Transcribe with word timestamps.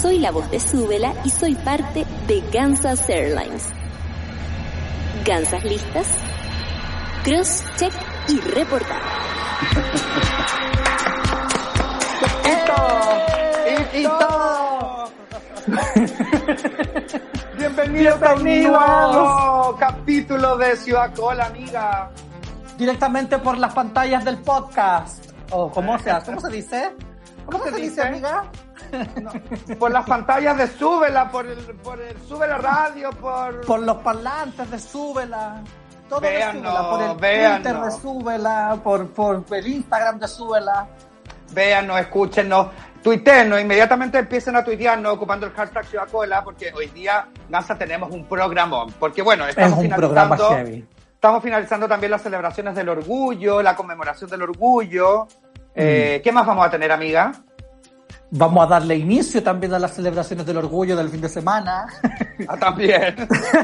Soy 0.00 0.18
la 0.20 0.30
voz 0.30 0.48
de 0.52 0.60
Súbela 0.60 1.12
y 1.24 1.30
soy 1.30 1.56
parte 1.56 2.06
de 2.28 2.40
Kansas 2.52 3.08
Airlines. 3.08 3.64
¿Gansas 5.24 5.64
listas? 5.64 6.06
Cross, 7.24 7.64
check 7.76 7.92
y 8.28 8.38
reportar. 8.40 9.02
Bienvenidos 17.58 18.22
a 18.22 18.34
un 18.34 18.44
nuevo 18.44 19.76
capítulo 19.80 20.56
de 20.58 20.76
Ciudad 20.76 21.12
Cola, 21.12 21.46
amiga. 21.46 22.12
Directamente 22.78 23.38
por 23.38 23.58
las 23.58 23.74
pantallas 23.74 24.24
del 24.24 24.38
podcast. 24.38 25.32
O 25.50 25.68
¿cómo 25.72 25.98
se, 25.98 26.12
¿cómo 26.24 26.40
se 26.40 26.50
dice? 26.50 26.92
¿Cómo, 27.50 27.64
se, 27.64 27.76
dice, 27.76 28.02
amiga? 28.02 28.44
No, 29.22 29.32
por 29.78 29.90
las 29.90 30.06
pantallas 30.06 30.56
de 30.56 30.66
Súbela, 30.66 31.30
por 31.30 31.46
el, 31.46 31.58
por 31.58 32.00
el 32.00 32.16
Súbela 32.26 32.58
Radio, 32.58 33.10
por... 33.10 33.60
Por 33.66 33.80
los 33.80 33.96
parlantes 33.98 34.70
de 34.70 34.78
Súbela. 34.78 35.62
Todo 36.08 36.20
Véanos, 36.20 36.62
de 36.62 36.68
Súbela, 36.68 36.88
por 36.90 37.02
el. 37.02 37.16
Twitter 37.16 37.80
de 37.80 37.90
Súbela, 37.90 38.80
por, 38.82 39.08
por 39.08 39.44
el 39.50 39.66
Instagram 39.66 40.18
de 40.18 40.28
Súbela. 40.28 40.88
Véanos, 41.52 42.00
escúchenos, 42.00 42.68
tuiteennos, 43.02 43.60
inmediatamente 43.60 44.18
empiecen 44.18 44.56
a 44.56 44.64
tuitearnos 44.64 45.14
ocupando 45.14 45.46
el 45.46 45.52
hashtag 45.52 45.86
Ciudad 45.86 46.08
Cola, 46.10 46.44
porque 46.44 46.72
hoy 46.74 46.88
día, 46.88 47.28
Gansa, 47.48 47.76
tenemos 47.76 48.10
un 48.10 48.26
programón. 48.26 48.92
Porque 48.98 49.22
bueno, 49.22 49.44
Es 49.44 49.50
estamos 49.50 49.86
programa 49.86 50.36
finalizando... 50.36 50.66
heavy. 50.70 50.86
Estamos 51.14 51.42
finalizando 51.42 51.88
también 51.88 52.12
las 52.12 52.22
celebraciones 52.22 52.76
del 52.76 52.88
orgullo, 52.90 53.60
la 53.60 53.74
conmemoración 53.74 54.30
del 54.30 54.42
orgullo. 54.42 55.24
Mm. 55.24 55.70
Eh, 55.74 56.20
¿Qué 56.22 56.30
más 56.30 56.46
vamos 56.46 56.64
a 56.64 56.70
tener, 56.70 56.92
amiga? 56.92 57.32
Vamos 58.30 58.64
a 58.64 58.66
darle 58.66 58.96
inicio 58.96 59.42
también 59.42 59.72
a 59.72 59.78
las 59.78 59.94
celebraciones 59.94 60.44
del 60.44 60.58
orgullo 60.58 60.96
del 60.96 61.08
fin 61.08 61.20
de 61.20 61.28
semana. 61.28 61.86
Ah, 62.46 62.56
también, 62.58 63.16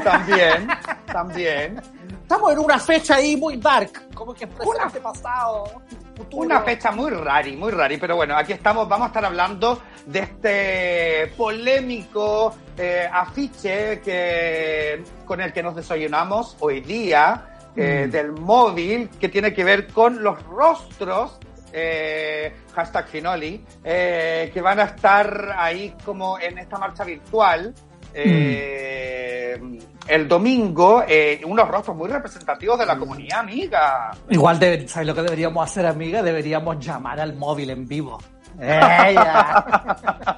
también, 0.03 0.67
también. 1.05 1.81
Estamos 2.23 2.51
en 2.53 2.59
una 2.59 2.79
fecha 2.79 3.15
ahí 3.15 3.37
muy 3.37 3.57
dark, 3.57 4.09
como 4.15 4.33
que 4.33 4.47
presente, 4.47 4.99
pasado, 4.99 5.81
futuro. 6.17 6.41
Una 6.43 6.61
fecha 6.61 6.91
muy 6.91 7.11
rari, 7.11 7.55
muy 7.55 7.71
rari, 7.71 7.97
pero 7.97 8.15
bueno, 8.15 8.35
aquí 8.35 8.53
estamos, 8.53 8.89
vamos 8.89 9.05
a 9.05 9.07
estar 9.09 9.25
hablando 9.25 9.79
de 10.07 10.19
este 10.19 11.33
polémico 11.37 12.55
eh, 12.77 13.07
afiche 13.11 14.01
que, 14.01 15.03
con 15.25 15.39
el 15.41 15.53
que 15.53 15.61
nos 15.61 15.75
desayunamos 15.75 16.57
hoy 16.59 16.81
día, 16.81 17.49
eh, 17.75 18.05
Mm. 18.07 18.11
del 18.11 18.31
móvil, 18.31 19.09
que 19.19 19.29
tiene 19.29 19.53
que 19.53 19.63
ver 19.63 19.87
con 19.87 20.23
los 20.23 20.41
rostros, 20.43 21.37
eh, 21.75 22.55
hashtag 22.73 23.07
Finoli, 23.07 23.63
eh, 23.83 24.49
que 24.53 24.61
van 24.61 24.79
a 24.79 24.83
estar 24.83 25.53
ahí 25.57 25.93
como 26.05 26.39
en 26.39 26.57
esta 26.57 26.77
marcha 26.77 27.03
virtual. 27.03 27.73
eh, 28.13 29.59
El 30.07 30.27
domingo, 30.27 31.03
eh, 31.07 31.41
unos 31.45 31.67
rostros 31.67 31.97
muy 31.97 32.07
representativos 32.09 32.77
de 32.79 32.85
la 32.85 32.95
comunidad 32.97 33.39
amiga. 33.39 34.11
Igual, 34.29 34.59
debe- 34.59 34.87
¿sabes 34.87 35.07
lo 35.07 35.15
que 35.15 35.23
deberíamos 35.23 35.63
hacer, 35.69 35.85
amiga? 35.85 36.21
Deberíamos 36.21 36.77
llamar 36.79 37.19
al 37.19 37.35
móvil 37.35 37.71
en 37.71 37.87
vivo. 37.87 38.19
¡Ella! 38.59 39.65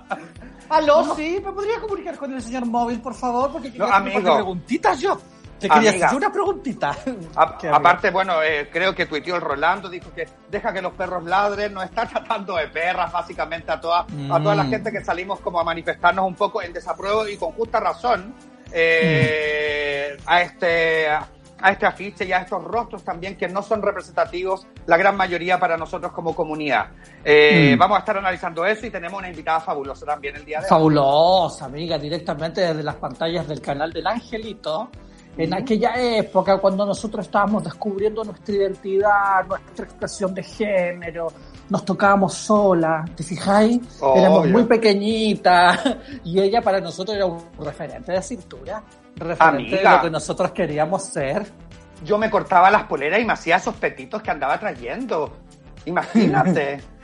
Aló, 0.69 1.15
sí, 1.15 1.41
¿me 1.43 1.51
podría 1.51 1.79
comunicar 1.79 2.15
con 2.17 2.33
el 2.33 2.41
señor 2.41 2.65
móvil, 2.65 2.99
por 3.01 3.13
favor? 3.13 3.51
Porque 3.51 3.69
No, 3.71 3.85
amigo. 3.85 4.17
un 4.17 4.23
par 4.23 4.31
de 4.33 4.37
preguntitas 4.37 4.99
yo. 4.99 5.19
Te 5.59 5.67
quería 5.69 5.89
Amiga. 5.89 6.05
hacer 6.07 6.17
una 6.17 6.31
preguntita. 6.31 6.95
Aparte, 7.71 8.11
bueno, 8.11 8.41
eh, 8.43 8.69
creo 8.71 8.93
que 8.93 9.05
tuiteó 9.07 9.35
el 9.35 9.41
Rolando, 9.41 9.89
dijo 9.89 10.11
que 10.13 10.27
deja 10.51 10.71
que 10.71 10.81
los 10.81 10.93
perros 10.93 11.23
ladren, 11.23 11.73
nos 11.73 11.83
está 11.85 12.05
tratando 12.07 12.55
de 12.57 12.67
perras 12.67 13.11
básicamente 13.11 13.71
a 13.71 13.79
toda, 13.81 14.01
a 14.01 14.39
toda 14.41 14.53
la 14.55 14.63
Mm. 14.63 14.69
gente 14.69 14.91
que 14.91 15.03
salimos 15.03 15.39
como 15.39 15.59
a 15.59 15.63
manifestarnos 15.63 16.25
un 16.27 16.35
poco 16.35 16.61
en 16.61 16.73
desapruebo 16.73 17.27
y 17.27 17.37
con 17.37 17.51
justa 17.53 17.79
razón 17.79 18.33
eh, 18.71 20.17
a 20.25 20.41
este 20.41 21.07
a 21.59 21.71
este 21.71 21.87
afiche 21.87 22.23
y 22.23 22.31
a 22.31 22.41
estos 22.41 22.63
rostros 22.63 23.03
también 23.03 23.35
que 23.35 23.47
no 23.47 23.63
son 23.63 23.81
representativos, 23.81 24.67
la 24.85 24.95
gran 24.95 25.17
mayoría 25.17 25.59
para 25.59 25.75
nosotros 25.75 26.11
como 26.11 26.35
comunidad. 26.35 26.89
Eh, 27.25 27.73
Mm. 27.75 27.79
Vamos 27.79 27.95
a 27.97 27.99
estar 28.01 28.15
analizando 28.15 28.63
eso 28.63 28.85
y 28.85 28.91
tenemos 28.91 29.17
una 29.17 29.27
invitada 29.29 29.59
fabulosa 29.59 30.05
también 30.05 30.35
el 30.35 30.45
día 30.45 30.59
de 30.59 30.65
hoy. 30.65 30.69
Fabulosa, 30.69 31.65
amiga, 31.65 31.97
directamente 31.97 32.61
desde 32.61 32.83
las 32.83 32.95
pantallas 32.97 33.47
del 33.47 33.59
canal 33.59 33.91
del 33.91 34.05
Angelito. 34.05 34.89
En 35.37 35.53
aquella 35.53 35.93
época, 35.95 36.57
cuando 36.57 36.85
nosotros 36.85 37.25
estábamos 37.25 37.63
descubriendo 37.63 38.23
nuestra 38.23 38.55
identidad, 38.55 39.45
nuestra 39.47 39.85
expresión 39.85 40.33
de 40.33 40.41
género, 40.41 41.27
nos 41.69 41.85
tocábamos 41.85 42.33
sola, 42.33 43.05
¿te 43.15 43.23
fijáis? 43.23 43.79
Obvio. 44.01 44.21
Éramos 44.21 44.47
muy 44.47 44.63
pequeñitas 44.63 45.79
y 46.23 46.39
ella 46.39 46.61
para 46.61 46.79
nosotros 46.79 47.15
era 47.15 47.27
un 47.27 47.39
referente 47.59 48.11
de 48.11 48.21
cintura, 48.21 48.83
referente 49.15 49.75
de 49.75 49.83
lo 49.83 50.01
que 50.01 50.09
nosotros 50.09 50.51
queríamos 50.51 51.03
ser. 51.03 51.45
Yo 52.03 52.17
me 52.17 52.29
cortaba 52.29 52.71
las 52.71 52.83
poleras 52.83 53.19
y 53.19 53.25
me 53.25 53.33
hacía 53.33 53.57
esos 53.57 53.75
petitos 53.75 54.21
que 54.21 54.31
andaba 54.31 54.59
trayendo. 54.59 55.33
Imagínate. 55.85 56.81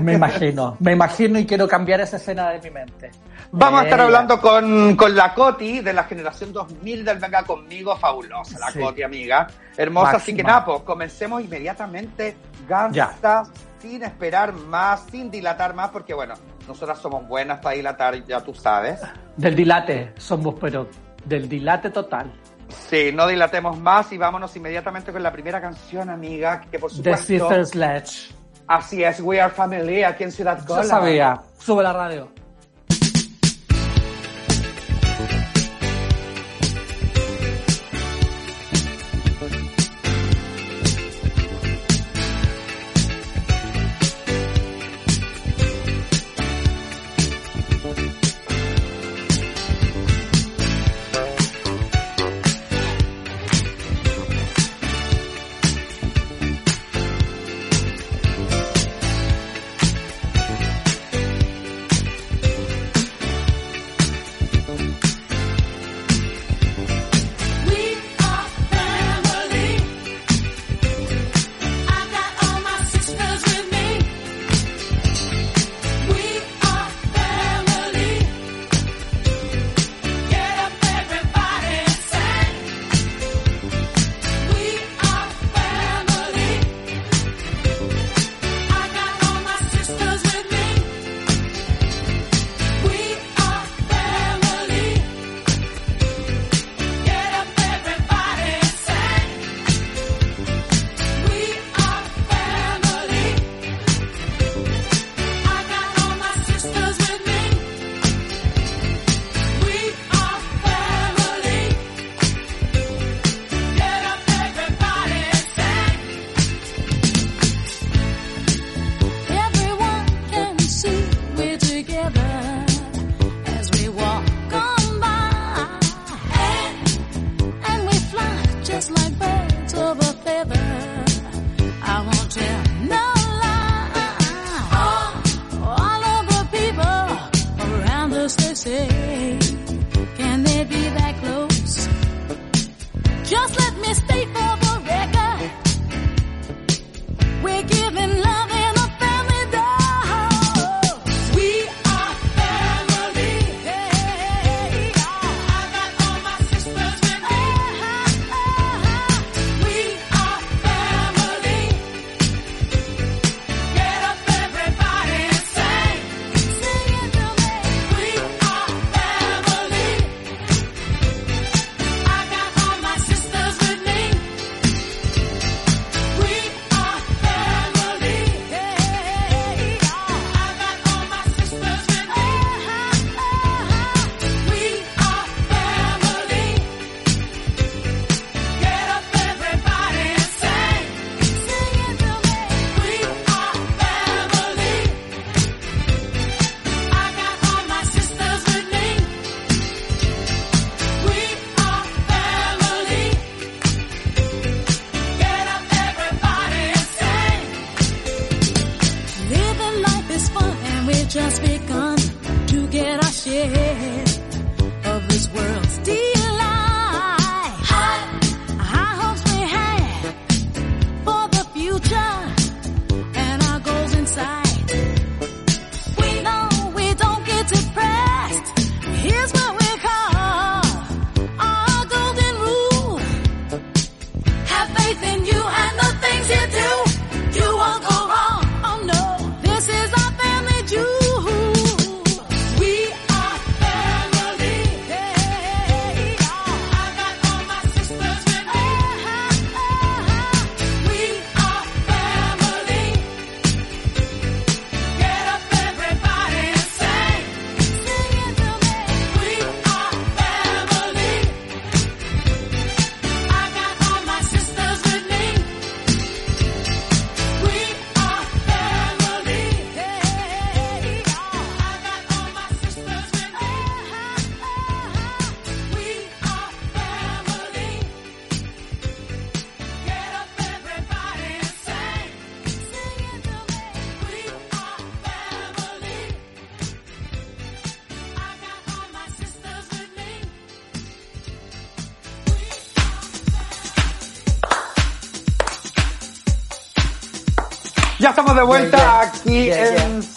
Me 0.00 0.14
imagino, 0.14 0.76
me 0.80 0.92
imagino 0.92 1.38
y 1.38 1.46
quiero 1.46 1.68
cambiar 1.68 2.00
esa 2.00 2.16
escena 2.16 2.50
de 2.50 2.60
mi 2.60 2.70
mente. 2.70 3.10
Vamos 3.52 3.80
a 3.80 3.84
estar 3.84 4.00
hablando 4.00 4.40
con, 4.40 4.96
con 4.96 5.14
la 5.14 5.34
Coti 5.34 5.80
de 5.80 5.92
la 5.92 6.04
generación 6.04 6.52
2000 6.52 7.04
del 7.04 7.18
Venga 7.18 7.42
Conmigo, 7.42 7.96
fabulosa 7.96 8.58
la 8.58 8.70
Sí. 8.70 8.78
Coti, 8.80 9.02
amiga. 9.02 9.46
Hermosa, 9.76 10.12
así 10.12 10.32
que 10.34 10.42
Máxima. 10.42 10.48
nada, 10.60 10.64
pues 10.64 10.80
comencemos 10.82 11.42
inmediatamente, 11.42 12.36
Gansta, 12.68 13.42
sin 13.80 14.02
esperar 14.02 14.52
más, 14.52 15.04
sin 15.10 15.30
dilatar 15.30 15.74
más, 15.74 15.90
porque 15.90 16.14
bueno, 16.14 16.34
nosotras 16.68 16.98
somos 16.98 17.26
buenas 17.26 17.58
para 17.60 17.76
dilatar, 17.76 18.24
ya 18.26 18.40
tú 18.40 18.54
sabes. 18.54 19.00
Del 19.36 19.56
dilate, 19.56 20.12
somos 20.16 20.54
pero 20.60 20.88
del 21.24 21.48
dilate 21.48 21.90
total. 21.90 22.32
Sí, 22.88 23.10
no 23.12 23.26
dilatemos 23.26 23.76
más 23.80 24.12
y 24.12 24.18
vámonos 24.18 24.54
inmediatamente 24.56 25.10
con 25.12 25.22
la 25.24 25.32
primera 25.32 25.60
canción, 25.60 26.08
amiga, 26.08 26.60
que 26.70 26.78
por 26.78 26.90
The 26.90 26.96
supuesto... 27.16 27.26
Sister 27.26 27.66
Sledge. 27.66 28.34
Así 28.70 29.02
es, 29.02 29.18
We 29.20 29.40
Are 29.40 29.52
Family, 29.52 30.04
aquí 30.04 30.22
en 30.22 30.30
Ciudad 30.30 30.60
Yo 30.60 30.64
Cola. 30.66 30.84
sabía. 30.84 31.40
Sube 31.58 31.82
la 31.82 31.92
radio. 31.92 32.28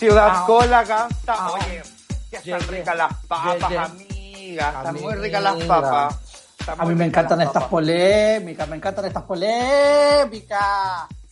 Ciudad 0.04 0.30
Ah. 0.34 0.44
Cola, 0.46 0.84
Gasta. 0.84 1.34
Ah. 1.34 1.52
Oye, 1.54 1.82
que 2.30 2.36
están 2.38 2.44
yeah. 2.44 2.58
ricas 2.60 2.98
las 2.98 3.14
papas, 3.26 3.58
Yeah, 3.60 3.70
yeah. 3.70 3.84
amiga. 3.86 4.68
Están 4.78 4.96
muy 5.02 5.14
ricas 5.16 5.44
las 5.44 5.56
papas. 5.64 6.16
Están 6.60 6.82
A 6.82 6.86
mí 6.86 6.96
me 6.96 7.06
encantan 7.06 7.40
estas 7.42 7.54
papas. 7.54 7.70
polémicas, 7.70 8.68
me 8.68 8.76
encantan 8.76 9.06
estas 9.06 9.24
polémicas. 9.24 10.60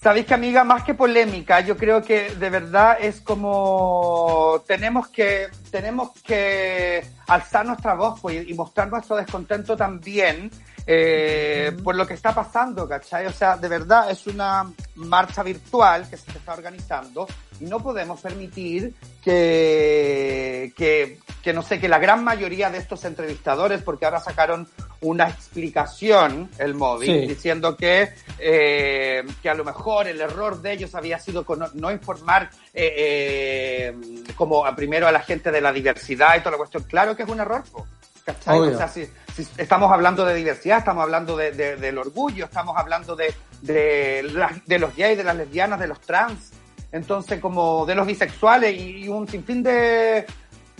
Sabéis 0.02 0.26
que, 0.26 0.34
amiga, 0.34 0.64
más 0.64 0.84
que 0.84 0.94
polémica, 0.96 1.60
yo 1.60 1.76
creo 1.78 2.02
que 2.02 2.34
de 2.34 2.50
verdad 2.50 2.98
es 3.00 3.22
como 3.22 4.64
tenemos 4.66 5.10
que 5.10 5.48
tenemos 5.70 6.10
que 6.24 7.06
alzar 7.28 7.66
nuestra 7.66 7.94
voz 7.94 8.20
pues, 8.20 8.48
y 8.48 8.54
mostrar 8.56 8.88
nuestro 8.90 9.16
descontento 9.18 9.76
también 9.78 10.50
eh, 10.86 11.72
por 11.84 11.96
lo 11.96 12.06
que 12.08 12.14
está 12.16 12.34
pasando, 12.34 12.88
¿cachai? 12.88 13.26
O 13.28 13.32
sea, 13.32 13.56
de 13.58 13.68
verdad 13.68 14.10
es 14.10 14.26
una 14.28 14.72
marcha 14.96 15.44
virtual 15.44 16.10
que 16.10 16.18
se 16.18 16.32
está 16.32 16.54
organizando 16.54 17.28
y 17.60 17.66
no 17.66 17.80
podemos 17.82 18.20
permitir 18.22 18.94
que, 19.24 20.74
que, 20.76 21.20
que, 21.44 21.54
no 21.54 21.62
sé, 21.62 21.80
que 21.80 21.88
la 21.88 22.00
gran 22.00 22.24
mayoría 22.24 22.70
de 22.70 22.80
estos 22.80 23.06
entrevistadores, 23.06 23.82
porque 23.84 24.06
ahora 24.06 24.20
sacaron 24.20 24.68
una 25.02 25.30
explicación, 25.30 26.50
el 26.58 26.74
móvil, 26.76 27.22
Sí. 27.22 27.28
diciendo 27.28 27.76
que, 27.76 28.10
eh, 28.40 29.24
que 29.42 29.50
a 29.50 29.54
lo 29.56 29.64
mejor 29.64 30.08
el 30.08 30.22
error 30.22 30.62
de 30.62 30.74
ellos 30.74 30.94
había 30.96 31.20
sido 31.20 31.44
con 31.46 31.60
no, 31.60 31.70
no 31.74 31.92
informar 31.92 32.50
eh, 32.74 33.94
eh, 33.94 34.24
como 34.36 34.66
a- 34.66 34.76
primero 34.76 35.08
a 35.08 35.12
la 35.12 35.22
gente 35.22 35.52
de 35.52 35.62
la 35.62 35.72
diversidad 35.74 36.36
y 36.36 36.40
toda 36.40 36.52
la 36.52 36.58
cuestión. 36.58 36.84
Claro 36.84 37.16
que 37.16 37.24
es 37.24 37.30
un 37.30 37.40
error, 37.40 37.64
po, 37.72 37.88
¿cachai? 38.26 38.60
Obvio. 38.60 38.74
O 38.74 38.78
sea, 38.78 38.88
si, 38.88 39.06
si 39.36 39.48
estamos 39.58 39.92
hablando 39.92 40.26
de 40.26 40.36
diversidad, 40.36 40.80
estamos 40.80 41.04
hablando 41.04 41.36
de, 41.38 41.52
de- 41.52 41.76
del 41.78 41.98
orgullo, 41.98 42.46
estamos 42.46 42.76
hablando 42.78 43.16
de, 43.16 43.34
de, 43.62 44.24
de 44.66 44.80
los 44.80 44.96
gays, 44.96 45.18
de 45.18 45.24
las 45.24 45.36
lesbianas, 45.36 45.80
de 45.80 45.88
los 45.88 46.00
trans, 46.02 46.52
entonces 46.92 47.40
como 47.40 47.86
de 47.86 47.96
los 47.96 48.06
bisexuales 48.08 48.74
y, 48.76 49.04
y 49.06 49.08
un 49.08 49.28
sinfín 49.28 49.64
de, 49.64 50.26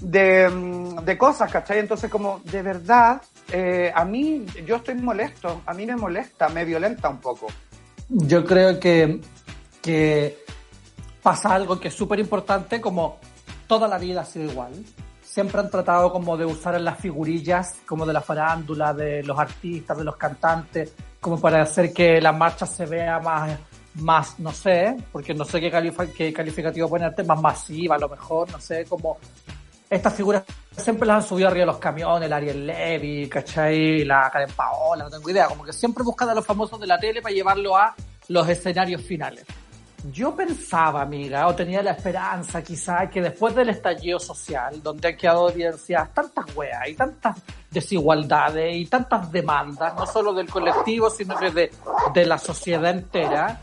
mm, 0.02 1.00
de 1.06 1.18
cosas, 1.18 1.52
¿cachai? 1.52 1.80
Entonces 1.80 2.10
como 2.10 2.42
de 2.46 2.62
verdad, 2.62 3.22
eh, 3.52 3.92
a 3.94 4.04
mí 4.06 4.46
yo 4.66 4.78
estoy 4.78 4.96
molesto, 4.96 5.62
a 5.66 5.74
mí 5.74 5.86
me 5.86 5.96
molesta, 5.96 6.50
me 6.50 6.66
violenta 6.66 7.10
un 7.10 7.20
poco. 7.20 7.48
Yo 8.10 8.44
creo 8.46 8.80
que, 8.80 9.22
que 9.82 10.44
pasa 11.22 11.54
algo 11.56 11.80
que 11.80 11.88
es 11.90 11.94
súper 11.94 12.20
importante, 12.20 12.82
como 12.82 13.20
toda 13.68 13.88
la 13.88 13.98
vida 13.98 14.22
ha 14.22 14.26
sido 14.26 14.52
igual. 14.52 14.74
Siempre 15.32 15.62
han 15.62 15.70
tratado 15.70 16.12
como 16.12 16.36
de 16.36 16.44
usar 16.44 16.80
las 16.82 17.00
figurillas, 17.00 17.78
como 17.86 18.06
de 18.06 18.12
la 18.12 18.20
farándula, 18.20 18.94
de 18.94 19.24
los 19.24 19.40
artistas, 19.40 19.98
de 19.98 20.04
los 20.04 20.18
cantantes, 20.18 20.94
como 21.22 21.40
para 21.40 21.62
hacer 21.62 21.94
que 21.94 22.20
la 22.20 22.34
marcha 22.34 22.66
se 22.66 22.86
vea 22.86 23.18
más, 23.22 23.58
más 23.96 24.38
no 24.40 24.52
sé, 24.52 24.98
porque 25.10 25.34
no 25.34 25.46
sé 25.46 25.62
qué 25.62 26.34
calificativo 26.34 26.90
ponerte, 26.90 27.24
más 27.24 27.42
masiva 27.42 27.96
a 27.96 28.00
lo 28.00 28.10
mejor, 28.10 28.52
no 28.52 28.60
sé, 28.60 28.84
como 28.84 29.20
estas 29.90 30.14
figuras 30.14 30.44
siempre 30.76 31.08
las 31.08 31.24
han 31.24 31.30
subido 31.30 31.48
arriba 31.48 31.62
de 31.62 31.72
los 31.72 31.78
camiones, 31.78 32.26
el 32.26 32.34
Ariel 32.34 32.68
Levy, 32.68 33.30
¿cachai? 33.30 34.04
La 34.04 34.30
Karen 34.30 34.52
Paola, 34.54 35.06
no 35.06 35.10
tengo 35.10 35.30
idea, 35.30 35.48
como 35.48 35.64
que 35.64 35.72
siempre 35.72 36.04
buscan 36.04 36.28
a 36.28 36.36
los 36.36 36.46
famosos 36.46 36.78
de 36.78 36.88
la 36.88 37.00
tele 37.00 37.22
para 37.22 37.34
llevarlo 37.34 37.78
a 37.78 37.96
los 38.28 38.50
escenarios 38.50 39.02
finales. 39.02 39.46
Yo 40.10 40.36
pensaba, 40.36 41.04
amiga, 41.04 41.48
o 41.48 41.54
tenía 41.54 41.84
la 41.84 41.92
esperanza 41.92 42.64
quizá, 42.64 43.08
que 43.08 43.22
después 43.22 43.54
del 43.54 43.70
estallido 43.70 44.20
social, 44.20 44.82
donde 44.82 45.10
han 45.10 45.16
quedado 45.16 45.50
evidenciadas 45.50 46.12
tantas 46.14 46.56
weas 46.56 46.88
y 46.88 46.96
tantas 46.96 47.38
desigualdades 47.70 48.76
y 48.76 48.86
tantas 48.88 49.32
demandas, 49.32 49.94
no 49.96 50.08
solo 50.08 50.34
del 50.34 50.50
colectivo, 50.50 51.10
sino 51.10 51.38
que 51.38 51.52
de, 51.52 51.72
de 52.14 52.26
la 52.26 52.40
sociedad 52.40 52.90
entera, 52.90 53.62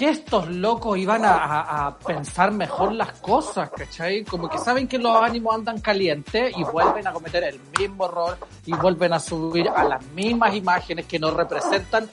que 0.00 0.08
estos 0.08 0.48
locos 0.48 0.96
iban 0.96 1.20
a, 1.26 1.94
pensar 2.06 2.52
mejor 2.52 2.92
las 2.92 3.12
cosas, 3.20 3.68
¿cachai? 3.68 4.24
Como 4.24 4.48
que 4.48 4.56
saben 4.56 4.88
que 4.88 4.96
los 4.96 5.14
ánimos 5.14 5.54
andan 5.54 5.78
calientes 5.78 6.56
y 6.56 6.64
vuelven 6.64 7.06
a 7.06 7.12
cometer 7.12 7.44
el 7.44 7.60
mismo 7.78 8.06
error 8.06 8.38
y 8.64 8.72
vuelven 8.72 9.12
a 9.12 9.20
subir 9.20 9.68
a 9.68 9.84
las 9.84 10.02
mismas 10.12 10.54
imágenes 10.54 11.04
que 11.04 11.18
no 11.18 11.30
representan 11.32 12.08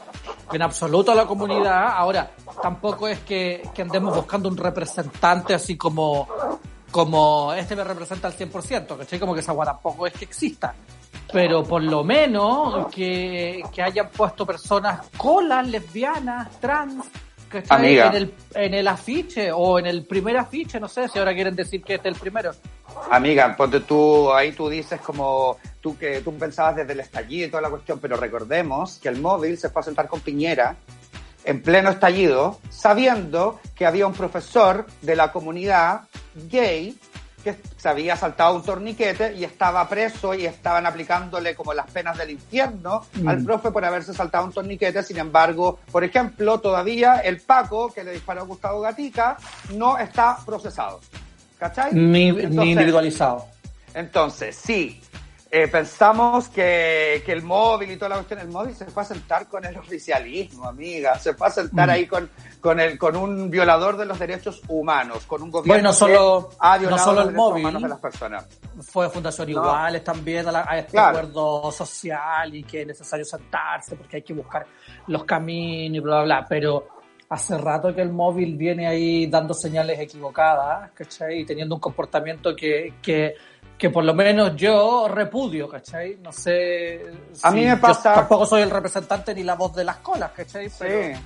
en 0.52 0.62
absoluto 0.62 1.14
a 1.14 1.16
la 1.16 1.26
comunidad. 1.26 1.94
Ahora, 1.96 2.30
tampoco 2.62 3.08
es 3.08 3.20
que, 3.20 3.64
que 3.74 3.84
andemos 3.84 4.14
buscando 4.14 4.50
un 4.50 4.58
representante 4.58 5.54
así 5.54 5.78
como, 5.78 6.28
como 6.92 7.54
este 7.54 7.74
me 7.74 7.86
representa 7.86 8.28
al 8.28 8.36
100%, 8.36 8.98
¿cachai? 8.98 9.18
Como 9.18 9.34
que 9.34 9.40
esa 9.40 9.54
agua 9.54 9.64
tampoco 9.64 10.08
es 10.08 10.12
que 10.12 10.26
exista. 10.26 10.76
Pero 11.32 11.64
por 11.64 11.82
lo 11.82 12.04
menos 12.04 12.88
que, 12.88 13.64
hayan 13.82 14.10
puesto 14.10 14.46
personas 14.46 15.08
colas, 15.16 15.66
lesbianas, 15.66 16.60
trans. 16.60 17.06
Amiga. 17.70 18.08
En 18.08 18.16
el, 18.16 18.34
en 18.54 18.74
el 18.74 18.88
afiche 18.88 19.52
o 19.52 19.80
en 19.80 19.86
el 19.86 20.06
primer 20.06 20.38
afiche, 20.38 20.80
no 20.80 20.88
sé 20.88 21.08
si 21.08 21.20
ahora 21.20 21.34
quieren 21.34 21.56
decir 21.56 21.84
que 21.84 21.96
este 21.96 22.10
es 22.10 22.16
el 22.16 22.22
primero. 22.22 22.52
Amiga, 23.10 23.56
ponte 23.56 23.82
tú, 23.82 24.32
ahí 24.34 24.52
tú 24.52 24.70
dices 24.70 25.00
como 25.02 25.58
tú 25.82 25.98
que 25.98 26.22
tú 26.22 26.36
pensabas 26.38 26.78
desde 26.78 26.94
el 26.94 27.00
estallido 27.00 27.48
y 27.48 27.50
toda 27.50 27.62
la 27.62 27.70
cuestión, 27.70 28.00
pero 28.00 28.18
recordemos 28.18 29.00
que 29.00 29.10
el 29.10 29.20
móvil 29.22 29.58
se 29.58 29.70
fue 29.70 29.82
a 29.82 29.84
sentar 29.84 30.08
con 30.08 30.20
Piñera 30.20 30.76
en 31.46 31.62
pleno 31.62 31.90
estallido, 31.90 32.60
sabiendo 32.70 33.62
que 33.74 33.86
había 33.86 34.06
un 34.06 34.14
profesor 34.14 34.86
de 35.02 35.16
la 35.16 35.32
comunidad 35.32 36.02
gay 36.50 36.98
que 37.56 37.62
se 37.78 37.90
había 37.90 38.16
saltado 38.16 38.56
un 38.56 38.64
torniquete 38.64 39.34
y 39.34 39.44
estaba 39.44 39.88
preso 39.88 40.34
y 40.34 40.46
estaban 40.46 40.86
aplicándole 40.86 41.56
como 41.56 41.74
las 41.74 41.90
penas 41.92 42.18
del 42.18 42.32
infierno 42.32 43.06
Mm. 43.16 43.28
al 43.28 43.44
profe 43.44 43.72
por 43.72 43.84
haberse 43.86 44.14
saltado 44.14 44.46
un 44.46 44.54
torniquete. 44.54 45.04
Sin 45.04 45.18
embargo, 45.18 45.80
por 45.92 46.04
ejemplo, 46.04 46.60
todavía 46.60 47.20
el 47.20 47.40
Paco 47.42 47.92
que 47.94 48.04
le 48.04 48.12
disparó 48.12 48.42
a 48.42 48.46
Gustavo 48.46 48.82
Gatica 48.82 49.38
no 49.76 49.98
está 49.98 50.38
procesado. 50.46 51.00
¿Cachai? 51.60 51.94
Ni, 51.94 52.30
Entonces- 52.30 52.52
ni 52.52 52.72
individualizado. 52.72 53.46
entonces, 53.94 54.56
sí, 54.56 55.02
eh, 55.52 55.68
pensamos 55.68 56.48
que, 56.50 57.22
que 57.26 57.32
el 57.32 57.42
móvil 57.44 57.92
y 57.92 57.96
toda 57.98 58.10
la 58.10 58.16
cuestión, 58.16 58.40
el 58.40 58.50
móvil 58.50 58.76
se 58.76 58.86
fue 58.86 59.04
a 59.04 59.06
sentar 59.06 59.48
con 59.48 59.64
el 59.66 59.78
oficialismo, 59.78 60.66
amiga, 60.68 61.18
se 61.20 61.34
fue 61.34 61.48
a 61.48 61.52
sentar 61.52 61.88
Mm. 61.88 61.92
ahí 61.92 62.06
con, 62.08 62.30
con, 62.62 62.80
el, 62.80 62.98
con 62.98 63.16
un 63.16 63.50
violador 63.50 63.98
de 63.98 64.06
los 64.06 64.20
derechos 64.20 64.62
humanos, 64.68 65.26
con 65.26 65.42
un 65.42 65.52
gobierno 65.52 65.74
Bueno, 65.74 65.94
solo- 65.94 66.50
que 66.50 66.56
ha 66.60 66.76
no 66.76 66.80
violado 66.82 67.04
solo 67.04 67.16
los 67.16 67.22
el 67.22 67.34
derechos 67.34 67.50
móvil. 67.50 67.62
humanos 67.64 67.82
de 67.84 67.90
las 67.90 68.00
personas. 68.00 68.46
fue 68.82 69.10
Fundación 69.10 69.48
No. 69.52 69.54
Iguales 69.62 70.04
también 70.04 70.48
a, 70.48 70.52
la- 70.52 70.66
a 70.68 70.78
este 70.80 70.92
Claro. 70.92 71.18
acuerdo 71.20 71.72
social 71.72 72.54
y 72.56 72.64
que 72.64 72.82
es 72.82 72.88
necesario 72.88 73.26
sentarse 73.26 73.96
porque 73.96 74.18
hay 74.18 74.24
que 74.24 74.34
buscar 74.34 74.66
los 75.08 75.24
caminos 75.24 75.98
y 75.98 76.00
bla, 76.00 76.24
bla, 76.24 76.40
bla. 76.40 76.46
Pero 76.50 76.88
hace 77.30 77.58
rato 77.58 77.94
que 77.94 78.02
el 78.02 78.10
móvil 78.12 78.56
viene 78.56 78.88
ahí 78.88 79.28
dando 79.28 79.54
señales 79.54 80.00
equivocadas, 80.00 80.92
¿cachai? 80.94 81.40
Y 81.42 81.46
teniendo 81.46 81.76
un 81.76 81.82
comportamiento 81.82 82.56
que, 82.56 82.94
que 83.02 83.34
que 83.78 83.90
por 83.90 84.04
lo 84.04 84.14
menos 84.14 84.56
yo 84.56 85.08
repudio, 85.08 85.70
¿cachai? 85.70 86.18
No 86.22 86.32
sé. 86.32 87.02
A 87.44 87.52
mí 87.52 87.62
me 87.62 87.70
yo 87.76 87.82
pasa- 87.82 88.14
tampoco 88.16 88.46
soy 88.46 88.64
el 88.64 88.70
representante 88.72 89.36
ni 89.36 89.44
la 89.44 89.56
voz 89.56 89.76
de 89.76 89.84
las 89.84 89.98
colas, 89.98 90.32
¿cachai? 90.36 90.70
Pero- 90.80 91.16
Sí. 91.16 91.22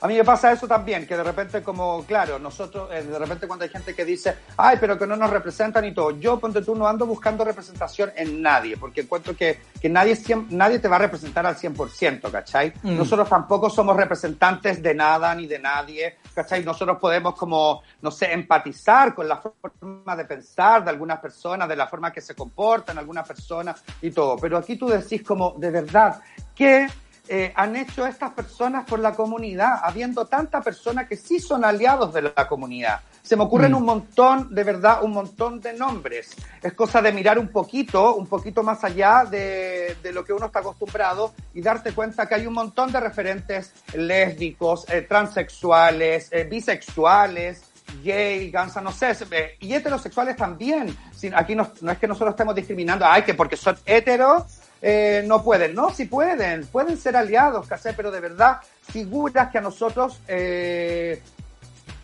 A 0.00 0.06
mí 0.06 0.14
me 0.14 0.24
pasa 0.24 0.52
eso 0.52 0.68
también, 0.68 1.06
que 1.06 1.16
de 1.16 1.24
repente 1.24 1.62
como, 1.62 2.04
claro, 2.04 2.38
nosotros, 2.38 2.88
eh, 2.92 3.02
de 3.02 3.18
repente 3.18 3.48
cuando 3.48 3.64
hay 3.64 3.70
gente 3.70 3.94
que 3.94 4.04
dice, 4.04 4.36
ay, 4.56 4.76
pero 4.80 4.96
que 4.96 5.06
no 5.06 5.16
nos 5.16 5.30
representan 5.30 5.84
y 5.84 5.92
todo, 5.92 6.12
yo, 6.12 6.38
ponte 6.38 6.62
tú, 6.62 6.74
no 6.76 6.86
ando 6.86 7.04
buscando 7.06 7.44
representación 7.44 8.12
en 8.14 8.40
nadie, 8.40 8.76
porque 8.76 9.00
encuentro 9.00 9.34
que, 9.34 9.60
que 9.80 9.88
nadie, 9.88 10.16
nadie 10.50 10.78
te 10.78 10.86
va 10.86 10.96
a 10.96 11.00
representar 11.00 11.46
al 11.46 11.56
100%, 11.56 12.30
¿cachai? 12.30 12.72
Mm. 12.82 12.96
Nosotros 12.96 13.28
tampoco 13.28 13.68
somos 13.68 13.96
representantes 13.96 14.80
de 14.82 14.94
nada 14.94 15.34
ni 15.34 15.46
de 15.46 15.58
nadie, 15.58 16.18
¿cachai? 16.34 16.62
Nosotros 16.64 16.98
podemos 16.98 17.34
como, 17.34 17.82
no 18.00 18.10
sé, 18.10 18.32
empatizar 18.32 19.14
con 19.14 19.26
la 19.26 19.38
forma 19.38 20.14
de 20.14 20.24
pensar 20.24 20.84
de 20.84 20.90
algunas 20.90 21.18
personas, 21.18 21.68
de 21.68 21.76
la 21.76 21.88
forma 21.88 22.12
que 22.12 22.20
se 22.20 22.34
comportan 22.34 22.98
algunas 22.98 23.26
personas 23.26 23.82
y 24.00 24.10
todo, 24.10 24.36
pero 24.36 24.58
aquí 24.58 24.76
tú 24.76 24.88
decís 24.88 25.22
como, 25.22 25.54
de 25.58 25.70
verdad, 25.70 26.20
que 26.54 26.86
eh, 27.28 27.52
han 27.54 27.76
hecho 27.76 28.06
estas 28.06 28.32
personas 28.32 28.84
por 28.84 28.98
la 28.98 29.12
comunidad, 29.12 29.80
habiendo 29.82 30.26
tanta 30.26 30.60
personas 30.60 31.06
que 31.08 31.16
sí 31.16 31.38
son 31.40 31.64
aliados 31.64 32.12
de 32.14 32.22
la 32.22 32.48
comunidad. 32.48 33.00
Se 33.22 33.36
me 33.36 33.42
ocurren 33.42 33.72
Mm. 33.72 33.76
un 33.76 33.84
montón, 33.84 34.54
de 34.54 34.64
verdad, 34.64 35.02
un 35.02 35.12
montón 35.12 35.60
de 35.60 35.74
nombres. 35.74 36.34
Es 36.62 36.72
cosa 36.72 37.02
de 37.02 37.12
mirar 37.12 37.38
un 37.38 37.48
poquito, 37.48 38.14
un 38.14 38.26
poquito 38.26 38.62
más 38.62 38.82
allá 38.84 39.24
de, 39.30 39.96
de 40.02 40.12
lo 40.12 40.24
que 40.24 40.32
uno 40.32 40.46
está 40.46 40.60
acostumbrado 40.60 41.34
y 41.52 41.60
darte 41.60 41.92
cuenta 41.92 42.26
que 42.26 42.34
hay 42.36 42.46
un 42.46 42.54
montón 42.54 42.90
de 42.90 43.00
referentes 43.00 43.72
lésbicos, 43.94 44.88
eh, 44.88 45.02
transexuales, 45.02 46.28
eh, 46.32 46.44
bisexuales, 46.44 47.62
gay, 48.02 48.50
gansa, 48.50 48.80
no 48.80 48.92
sé, 48.92 49.12
y 49.60 49.74
heterosexuales 49.74 50.36
también. 50.36 50.96
Aquí 51.34 51.54
no, 51.54 51.70
no 51.80 51.90
es 51.90 51.98
que 51.98 52.06
nosotros 52.06 52.30
estemos 52.30 52.54
discriminando, 52.54 53.04
ay, 53.06 53.22
que 53.22 53.34
porque 53.34 53.56
son 53.56 53.76
heteros 53.84 54.44
eh, 54.80 55.24
no 55.26 55.42
pueden, 55.42 55.74
no, 55.74 55.90
sí 55.90 56.04
pueden, 56.04 56.66
pueden 56.66 56.96
ser 56.96 57.16
aliados, 57.16 57.66
¿cachai? 57.66 57.94
Pero 57.96 58.10
de 58.10 58.20
verdad, 58.20 58.58
figuras 58.82 59.50
que 59.50 59.58
a 59.58 59.62
nosotros 59.62 60.20
eh, 60.28 61.20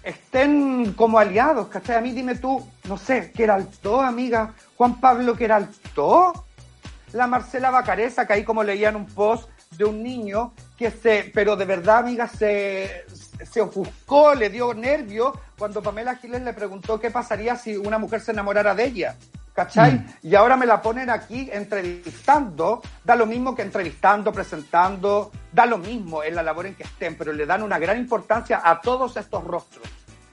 estén 0.03 0.93
como 0.95 1.19
aliados, 1.19 1.69
¿cachai? 1.69 1.97
A 1.97 2.01
mí 2.01 2.13
dime 2.13 2.35
tú, 2.37 2.67
no 2.89 2.99
sé, 2.99 3.31
que 3.33 3.45
era 3.45 3.55
alto, 3.55 4.01
amiga, 4.01 4.55
Juan 4.77 5.01
Pablo 5.01 5.37
que 5.37 5.45
era 5.45 5.57
alto, 5.57 6.47
la 7.13 7.27
Marcela 7.27 7.71
Bacareza, 7.71 8.27
que 8.27 8.33
ahí 8.33 8.45
como 8.45 8.65
leían 8.65 8.97
un 8.97 9.07
post 9.07 9.49
de 9.77 9.85
un 9.85 10.03
niño 10.03 10.53
que 10.77 10.91
se, 10.91 11.31
pero 11.33 11.57
de 11.57 11.65
verdad, 11.65 11.99
amiga, 11.99 12.29
se, 12.29 13.05
se 13.51 13.61
ofuscó, 13.61 14.35
le 14.35 14.51
dio 14.51 14.75
nervio 14.75 15.33
cuando 15.57 15.83
Pamela 15.83 16.17
Giles 16.17 16.43
le 16.43 16.53
preguntó 16.53 16.99
qué 16.99 17.11
pasaría 17.11 17.57
si 17.57 17.77
una 17.77 17.99
mujer 17.99 18.21
se 18.21 18.33
enamorara 18.33 18.75
de 18.75 18.85
ella. 18.85 19.17
¿Cachai? 19.55 19.93
Mm. 19.93 20.07
Y 20.23 20.35
ahora 20.35 20.57
me 20.57 20.67
la 20.67 20.83
ponen 20.83 21.09
aquí 21.09 21.49
entrevistando, 21.53 22.83
da 23.05 23.15
lo 23.15 23.25
mismo 23.25 23.55
que 23.55 23.63
entrevistando, 23.63 24.33
presentando, 24.33 25.31
da 25.53 25.65
lo 25.65 25.79
mismo 25.79 26.25
en 26.25 26.35
la 26.35 26.43
labor 26.43 26.67
en 26.67 26.75
que 26.75 26.83
estén, 26.83 27.17
pero 27.17 27.33
le 27.33 27.47
dan 27.47 27.63
una 27.63 27.79
gran 27.79 27.97
importancia 27.97 28.61
a 28.65 28.81
todos 28.81 29.17
estos 29.17 29.45
rostros. 29.45 29.87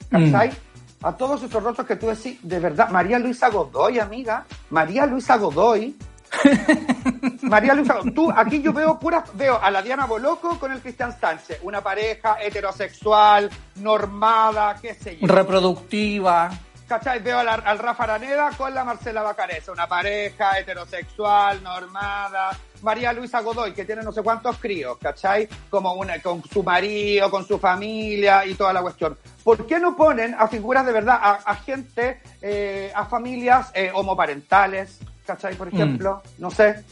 ¿Cachai? 0.10 0.50
Mm. 0.50 1.06
A 1.06 1.18
todos 1.18 1.44
estos 1.44 1.64
rostros 1.64 1.88
que 1.88 1.96
tú 1.96 2.08
decís, 2.08 2.40
de 2.42 2.60
verdad, 2.60 2.90
María 2.90 3.20
Luisa 3.20 3.50
Godoy, 3.50 4.00
amiga, 4.00 4.46
María 4.72 5.06
Luisa 5.06 5.38
Godoy, 5.38 5.96
María 7.42 7.74
Luisa, 7.74 8.00
tú, 8.16 8.32
aquí 8.36 8.62
yo 8.62 8.74
veo 8.74 9.00
puras, 9.00 9.24
veo 9.36 9.60
a 9.62 9.70
la 9.70 9.82
Diana 9.82 10.06
Boloco 10.06 10.60
con 10.60 10.72
el 10.72 10.80
Cristian 10.80 11.16
Sánchez, 11.20 11.60
una 11.64 11.82
pareja 11.82 12.38
heterosexual, 12.42 13.50
normada, 13.76 14.76
qué 14.82 14.94
sé 14.94 15.18
yo. 15.18 15.28
Reproductiva. 15.28 16.52
¿Cachai? 16.92 17.20
Veo 17.20 17.40
a 17.40 17.44
la- 17.46 17.54
al 17.54 17.80
Rafa 17.80 18.04
Araneda 18.04 18.52
con 18.58 18.74
la 18.74 18.84
Marcela 18.84 19.22
Bacareza, 19.22 19.72
una 19.72 19.88
pareja 19.88 20.60
heterosexual, 20.60 21.64
normada. 21.64 22.50
María 22.82 23.14
Luisa 23.14 23.40
Godoy, 23.40 23.72
que 23.72 23.86
tiene 23.86 24.02
no 24.04 24.12
sé 24.12 24.22
cuántos 24.22 24.58
críos, 24.58 24.98
¿cachai? 24.98 25.48
Como 25.70 25.94
una, 25.94 26.22
con 26.22 26.44
su 26.44 26.62
marido, 26.64 27.32
con 27.32 27.48
su 27.48 27.58
familia 27.60 28.46
y 28.46 28.56
toda 28.56 28.74
la 28.74 28.82
cuestión. 28.82 29.18
¿Por 29.42 29.66
qué 29.66 29.80
no 29.80 29.96
ponen 29.96 30.36
a 30.38 30.50
figuras 30.50 30.86
de 30.86 30.92
verdad, 30.92 31.18
a, 31.22 31.32
a 31.46 31.56
gente, 31.56 32.22
eh, 32.42 32.92
a 32.94 33.06
familias 33.06 33.72
eh, 33.74 33.90
homoparentales, 33.94 35.00
¿cachai? 35.26 35.56
Por 35.56 35.70
ejemplo, 35.70 36.22
no 36.40 36.52
sé. 36.52 36.84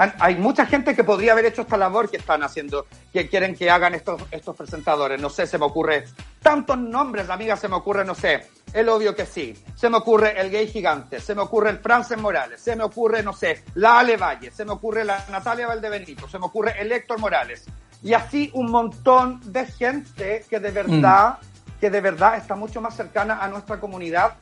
Han- 0.00 0.14
Hay 0.20 0.36
mucha 0.36 0.64
gente 0.66 0.94
que 0.94 1.02
podría 1.02 1.32
haber 1.32 1.46
hecho 1.46 1.62
esta 1.62 1.76
labor 1.76 2.08
que 2.08 2.18
están 2.18 2.42
haciendo, 2.42 2.86
que 3.12 3.28
quieren 3.28 3.54
que 3.56 3.68
hagan 3.70 3.94
estos, 3.94 4.22
estos 4.30 4.54
presentadores. 4.54 5.20
No 5.20 5.28
sé, 5.28 5.46
se 5.46 5.58
me 5.58 5.64
ocurre 5.66 6.04
tantos 6.40 6.78
nombres, 6.78 7.28
amiga, 7.30 7.56
se 7.56 7.66
me 7.68 7.74
ocurre, 7.74 8.04
no 8.04 8.14
sé, 8.14 8.46
el 8.72 8.88
obvio 8.88 9.16
que 9.16 9.26
sí. 9.26 9.54
Se 9.74 9.90
me 9.90 9.96
ocurre 9.96 10.40
el 10.40 10.50
gay 10.50 10.68
gigante, 10.68 11.18
se 11.20 11.34
me 11.34 11.42
ocurre 11.42 11.70
el 11.70 11.78
Frances 11.80 12.16
Morales, 12.16 12.60
se 12.60 12.76
me 12.76 12.84
ocurre, 12.84 13.22
no 13.24 13.32
sé, 13.32 13.64
la 13.74 13.98
Ale 13.98 14.16
Valle, 14.16 14.50
se 14.52 14.64
me 14.64 14.70
ocurre 14.72 15.04
la 15.04 15.24
Natalia 15.30 15.66
Valdebenito, 15.66 16.28
se 16.28 16.38
me 16.38 16.46
ocurre 16.46 16.74
el 16.80 16.92
Héctor 16.92 17.18
Morales. 17.18 17.64
Y 18.02 18.12
así 18.14 18.50
un 18.54 18.70
montón 18.70 19.40
de 19.52 19.66
gente 19.66 20.44
que 20.48 20.60
de 20.60 20.70
verdad, 20.70 21.38
que 21.80 21.90
de 21.90 22.00
verdad 22.00 22.36
está 22.36 22.54
mucho 22.54 22.80
más 22.80 22.94
cercana 22.94 23.38
a 23.42 23.48
nuestra 23.48 23.80
comunidad 23.80 24.34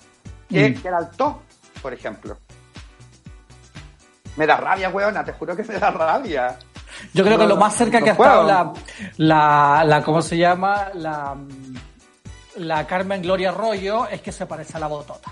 que, 0.50 0.68
Mm. 0.70 0.82
que 0.82 0.88
el 0.88 0.94
Alto, 0.94 1.42
por 1.80 1.94
ejemplo. 1.94 2.36
Me 4.36 4.46
da 4.46 4.56
rabia, 4.56 4.88
weona, 4.90 5.24
te 5.24 5.32
juro 5.32 5.56
que 5.56 5.62
me 5.64 5.78
da 5.78 5.90
rabia. 5.90 6.58
Yo 7.12 7.24
creo 7.24 7.36
No, 7.36 7.44
que 7.44 7.48
lo 7.48 7.56
más 7.56 7.74
cerca 7.74 7.98
no 7.98 8.04
que 8.04 8.10
ha 8.10 8.12
estado 8.14 8.42
la, 8.44 8.72
la, 9.16 9.84
la, 9.84 10.02
¿cómo 10.02 10.22
se 10.22 10.36
llama? 10.36 10.88
La, 10.94 11.34
la 12.56 12.86
Carmen 12.86 13.22
Gloria 13.22 13.50
Arroyo 13.50 14.06
es 14.08 14.20
que 14.22 14.32
se 14.32 14.46
parece 14.46 14.76
a 14.76 14.80
la 14.80 14.86
botota. 14.86 15.30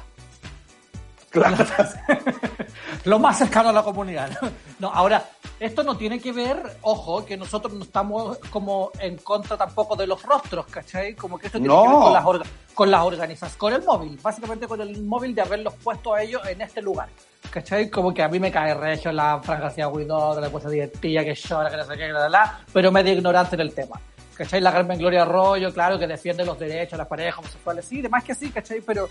Claro. 1.31 1.57
Lo 3.05 3.19
más 3.19 3.37
cercano 3.39 3.69
a 3.71 3.73
la 3.73 3.83
comunidad. 3.83 4.31
No, 4.81 4.91
ahora, 4.93 5.25
esto 5.61 5.85
no 5.85 5.97
tiene 5.97 6.19
que 6.21 6.33
ver, 6.33 6.61
ojo, 6.83 7.25
que 7.25 7.37
nosotros 7.37 7.73
no 7.75 7.85
estamos 7.85 8.39
como 8.51 8.91
en 8.99 9.17
contra 9.19 9.57
tampoco 9.57 9.95
de 9.95 10.07
los 10.07 10.21
rostros, 10.25 10.67
¿cachai? 10.67 11.15
Como 11.15 11.39
que 11.39 11.47
esto 11.47 11.59
tiene 11.59 11.73
No. 11.73 11.83
que 11.85 11.89
ver 11.91 11.99
con 12.01 12.13
las, 12.13 12.25
orga- 12.25 12.47
con 12.75 12.91
las 12.91 13.03
organizaciones, 13.03 13.57
con 13.57 13.73
el 13.73 13.83
móvil, 13.85 14.19
básicamente 14.21 14.67
con 14.67 14.81
el 14.81 15.01
móvil 15.05 15.33
de 15.33 15.43
haberlos 15.43 15.75
puesto 15.75 16.13
a 16.13 16.23
ellos 16.23 16.43
en 16.49 16.61
este 16.61 16.83
lugar. 16.83 17.09
¿Cachai? 17.51 17.89
Como 17.89 18.13
que 18.13 18.23
a 18.23 18.29
mí 18.29 18.41
me 18.41 18.51
cae 18.51 18.75
regio 18.75 19.13
la 19.13 19.41
Fran 19.43 19.61
García 19.61 19.89
Guidó, 19.89 20.41
la 20.41 20.51
cosa 20.51 20.69
divertida, 20.69 21.25
que 21.25 21.35
llora, 21.35 21.71
que 21.71 21.77
no 21.77 21.85
sé 21.85 21.93
qué, 21.93 22.07
que 22.07 22.13
la, 22.13 22.29
la, 22.29 22.61
pero 22.73 22.91
medio 22.91 23.13
ignorante 23.13 23.55
en 23.55 23.61
el 23.61 23.73
tema. 23.73 24.01
¿Cachai? 24.35 24.61
La 24.61 24.73
Carmen 24.73 24.99
Gloria 24.99 25.23
Arroyo, 25.23 25.73
claro, 25.73 25.99
que 25.99 26.07
defiende 26.07 26.45
los 26.45 26.59
derechos 26.59 26.93
de 26.93 26.99
las 26.99 27.07
parejas 27.07 27.39
homosexuales, 27.39 27.85
sí, 27.85 28.03
demás 28.03 28.25
que 28.25 28.35
sí, 28.35 28.51
¿cachai? 28.51 28.81
Pero, 28.81 29.09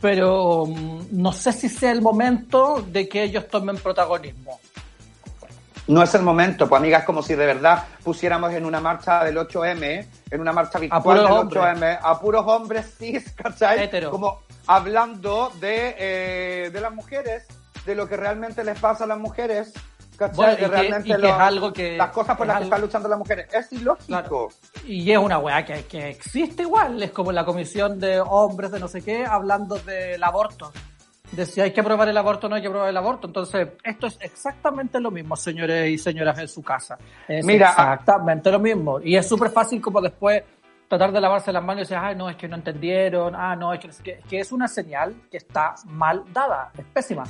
pero 0.00 0.66
mm, 0.66 1.06
no 1.12 1.32
sé 1.32 1.52
si 1.52 1.68
sea 1.68 1.92
el 1.92 2.02
momento 2.02 2.84
de 2.86 3.08
que 3.08 3.22
ellos 3.22 3.46
tomen 3.46 3.76
protagonismo. 3.76 4.58
No 5.88 6.02
es 6.02 6.12
el 6.16 6.22
momento, 6.22 6.68
pues 6.68 6.80
amiga, 6.80 6.98
es 6.98 7.04
como 7.04 7.22
si 7.22 7.36
de 7.36 7.46
verdad 7.46 7.84
pusiéramos 8.02 8.52
en 8.52 8.64
una 8.64 8.80
marcha 8.80 9.22
del 9.22 9.36
8M, 9.36 10.06
en 10.32 10.40
una 10.40 10.52
marcha 10.52 10.80
virtual 10.80 11.02
puros 11.02 11.22
del 11.22 11.32
hombres. 11.32 11.62
8M, 11.62 11.98
a 12.02 12.20
puros 12.20 12.44
hombres 12.46 12.94
cis, 12.98 13.32
¿cachai? 13.36 13.84
Hetero. 13.84 14.10
Como 14.10 14.42
hablando 14.66 15.52
de, 15.60 15.94
eh, 15.96 16.70
de 16.72 16.80
las 16.80 16.92
mujeres, 16.92 17.46
de 17.86 17.94
lo 17.94 18.08
que 18.08 18.16
realmente 18.16 18.62
les 18.64 18.78
pasa 18.78 19.04
a 19.04 19.06
las 19.06 19.18
mujeres, 19.18 19.72
¿cachai? 20.16 20.36
Bueno, 20.36 20.52
y 20.52 20.56
que- 20.56 20.68
realmente 20.68 21.08
y 21.08 21.12
que 21.12 21.18
lo- 21.18 21.28
es 21.28 21.34
algo 21.34 21.72
que- 21.72 21.96
las 21.96 22.10
cosas 22.10 22.36
por 22.36 22.46
las 22.46 22.58
que 22.58 22.64
están 22.64 22.80
luchando 22.80 23.08
las 23.08 23.18
mujeres. 23.18 23.46
Es 23.54 23.72
ilógico. 23.72 24.06
Claro. 24.06 24.48
Y 24.86 25.10
es 25.10 25.18
una 25.18 25.38
weá 25.38 25.64
que, 25.64 25.84
que 25.84 26.08
existe 26.10 26.62
igual, 26.64 27.02
es 27.02 27.10
como 27.12 27.32
la 27.32 27.44
comisión 27.44 27.98
de 28.00 28.20
hombres 28.20 28.70
de 28.72 28.80
no 28.80 28.88
sé 28.88 29.02
qué 29.02 29.24
hablando 29.24 29.76
del 29.78 30.22
aborto. 30.22 30.72
De 31.32 31.44
si 31.44 31.60
hay 31.60 31.72
que 31.72 31.80
aprobar 31.80 32.08
el 32.08 32.16
aborto 32.16 32.46
o 32.46 32.50
no 32.50 32.54
hay 32.56 32.62
que 32.62 32.68
aprobar 32.68 32.88
el 32.88 32.96
aborto. 32.96 33.26
Entonces, 33.26 33.68
esto 33.82 34.06
es 34.06 34.16
exactamente 34.20 35.00
lo 35.00 35.10
mismo, 35.10 35.34
señores 35.36 35.90
y 35.90 35.98
señoras 35.98 36.38
en 36.38 36.46
su 36.46 36.62
casa. 36.62 36.96
Es 37.26 37.44
Mira, 37.44 37.70
exactamente 37.70 38.48
lo 38.50 38.60
mismo. 38.60 39.00
Y 39.00 39.16
es 39.16 39.28
súper 39.28 39.50
fácil 39.50 39.80
como 39.80 40.00
después 40.00 40.44
tratar 40.88 41.10
de 41.10 41.20
lavarse 41.20 41.52
las 41.52 41.64
manos 41.64 41.78
y 41.80 41.82
decir, 41.82 41.96
ay, 42.00 42.14
no, 42.14 42.30
es 42.30 42.36
que 42.36 42.46
no 42.46 42.54
entendieron, 42.54 43.34
ah, 43.34 43.56
no, 43.56 43.74
es 43.74 43.80
que, 43.80 43.88
no 43.88 43.92
sé 43.92 44.02
qué". 44.04 44.20
que 44.30 44.38
es 44.38 44.52
una 44.52 44.68
señal 44.68 45.16
que 45.28 45.38
está 45.38 45.74
mal 45.86 46.22
dada, 46.32 46.70
es 46.78 46.84
pésima. 46.94 47.24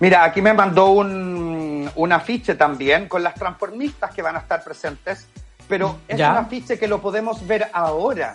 Mira, 0.00 0.24
aquí 0.24 0.42
me 0.42 0.52
mandó 0.52 0.90
un, 0.90 1.90
un 1.94 2.12
afiche 2.12 2.54
también 2.54 3.08
con 3.08 3.22
las 3.22 3.34
transformistas 3.34 4.12
que 4.14 4.22
van 4.22 4.36
a 4.36 4.40
estar 4.40 4.62
presentes, 4.62 5.26
pero 5.68 5.98
es 6.08 6.18
Ya. 6.18 6.32
un 6.32 6.38
afiche 6.38 6.78
que 6.78 6.86
lo 6.88 7.00
podemos 7.00 7.46
ver 7.46 7.68
ahora. 7.72 8.34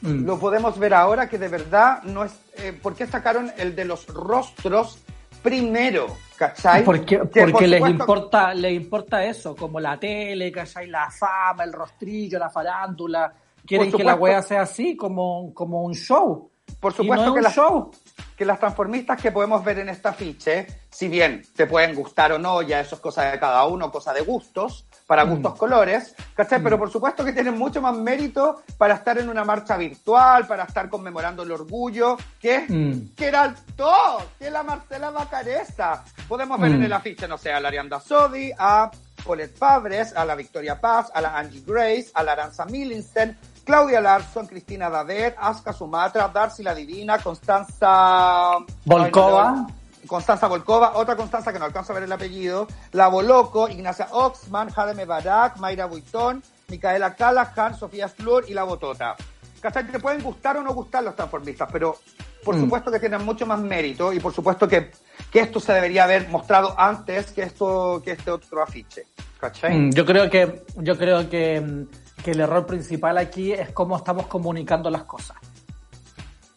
Mm. 0.00 0.24
Lo 0.24 0.38
podemos 0.38 0.78
ver 0.78 0.94
ahora 0.94 1.28
que 1.28 1.38
de 1.38 1.48
verdad 1.48 2.02
no 2.04 2.24
es... 2.24 2.32
Eh, 2.58 2.72
¿Por 2.72 2.94
qué 2.94 3.06
sacaron 3.06 3.52
el 3.56 3.74
de 3.74 3.84
los 3.84 4.06
rostros 4.06 4.98
primero? 5.42 6.06
¿Cachai? 6.36 6.84
Porque, 6.84 7.16
Que, 7.18 7.18
porque 7.18 7.50
por 7.52 7.62
les 7.62 7.78
supuesto, 7.78 8.02
importa, 8.02 8.54
les 8.54 8.72
importa 8.74 9.24
eso, 9.24 9.56
como 9.56 9.80
la 9.80 9.98
tele, 9.98 10.52
¿cachai? 10.52 10.86
La 10.86 11.10
fama, 11.10 11.64
el 11.64 11.72
rostrillo, 11.72 12.38
la 12.38 12.48
farándula. 12.50 13.32
Quieren 13.66 13.90
que 13.90 14.04
la 14.04 14.14
wea 14.14 14.40
sea 14.42 14.62
así, 14.62 14.96
como, 14.96 15.52
como 15.52 15.82
un 15.82 15.94
show. 15.94 16.48
Por 16.80 16.92
supuesto 16.94 17.26
no 17.26 17.34
que 17.34 17.40
las, 17.42 17.54
show. 17.54 17.90
que 18.36 18.44
las 18.44 18.58
transformistas 18.60 19.20
que 19.20 19.32
podemos 19.32 19.64
ver 19.64 19.80
en 19.80 19.88
este 19.88 20.08
afiche, 20.08 20.66
si 20.90 21.08
bien 21.08 21.42
te 21.56 21.66
pueden 21.66 21.94
gustar 21.94 22.32
o 22.32 22.38
no, 22.38 22.62
ya 22.62 22.80
eso 22.80 22.94
es 22.94 23.00
cosa 23.00 23.30
de 23.30 23.38
cada 23.40 23.64
uno, 23.66 23.90
cosa 23.90 24.12
de 24.12 24.20
gustos, 24.20 24.84
para 25.06 25.24
Mm. 25.24 25.30
gustos 25.30 25.56
colores, 25.56 26.14
¿cachai? 26.34 26.62
Pero 26.62 26.78
por 26.78 26.90
supuesto 26.90 27.24
que 27.24 27.32
tienen 27.32 27.56
mucho 27.58 27.80
más 27.80 27.96
mérito 27.96 28.62
para 28.76 28.94
estar 28.94 29.18
en 29.18 29.28
una 29.28 29.42
marcha 29.44 29.76
virtual, 29.76 30.46
para 30.46 30.64
estar 30.64 30.88
conmemorando 30.90 31.42
el 31.42 31.50
orgullo, 31.50 32.16
que 32.40 32.60
Mm. 32.68 33.14
que 33.16 33.26
era 33.26 33.42
alto, 33.44 33.92
que 34.38 34.50
la 34.50 34.62
Marcela 34.62 35.10
Macaresa. 35.10 36.04
Podemos 36.28 36.60
ver 36.60 36.70
Mm. 36.72 36.74
en 36.74 36.82
el 36.84 36.92
afiche, 36.92 37.26
no 37.26 37.38
sé, 37.38 37.52
a 37.52 37.58
la 37.60 37.68
Arianda 37.68 37.98
Sodi, 38.00 38.52
a 38.58 38.90
Paulette 39.24 39.56
Fabres, 39.56 40.14
a 40.14 40.24
la 40.24 40.34
Victoria 40.34 40.80
Paz, 40.80 41.10
a 41.12 41.20
la 41.20 41.36
Angie 41.36 41.62
Grace, 41.66 42.10
a 42.14 42.22
la 42.22 42.32
Aranza 42.32 42.64
Millinson, 42.66 43.36
Claudia 43.68 44.00
Larson, 44.00 44.46
Cristina 44.46 44.88
Dadet, 44.88 45.36
Aska 45.38 45.74
Sumatra, 45.74 46.26
Darcy 46.28 46.62
la 46.62 46.74
Divina, 46.74 47.18
Constanza... 47.18 48.56
Volkova. 48.86 49.66
Constanza 50.06 50.46
Volkova, 50.46 50.92
otra 50.96 51.14
Constanza 51.16 51.52
que 51.52 51.58
no 51.58 51.66
alcanzo 51.66 51.92
a 51.92 51.96
ver 51.96 52.04
el 52.04 52.12
apellido, 52.12 52.66
La 52.92 53.08
Boloco, 53.08 53.68
Ignacia 53.68 54.08
Oxman, 54.12 54.70
Jademe 54.70 55.04
Barak, 55.04 55.58
Mayra 55.58 55.84
Buitón, 55.84 56.42
Micaela 56.68 57.14
Callahan, 57.14 57.76
Sofía 57.78 58.08
Flor 58.08 58.46
y 58.48 58.54
La 58.54 58.62
Botota. 58.64 59.16
¿Cachai? 59.60 59.86
Te 59.88 59.98
pueden 59.98 60.22
gustar 60.22 60.56
o 60.56 60.62
no 60.62 60.72
gustar 60.72 61.04
los 61.04 61.14
transformistas, 61.14 61.68
pero 61.70 61.98
por 62.42 62.56
Mm. 62.56 62.60
supuesto 62.60 62.90
que 62.90 63.00
tienen 63.00 63.22
mucho 63.22 63.44
más 63.44 63.58
mérito 63.58 64.14
y 64.14 64.18
por 64.20 64.32
supuesto 64.32 64.66
que, 64.66 64.92
que 65.30 65.40
esto 65.40 65.60
se 65.60 65.74
debería 65.74 66.04
haber 66.04 66.26
mostrado 66.30 66.74
antes 66.78 67.32
que 67.32 67.42
esto 67.42 68.00
que 68.02 68.12
este 68.12 68.30
otro 68.30 68.62
afiche. 68.62 69.04
¿Cachai? 69.38 69.76
Mm, 69.76 69.90
Yo 69.92 70.06
creo 70.06 70.30
que, 70.30 70.64
yo 70.76 70.96
creo 70.96 71.28
que, 71.28 71.60
mm, 71.60 72.07
que 72.22 72.32
el 72.32 72.40
error 72.40 72.66
principal 72.66 73.18
aquí 73.18 73.52
es 73.52 73.70
cómo 73.70 73.96
estamos 73.96 74.26
comunicando 74.26 74.90
las 74.90 75.04
cosas. 75.04 75.36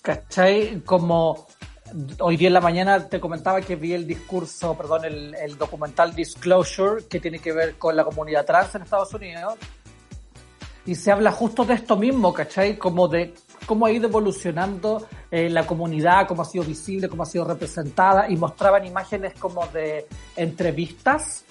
¿Cachai? 0.01 0.81
Como 0.81 1.47
hoy 2.19 2.37
día 2.37 2.47
en 2.47 2.53
la 2.53 2.61
mañana 2.61 3.07
te 3.07 3.19
comentaba 3.19 3.61
que 3.61 3.75
vi 3.75 3.93
el 3.93 4.07
discurso, 4.07 4.75
perdón, 4.75 5.05
el, 5.05 5.35
el 5.35 5.57
documental 5.57 6.15
Disclosure, 6.15 7.05
que 7.07 7.19
tiene 7.19 7.39
que 7.39 7.51
ver 7.51 7.75
con 7.75 7.95
la 7.95 8.03
comunidad 8.03 8.45
trans 8.45 8.75
en 8.75 8.83
Estados 8.83 9.13
Unidos. 9.13 9.55
Y 10.85 10.95
se 10.95 11.11
habla 11.11 11.31
justo 11.31 11.63
de 11.63 11.75
esto 11.75 11.95
mismo, 11.95 12.33
¿cachai? 12.33 12.77
Como 12.77 13.07
de 13.07 13.35
cómo 13.67 13.85
ha 13.85 13.91
ido 13.91 14.07
evolucionando 14.07 15.07
eh, 15.29 15.49
la 15.49 15.67
comunidad, 15.67 16.27
cómo 16.27 16.41
ha 16.41 16.45
sido 16.45 16.63
visible, 16.63 17.07
cómo 17.07 17.23
ha 17.23 17.27
sido 17.27 17.45
representada, 17.45 18.29
y 18.29 18.35
mostraban 18.35 18.85
imágenes 18.85 19.33
como 19.37 19.67
de 19.67 20.07
entrevistas, 20.35 21.45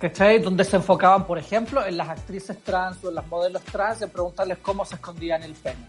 ¿cachai? 0.00 0.38
Donde 0.38 0.64
se 0.64 0.76
enfocaban, 0.76 1.26
por 1.26 1.38
ejemplo, 1.38 1.84
en 1.84 1.96
las 1.96 2.08
actrices 2.08 2.62
trans 2.62 3.02
o 3.04 3.08
en 3.08 3.14
las 3.16 3.26
modelos 3.26 3.62
trans, 3.62 4.02
en 4.02 4.10
preguntarles 4.10 4.58
cómo 4.58 4.84
se 4.84 4.96
escondían 4.96 5.42
el 5.42 5.52
pene. 5.54 5.86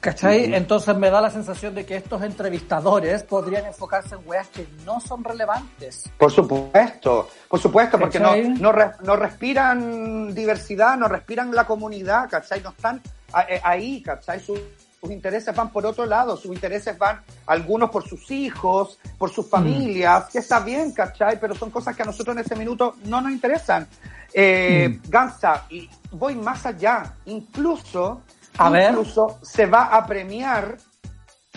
¿Cachai? 0.00 0.52
Entonces 0.54 0.94
me 0.98 1.08
da 1.08 1.18
la 1.22 1.30
sensación 1.30 1.74
de 1.74 1.86
que 1.86 1.96
estos 1.96 2.20
entrevistadores 2.20 3.22
podrían 3.22 3.64
enfocarse 3.64 4.14
en 4.16 4.20
weas 4.28 4.48
que 4.48 4.68
no 4.84 5.00
son 5.00 5.24
relevantes. 5.24 6.10
Por 6.18 6.30
supuesto, 6.30 7.26
por 7.48 7.58
supuesto, 7.58 7.98
porque 7.98 8.20
no, 8.20 8.36
no, 8.36 8.70
re- 8.70 8.90
no 9.02 9.16
respiran 9.16 10.34
diversidad, 10.34 10.98
no 10.98 11.08
respiran 11.08 11.54
la 11.54 11.66
comunidad, 11.66 12.28
¿cachai? 12.28 12.60
No 12.60 12.68
están 12.68 13.00
eh, 13.48 13.58
ahí, 13.64 14.02
¿cachai? 14.02 14.40
Sus, 14.40 14.60
sus 15.04 15.12
intereses 15.12 15.54
van 15.54 15.70
por 15.70 15.84
otro 15.84 16.06
lado, 16.06 16.36
sus 16.36 16.54
intereses 16.54 16.96
van 16.98 17.20
algunos 17.46 17.90
por 17.90 18.08
sus 18.08 18.30
hijos, 18.30 18.98
por 19.18 19.30
sus 19.30 19.48
familias, 19.48 20.24
que 20.32 20.38
está 20.38 20.60
bien, 20.60 20.92
¿cachai? 20.92 21.38
Pero 21.38 21.54
son 21.54 21.70
cosas 21.70 21.94
que 21.94 22.02
a 22.02 22.06
nosotros 22.06 22.34
en 22.36 22.42
ese 22.42 22.56
minuto 22.56 22.96
no 23.04 23.20
nos 23.20 23.30
interesan. 23.32 23.86
Eh, 24.32 24.98
Gansa, 25.08 25.66
y 25.70 25.88
voy 26.12 26.34
más 26.36 26.64
allá, 26.66 27.14
incluso, 27.26 28.22
A 28.58 28.70
ver. 28.70 28.90
incluso 28.90 29.38
se 29.42 29.66
va 29.66 29.84
a 29.94 30.06
premiar 30.06 30.76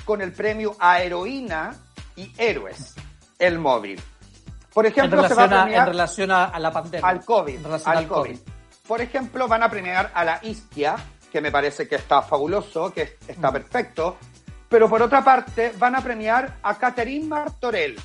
con 0.03 0.21
el 0.21 0.31
premio 0.33 0.75
a 0.79 1.01
heroína 1.01 1.73
y 2.15 2.31
héroes, 2.37 2.95
el 3.39 3.59
móvil. 3.59 3.99
Por 4.73 4.85
En 4.85 4.91
ejemplo, 4.91 5.27
se 5.27 5.33
va 5.33 5.43
a 5.43 5.45
a, 5.45 5.49
premiar 5.63 5.87
en 5.87 5.93
relación 5.93 6.31
a, 6.31 6.45
a 6.45 6.59
la 6.59 6.71
pandemia. 6.71 7.07
al 7.07 7.23
COVID, 7.23 7.55
En 7.55 7.63
relación 7.63 7.91
al 7.91 7.97
al 7.99 8.07
COVID. 8.07 8.29
COVID. 8.39 8.39
Por 8.87 9.01
ejemplo, 9.01 9.47
van 9.47 9.63
a 9.63 9.69
premiar 9.69 10.11
a 10.13 10.23
la 10.23 10.39
Isquia, 10.43 10.95
que 11.31 11.41
me 11.41 11.51
parece 11.51 11.87
que 11.87 11.95
está 11.95 12.21
fabuloso, 12.21 12.93
que 12.93 13.01
es- 13.03 13.11
Mm. 13.27 13.31
está 13.31 13.51
perfecto. 13.51 14.17
Pero 14.69 14.89
por 14.89 15.01
otra 15.01 15.23
parte, 15.23 15.73
van 15.77 15.95
a 15.95 16.01
premiar 16.01 16.57
a 16.63 16.75
Catherine 16.77 17.25
Martorell. 17.25 17.97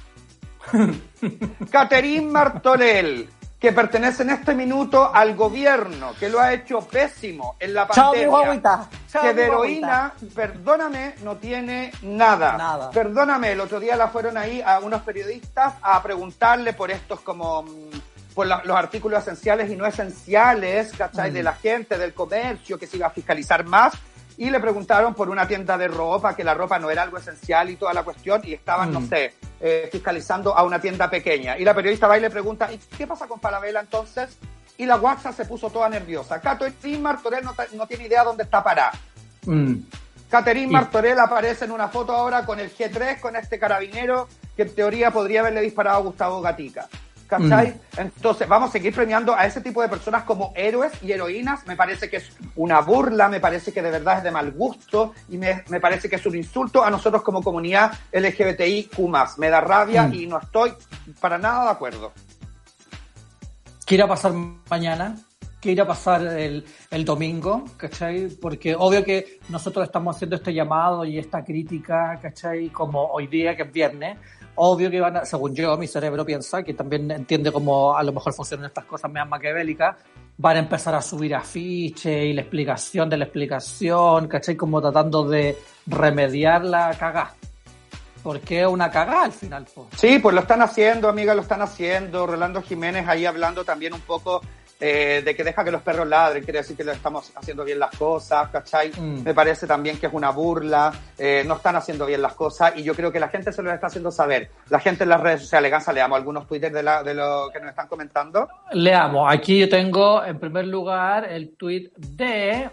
Catherine 1.70 2.30
Martorell, 2.30 3.28
que 3.58 3.72
pertenece 3.72 4.22
en 4.22 4.30
este 4.30 4.54
minuto 4.54 5.10
al 5.12 5.34
gobierno, 5.34 6.12
que 6.18 6.28
lo 6.28 6.40
ha 6.40 6.52
hecho 6.52 6.80
pésimo 6.80 7.56
en 7.58 7.74
la 7.74 7.88
Chao, 7.88 8.12
mi 8.12 8.20
pandemia 8.20 8.28
guaguita. 8.28 8.88
Chao, 9.10 9.22
que 9.22 9.34
de 9.34 9.44
heroína, 9.46 10.12
perdóname, 10.34 11.14
no 11.22 11.36
tiene 11.36 11.92
nada. 12.02 12.56
Nada. 12.56 12.90
Perdóname, 12.90 13.52
el 13.52 13.60
otro 13.60 13.78
día 13.80 13.96
la 13.96 14.08
fueron 14.08 14.36
ahí 14.36 14.60
a 14.64 14.78
unos 14.80 15.02
periodistas 15.02 15.74
a 15.82 16.02
preguntarle 16.02 16.72
por 16.72 16.90
estos 16.90 17.20
como 17.20 17.62
mm, 17.62 17.90
por 18.34 18.46
la- 18.46 18.62
los 18.64 18.76
artículos 18.76 19.22
esenciales 19.22 19.70
y 19.70 19.76
no 19.76 19.84
esenciales, 19.86 20.92
¿cachai? 20.96 21.30
Mm. 21.30 21.34
De 21.34 21.42
la 21.42 21.52
gente, 21.54 21.98
del 21.98 22.14
comercio, 22.14 22.78
que 22.78 22.86
se 22.86 22.96
iba 22.96 23.06
a 23.06 23.10
fiscalizar 23.10 23.64
más. 23.64 23.94
Y 24.38 24.48
le 24.50 24.60
preguntaron 24.60 25.14
por 25.14 25.28
una 25.28 25.46
tienda 25.46 25.76
de 25.76 25.88
ropa, 25.88 26.34
que 26.34 26.42
la 26.42 26.54
ropa 26.54 26.78
no 26.78 26.90
era 26.90 27.02
algo 27.02 27.18
esencial 27.18 27.68
y 27.70 27.76
toda 27.76 27.92
la 27.92 28.02
cuestión, 28.02 28.40
y 28.44 28.54
estaban, 28.54 28.90
Mm. 28.90 28.92
no 28.92 29.06
sé, 29.06 29.34
eh, 29.60 29.88
fiscalizando 29.92 30.56
a 30.56 30.62
una 30.62 30.80
tienda 30.80 31.08
pequeña. 31.10 31.58
Y 31.58 31.64
la 31.64 31.74
periodista 31.74 32.08
va 32.08 32.16
y 32.16 32.20
le 32.22 32.30
pregunta, 32.30 32.72
¿y 32.72 32.78
qué 32.96 33.06
pasa 33.06 33.26
con 33.26 33.40
Falabella 33.40 33.80
entonces? 33.80 34.36
Y 34.78 34.86
la 34.86 34.96
guaxa 34.96 35.32
se 35.32 35.44
puso 35.44 35.68
toda 35.70 35.88
nerviosa. 35.90 36.40
Y 36.84 36.96
Martorell 36.96 37.44
no, 37.44 37.54
no 37.74 37.86
tiene 37.86 38.06
idea 38.06 38.24
dónde 38.24 38.44
está 38.44 38.64
parada. 38.64 38.92
Mm. 39.44 39.74
Catherine 40.30 40.66
Y- 40.66 40.70
Martorell 40.72 41.18
aparece 41.20 41.66
en 41.66 41.72
una 41.72 41.88
foto 41.88 42.12
ahora 42.16 42.46
con 42.46 42.58
el 42.58 42.74
G3, 42.74 43.20
con 43.20 43.36
este 43.36 43.58
carabinero 43.58 44.28
que 44.56 44.62
en 44.62 44.74
teoría 44.74 45.10
podría 45.10 45.40
haberle 45.40 45.60
disparado 45.60 45.98
a 45.98 46.00
Gustavo 46.00 46.40
Gatica. 46.40 46.88
¿Cachai? 47.38 47.68
Mm. 47.68 48.00
Entonces, 48.00 48.46
vamos 48.46 48.68
a 48.68 48.72
seguir 48.72 48.94
premiando 48.94 49.34
a 49.34 49.46
ese 49.46 49.62
tipo 49.62 49.80
de 49.80 49.88
personas 49.88 50.24
como 50.24 50.52
héroes 50.54 50.92
y 51.02 51.12
heroínas. 51.12 51.66
Me 51.66 51.76
parece 51.76 52.10
que 52.10 52.18
es 52.18 52.30
una 52.56 52.80
burla, 52.80 53.28
me 53.28 53.40
parece 53.40 53.72
que 53.72 53.80
de 53.80 53.90
verdad 53.90 54.18
es 54.18 54.24
de 54.24 54.30
mal 54.30 54.52
gusto 54.52 55.14
y 55.30 55.38
me, 55.38 55.64
me 55.70 55.80
parece 55.80 56.10
que 56.10 56.16
es 56.16 56.26
un 56.26 56.36
insulto 56.36 56.84
a 56.84 56.90
nosotros 56.90 57.22
como 57.22 57.42
comunidad 57.42 57.92
LGBTIQ. 58.12 58.98
Me 59.38 59.48
da 59.48 59.60
rabia 59.60 60.02
Mm. 60.08 60.14
y 60.14 60.26
no 60.26 60.38
estoy 60.38 60.72
para 61.20 61.38
nada 61.38 61.64
de 61.64 61.70
acuerdo. 61.70 62.12
¿Qué 63.86 63.94
irá 63.96 64.04
a 64.04 64.08
pasar 64.08 64.32
mañana? 64.70 65.16
¿Qué 65.60 65.72
irá 65.72 65.84
a 65.84 65.86
pasar 65.86 66.26
el, 66.26 66.64
el 66.90 67.04
domingo? 67.04 67.64
¿Cachai? 67.76 68.28
Porque 68.40 68.74
obvio 68.76 69.04
que 69.04 69.38
nosotros 69.48 69.84
estamos 69.86 70.16
haciendo 70.16 70.36
este 70.36 70.52
llamado 70.52 71.04
y 71.04 71.18
esta 71.18 71.44
crítica, 71.44 72.18
¿cachai? 72.20 72.68
Como 72.70 73.04
hoy 73.06 73.26
día, 73.28 73.56
que 73.56 73.62
es 73.62 73.72
viernes. 73.72 74.18
Obvio 74.54 74.90
que 74.90 75.00
van 75.00 75.16
a, 75.16 75.24
según 75.24 75.54
yo, 75.54 75.76
mi 75.78 75.86
cerebro 75.86 76.24
piensa, 76.26 76.62
que 76.62 76.74
también 76.74 77.10
entiende 77.10 77.50
cómo 77.50 77.96
a 77.96 78.02
lo 78.02 78.12
mejor 78.12 78.34
funcionan 78.34 78.66
estas 78.66 78.84
cosas 78.84 79.10
más 79.10 79.26
maquiavélicas, 79.26 79.96
van 80.36 80.56
a 80.56 80.60
empezar 80.60 80.94
a 80.94 81.00
subir 81.00 81.34
afiches 81.34 82.24
y 82.24 82.32
la 82.32 82.42
explicación 82.42 83.08
de 83.08 83.16
la 83.16 83.24
explicación, 83.24 84.28
¿cachai? 84.28 84.56
Como 84.56 84.80
tratando 84.80 85.24
de 85.24 85.56
remediar 85.86 86.64
la 86.64 86.94
cagá. 86.98 87.34
Porque 88.22 88.60
es 88.60 88.66
una 88.66 88.90
cagá 88.90 89.24
al 89.24 89.32
final. 89.32 89.66
Sí, 89.96 90.18
pues 90.18 90.34
lo 90.34 90.42
están 90.42 90.62
haciendo, 90.62 91.08
amiga, 91.08 91.34
lo 91.34 91.42
están 91.42 91.62
haciendo. 91.62 92.26
Rolando 92.26 92.62
Jiménez 92.62 93.08
ahí 93.08 93.26
hablando 93.26 93.64
también 93.64 93.94
un 93.94 94.00
poco 94.02 94.42
eh, 94.84 95.22
de 95.24 95.36
que 95.36 95.44
deja 95.44 95.64
que 95.64 95.70
los 95.70 95.80
perros 95.80 96.08
ladren, 96.08 96.42
quiere 96.42 96.58
decir 96.58 96.76
que 96.76 96.82
le 96.82 96.90
estamos 96.90 97.30
haciendo 97.36 97.64
bien 97.64 97.78
las 97.78 97.96
cosas, 97.96 98.48
¿cachai? 98.48 98.90
Mm. 98.90 99.22
Me 99.22 99.32
parece 99.32 99.64
también 99.64 99.96
que 99.96 100.06
es 100.08 100.12
una 100.12 100.30
burla, 100.30 100.92
eh, 101.16 101.44
no 101.46 101.54
están 101.54 101.76
haciendo 101.76 102.04
bien 102.04 102.20
las 102.20 102.34
cosas 102.34 102.72
y 102.74 102.82
yo 102.82 102.92
creo 102.92 103.12
que 103.12 103.20
la 103.20 103.28
gente 103.28 103.52
se 103.52 103.62
lo 103.62 103.72
está 103.72 103.86
haciendo 103.86 104.10
saber. 104.10 104.50
La 104.70 104.80
gente 104.80 105.04
en 105.04 105.10
las 105.10 105.20
redes 105.20 105.42
sociales, 105.42 105.70
Gansa, 105.70 105.92
leamos 105.92 106.16
algunos 106.16 106.48
twitters 106.48 106.74
de, 106.74 106.82
la, 106.82 107.04
de 107.04 107.14
lo 107.14 107.48
que 107.52 107.60
nos 107.60 107.70
están 107.70 107.86
comentando. 107.86 108.48
Leamos, 108.72 109.32
aquí 109.32 109.60
yo 109.60 109.68
tengo 109.68 110.24
en 110.24 110.40
primer 110.40 110.66
lugar 110.66 111.30
el 111.30 111.54
tweet 111.56 111.92
de 111.96 112.68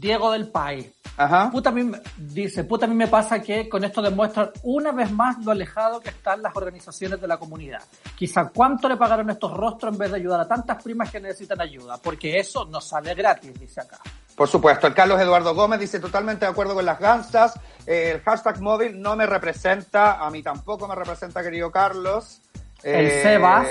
Diego 0.00 0.30
del 0.30 0.48
Pai. 0.48 0.92
Ajá. 1.16 1.50
Puta 1.50 1.70
a 1.70 1.72
mí, 1.72 1.92
dice, 2.16 2.64
puta 2.64 2.86
a 2.86 2.88
mí 2.88 2.94
me 2.94 3.06
pasa 3.06 3.40
que 3.40 3.68
con 3.68 3.84
esto 3.84 4.02
demuestran 4.02 4.50
una 4.64 4.90
vez 4.90 5.10
más 5.12 5.44
lo 5.44 5.52
alejado 5.52 6.00
que 6.00 6.08
están 6.08 6.42
las 6.42 6.56
organizaciones 6.56 7.20
de 7.20 7.28
la 7.28 7.36
comunidad. 7.36 7.82
Quizá 8.16 8.50
cuánto 8.52 8.88
le 8.88 8.96
pagaron 8.96 9.30
estos 9.30 9.52
rostros 9.52 9.92
en 9.92 9.98
vez 9.98 10.10
de 10.10 10.16
ayudar 10.16 10.40
a 10.40 10.48
tantas 10.48 10.82
primas 10.82 11.10
que 11.10 11.20
necesitan 11.20 11.60
ayuda, 11.60 11.98
porque 11.98 12.38
eso 12.38 12.64
no 12.64 12.80
sale 12.80 13.14
gratis, 13.14 13.58
dice 13.58 13.80
acá. 13.80 13.98
Por 14.34 14.48
supuesto, 14.48 14.88
el 14.88 14.94
Carlos 14.94 15.20
Eduardo 15.20 15.54
Gómez 15.54 15.78
dice 15.78 16.00
totalmente 16.00 16.44
de 16.44 16.50
acuerdo 16.50 16.74
con 16.74 16.84
las 16.84 16.98
gansas. 16.98 17.54
Eh, 17.86 18.12
el 18.16 18.20
hashtag 18.22 18.60
móvil 18.60 19.00
no 19.00 19.14
me 19.14 19.26
representa, 19.26 20.24
a 20.24 20.28
mí 20.30 20.42
tampoco 20.42 20.88
me 20.88 20.96
representa, 20.96 21.42
querido 21.42 21.70
Carlos. 21.70 22.40
El 22.84 23.06
Eh, 23.06 23.22
Sebas. 23.22 23.68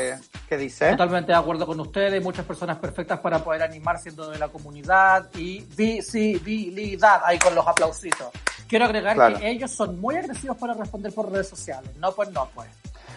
¿Qué 0.49 0.57
dice? 0.57 0.89
Totalmente 0.91 1.31
de 1.31 1.37
acuerdo 1.37 1.65
con 1.65 1.79
ustedes, 1.79 2.21
muchas 2.23 2.45
personas 2.45 2.77
perfectas 2.77 3.19
para 3.19 3.43
poder 3.43 3.63
animar 3.63 3.99
siendo 3.99 4.29
de 4.29 4.37
la 4.39 4.47
comunidad 4.49 5.29
y 5.35 5.61
visibilidad, 5.77 7.21
ahí 7.23 7.39
con 7.39 7.55
los 7.55 7.65
aplausitos. 7.67 8.27
Quiero 8.67 8.85
agregar 8.85 9.15
Claro. 9.15 9.37
que 9.39 9.49
ellos 9.49 9.71
son 9.71 9.99
muy 9.99 10.15
agresivos 10.15 10.57
para 10.57 10.73
responder 10.73 11.13
por 11.13 11.31
redes 11.31 11.49
sociales. 11.49 11.91
No, 11.97 12.11
pues 12.11 12.29
no, 12.31 12.49
pues. 12.55 12.69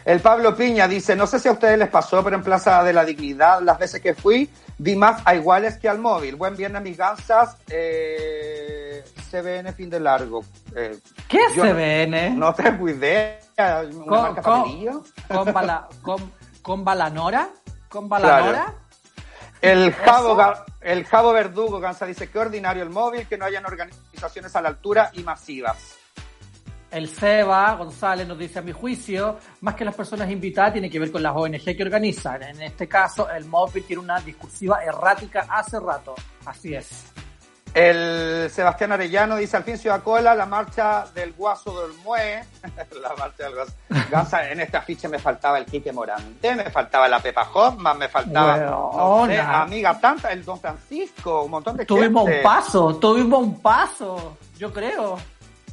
El 0.07 0.21
Pablo 0.21 0.55
Piña 0.57 0.87
dice, 0.87 1.17
no 1.17 1.27
sé 1.27 1.41
si 1.41 1.49
a 1.49 1.53
ustedes 1.53 1.77
les 1.77 1.89
pasó, 1.89 2.23
pero 2.23 2.37
en 2.37 2.43
Plaza 2.45 2.83
de 2.85 2.93
la 2.93 3.05
Dignidad, 3.05 3.61
las 3.61 3.77
veces 3.77 4.01
que 4.01 4.15
fui, 4.15 4.49
vi 4.79 4.95
más 4.95 5.21
a 5.25 5.35
iguales 5.35 5.79
que 5.79 5.89
al 5.89 5.99
móvil. 5.99 6.37
Buen 6.37 6.57
viernes, 6.57 6.81
mis 6.81 6.97
gansas. 6.97 7.57
Eh, 7.69 9.05
CBN 9.31 9.73
fin 9.73 9.91
de 9.91 9.99
largo. 9.99 10.45
Eh, 10.77 10.97
¿Qué 11.29 11.39
es 11.39 11.55
Yo 11.57 11.65
no- 11.65 11.73
CBN? 11.73 12.31
no 12.37 12.55
tengo 12.55 12.89
idea. 12.89 13.41
¿Una 13.59 14.05
Con- 14.07 14.23
marca 14.23 14.43
con-? 14.43 15.05
¿Con, 15.29 15.53
bala, 15.53 15.89
con, 16.03 16.33
con 16.63 16.85
Balanora? 16.85 17.49
¿Con 17.89 18.09
Balanora? 18.09 18.75
El. 19.61 19.93
Ga- 19.97 20.65
el 20.83 21.05
Jabo 21.05 21.33
Verdugo 21.33 21.81
Gansa 21.81 22.07
dice 22.07 22.31
que 22.31 22.39
ordinario 22.39 22.85
el 22.85 22.91
móvil, 22.91 23.27
que 23.27 23.37
no 23.37 23.45
hayan 23.45 23.67
organizaciones 23.67 24.55
a 24.55 24.61
la 24.61 24.69
altura 24.69 25.11
y 25.15 25.25
masivas. 25.25 25.97
El 26.91 27.09
Seba 27.09 27.75
González 27.75 28.27
nos 28.27 28.39
dice, 28.39 28.61
a 28.61 28.63
mi 28.63 28.73
juicio, 28.73 29.39
más 29.61 29.75
que 29.75 29.85
las 29.85 29.95
personas 29.95 30.31
invitadas, 30.31 30.73
tiene 30.73 30.89
que 30.89 30.99
ver 30.99 31.11
con 31.11 31.23
las 31.23 31.35
ONG 31.35 31.77
que 31.77 31.83
organizan. 31.83 32.43
En 32.43 32.63
este 32.63 32.87
caso, 32.87 33.29
el 33.31 33.45
móvil 33.45 33.85
tiene 33.85 34.03
una 34.03 34.21
discursiva 34.21 34.83
errática 34.85 35.47
hace 35.51 35.81
rato. 35.81 36.15
Así 36.45 36.75
es. 36.75 37.13
El 37.77 38.49
Sebastián 38.49 38.93
Arellano 38.93 39.37
dice 39.37 39.59
al 39.59 39.63
fin 39.63 39.77
Ciudad 39.77 40.03
Cola, 40.03 40.35
la 40.35 40.47
marcha 40.47 41.05
del 41.15 41.35
Guaso 41.35 41.83
del 41.83 41.93
Mue. 42.03 42.43
la 43.03 43.15
marcha 43.19 43.45
del 43.45 43.55
Guaso. 43.55 44.39
En 44.51 44.61
este 44.61 44.79
afiche 44.79 45.09
me 45.09 45.19
faltaba 45.19 45.59
el 45.59 45.67
Quique 45.67 45.93
Morante, 45.93 46.55
me 46.55 46.71
faltaba 46.71 47.07
la 47.07 47.21
Pepa 47.21 47.47
Hoffman, 47.53 47.99
me 47.99 48.09
faltaba, 48.09 48.57
no 48.57 49.27
sé, 49.27 49.39
amiga 49.39 50.01
tanta, 50.01 50.33
el 50.33 50.43
Don 50.43 50.59
Francisco, 50.59 51.43
un 51.43 51.51
montón 51.51 51.77
de 51.77 51.85
Tuvimos 51.85 52.25
gente. 52.25 52.39
un 52.39 52.43
paso, 52.43 52.97
tuvimos 52.97 53.43
un 53.43 53.61
paso, 53.61 54.39
yo 54.57 54.73
creo. 54.73 55.19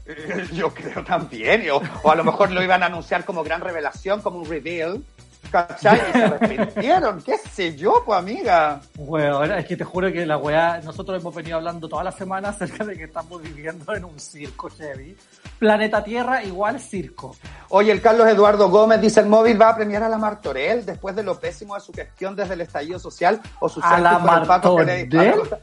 Yo 0.54 0.74
creo 0.74 1.04
también, 1.04 1.70
o, 1.72 1.82
o 2.04 2.12
a 2.12 2.16
lo 2.16 2.24
mejor 2.24 2.52
lo 2.52 2.62
iban 2.62 2.84
a 2.84 2.88
anunciar 2.88 3.24
como 3.26 3.44
gran 3.44 3.62
revelación, 3.62 4.22
como 4.22 4.40
un 4.40 4.50
reveal, 4.50 5.02
¿cachai? 5.52 6.00
Y 6.10 6.12
se 6.12 6.24
arrepintieron, 6.24 7.22
qué 7.22 7.38
sé 7.38 7.76
yo, 7.76 8.04
pues 8.06 8.20
amiga. 8.20 8.82
Weón, 8.98 9.52
es 9.52 9.66
que 9.66 9.78
te 9.78 9.84
juro 9.84 10.12
que 10.12 10.26
la 10.26 10.38
weá, 10.38 10.80
nosotros 10.84 11.22
hemos 11.22 11.34
venido 11.34 11.58
hablando 11.58 11.88
toda 11.88 12.04
la 12.04 12.12
semana 12.12 12.50
acerca 12.64 12.84
de 12.86 12.98
que 12.98 13.06
estamos 13.06 13.42
viviendo 13.42 13.94
en 13.96 14.06
un 14.06 14.20
circo 14.20 14.70
heavy. 14.70 15.16
Planeta 15.60 16.04
Tierra 16.04 16.44
igual 16.44 16.80
circo. 16.80 17.36
Oye, 17.70 17.92
el 17.92 18.02
Carlos 18.02 18.28
Eduardo 18.28 18.70
Gómez 18.70 19.00
dice 19.00 19.22
el 19.22 19.28
móvil 19.28 19.62
va 19.62 19.70
a 19.70 19.76
premiar 19.76 20.04
a 20.04 20.10
la 20.10 20.18
Martorell 20.18 20.86
después 20.86 21.16
de 21.16 21.24
lo 21.24 21.40
pésimo 21.40 21.76
de 21.76 21.82
su 21.82 21.94
gestión 21.94 22.36
desde 22.36 22.56
el 22.56 22.62
estallido 22.62 23.00
social 23.00 23.42
o 23.60 23.70
su 23.70 23.80
A 23.82 24.00
la 24.00 24.18
que 24.18 24.24
Martorell, 24.24 25.10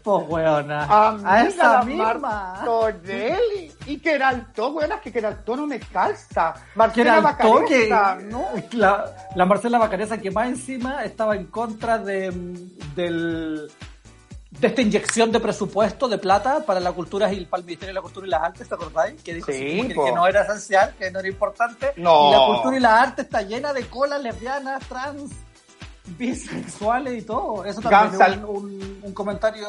pues 0.02 0.28
weona. 0.28 0.84
Amiga, 0.84 1.32
A 1.32 1.42
esa 1.42 1.72
la 1.72 1.82
misma. 1.82 2.14
Martorell. 2.14 3.72
Y 3.86 3.98
que 3.98 4.14
era 4.14 4.28
alto, 4.28 4.72
buenas 4.72 5.00
que 5.00 5.12
era 5.16 5.28
alto 5.28 5.56
no 5.56 5.66
me 5.66 5.80
calza. 5.80 6.54
Marcela 6.74 6.94
que 6.94 7.00
era 7.00 7.16
el 7.16 7.36
toque. 7.36 7.88
Bacareza, 7.88 8.18
¿no? 8.30 8.44
La, 8.72 9.04
la 9.34 9.46
Marcela 9.46 9.69
Bacareza 9.78 10.18
que 10.18 10.30
más 10.30 10.48
encima 10.48 11.04
estaba 11.04 11.37
en 11.37 11.46
contra 11.46 11.98
de, 11.98 12.30
del, 12.94 13.70
de 14.50 14.66
esta 14.66 14.83
inyección 14.83 15.30
de 15.33 15.40
presupuesto 15.40 16.09
de 16.09 16.18
plata 16.18 16.64
para 16.66 16.80
la 16.80 16.92
cultura 16.92 17.33
y 17.33 17.44
para 17.46 17.61
el 17.61 17.66
Ministerio 17.66 17.90
de 17.90 17.94
la 17.94 18.02
Cultura 18.02 18.26
y 18.26 18.30
las 18.30 18.42
Artes, 18.42 18.68
¿te 18.68 18.74
acordáis? 18.74 19.22
Que 19.22 19.35
dijo 19.35 19.50
Sí, 19.52 19.88
que, 19.88 19.94
no 20.12 20.26
era 20.26 20.42
esencial, 20.42 20.94
que 20.98 21.11
no 21.11 21.20
era 21.20 21.28
importante. 21.28 21.92
No. 21.96 22.28
Y 22.28 22.33
la 22.33 22.46
cultura 22.46 22.76
y 22.76 22.80
la 22.80 23.00
arte 23.02 23.22
está 23.22 23.42
llena 23.42 23.72
de 23.72 23.87
colas 23.87 24.22
lesbianas, 24.22 24.87
trans, 24.88 25.30
bisexuales 26.18 27.22
y 27.22 27.26
todo. 27.26 27.64
Eso 27.64 27.80
también 27.80 28.20
es 28.20 28.37
un, 28.38 28.44
un- 28.44 28.98
un 29.02 29.12
comentario 29.14 29.68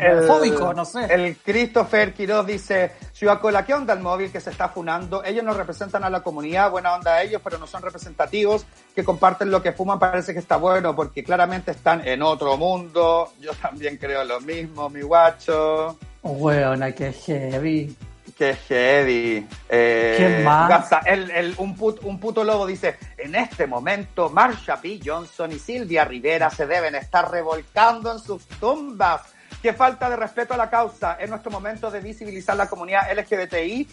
El- 0.00 0.26
fóbico, 0.26 0.72
no 0.72 0.84
sé. 0.84 1.06
El 1.12 1.36
Christopher 1.36 2.14
Quiroz 2.14 2.46
dice, 2.46 2.92
Ciudad 3.12 3.40
Cola, 3.40 3.64
¿qué 3.64 3.74
onda 3.74 3.92
el 3.94 4.00
móvil 4.00 4.30
que 4.30 4.40
se 4.40 4.50
está 4.50 4.68
funando? 4.68 5.24
Ellos 5.24 5.44
no 5.44 5.52
representan 5.54 6.04
a 6.04 6.10
la 6.10 6.22
comunidad, 6.22 6.70
buena 6.70 6.94
onda 6.94 7.20
ellos, 7.22 7.40
pero 7.42 7.58
no 7.58 7.66
son 7.66 7.82
representativos, 7.82 8.64
que 8.94 9.04
comparten 9.04 9.50
lo 9.50 9.60
que 9.62 9.72
fuman, 9.72 9.98
parece 9.98 10.32
que 10.32 10.38
está 10.38 10.56
bueno, 10.56 10.94
porque 10.94 11.24
claramente 11.24 11.72
están 11.72 12.06
en 12.06 12.22
otro 12.22 12.56
mundo. 12.56 13.32
Yo 13.40 13.52
también 13.54 13.96
creo 13.96 14.22
lo 14.24 14.40
mismo, 14.40 14.88
mi 14.88 15.02
guacho. 15.02 15.98
Weona, 16.22 16.92
que 16.92 17.12
heavy. 17.12 17.96
Qué 18.36 18.54
heavy. 18.54 19.46
Eh, 19.68 20.14
¿Quién 20.16 20.44
más? 20.44 20.68
Gaza, 20.68 21.00
el, 21.04 21.30
el- 21.30 21.54
un, 21.58 21.76
put- 21.76 22.02
un 22.04 22.18
puto 22.18 22.42
lobo 22.42 22.66
dice, 22.66 22.96
en 23.18 23.34
este 23.34 23.66
momento 23.66 24.30
Marsha 24.30 24.80
P. 24.80 24.98
Johnson 25.04 25.52
y 25.52 25.58
Silvia 25.58 26.06
Rivera 26.06 26.48
se 26.48 26.66
deben 26.66 26.94
estar 26.94 27.30
revolcando 27.30 28.10
en 28.12 28.18
sus 28.18 28.46
tumbas. 28.58 29.22
Qué 29.62 29.72
falta 29.74 30.08
de 30.08 30.16
respeto 30.16 30.54
a 30.54 30.56
la 30.56 30.70
causa. 30.70 31.16
En 31.20 31.30
nuestro 31.30 31.50
momento 31.50 31.90
de 31.90 32.00
visibilizar 32.00 32.56
la 32.56 32.68
comunidad 32.68 33.02
LGBTI, 33.12 33.88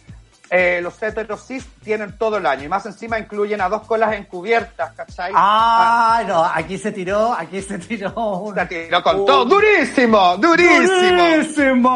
eh, 0.49 0.79
los 0.81 1.03
heteros 1.03 1.45
cis 1.45 1.65
tienen 1.83 2.17
todo 2.17 2.37
el 2.37 2.45
año 2.45 2.63
y 2.63 2.69
más 2.69 2.85
encima 2.85 3.19
incluyen 3.19 3.59
a 3.59 3.67
dos 3.67 3.81
colas 3.85 4.13
encubiertas, 4.13 4.93
¿cachai? 4.93 5.33
Ah, 5.35 6.23
no, 6.25 6.41
aquí 6.45 6.77
se 6.77 6.93
tiró, 6.93 7.33
aquí 7.33 7.61
se 7.61 7.77
tiró 7.79 8.13
un... 8.15 8.55
Se 8.55 8.65
tiró 8.65 9.03
con 9.03 9.19
un- 9.19 9.25
todo. 9.25 9.43
¡Durísimo! 9.43 10.37
¡Durísimo! 10.37 10.87
¡Durísimo! 10.87 11.89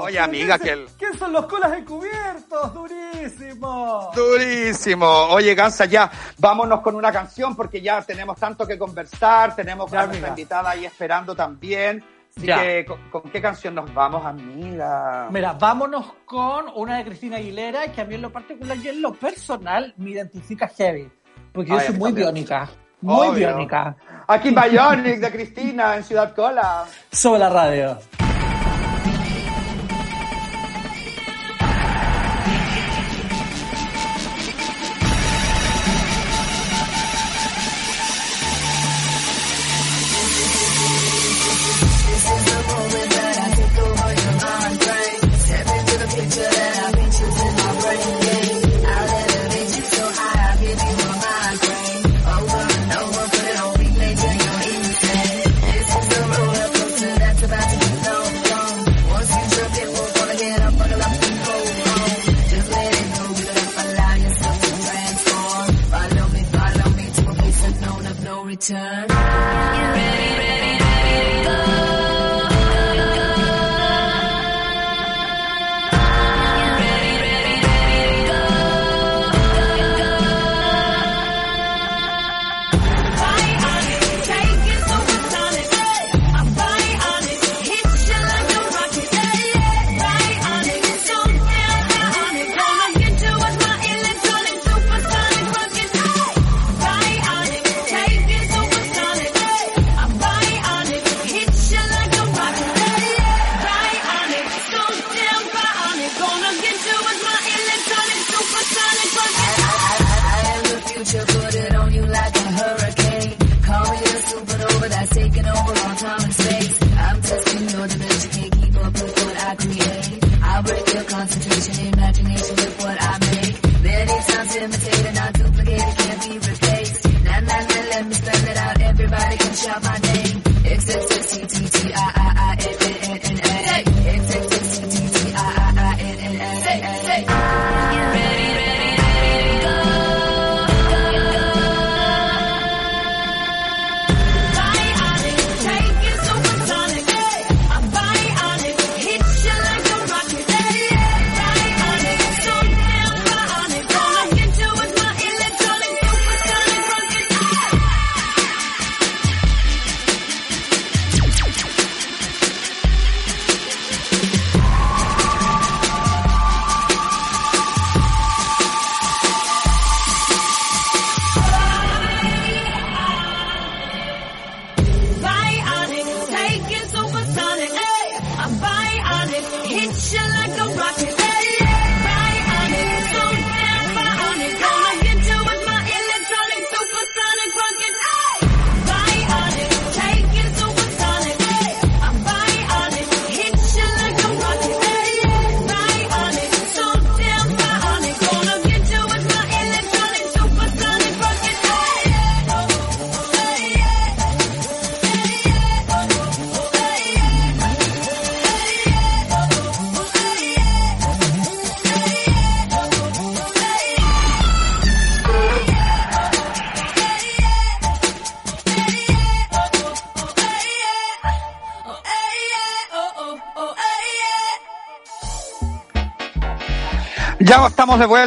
Oye, 0.00 0.18
amiga, 0.18 0.58
que 0.58 0.70
el- 0.70 0.88
¿Qué 0.98 1.16
son 1.16 1.32
los 1.32 1.46
colas 1.46 1.74
encubiertos? 1.78 2.74
¡Durísimo! 2.74 4.10
Durísimo. 4.16 5.06
Oye, 5.06 5.54
Gansa, 5.54 5.84
ya 5.84 6.10
vámonos 6.38 6.80
con 6.80 6.96
una 6.96 7.12
canción 7.12 7.54
porque 7.54 7.80
ya 7.80 8.02
tenemos 8.02 8.36
tanto 8.36 8.66
que 8.66 8.76
conversar, 8.76 9.54
tenemos 9.54 9.92
a 9.92 10.06
nuestra 10.06 10.28
invitada 10.30 10.70
ahí 10.70 10.84
esperando 10.86 11.36
también. 11.36 12.04
Así 12.36 12.46
Ya. 12.46 12.60
que, 12.62 12.84
¿con, 12.86 12.98
con 13.10 13.22
qué 13.30 13.40
canción 13.42 13.74
nos 13.74 13.92
vamos, 13.92 14.24
amiga? 14.24 15.28
Mira, 15.30 15.52
vámonos 15.52 16.06
con 16.24 16.66
una 16.74 16.96
de 16.98 17.04
Cristina 17.04 17.36
Aguilera 17.36 17.92
que 17.92 18.00
a 18.00 18.04
mí 18.04 18.14
en 18.14 18.22
lo 18.22 18.32
particular 18.32 18.76
y 18.78 18.88
en 18.88 19.02
lo 19.02 19.12
personal 19.12 19.92
me 19.98 20.10
identifica 20.10 20.66
heavy. 20.68 21.10
Porque 21.52 21.70
yo 21.70 21.76
Ay, 21.76 21.82
a 21.84 21.86
soy 21.88 21.96
muy 21.98 22.08
también. 22.10 22.26
biónica. 22.34 22.70
Muy 23.02 23.26
Obvio. 23.28 23.48
biónica. 23.48 23.96
Aquí 24.28 24.50
Bionic 24.50 25.18
de 25.20 25.30
Cristina 25.32 25.96
en 25.96 26.04
Ciudad 26.04 26.34
Cola. 26.34 26.84
Sobre 27.10 27.40
la 27.40 27.48
radio. 27.50 27.98
time. 68.62 69.11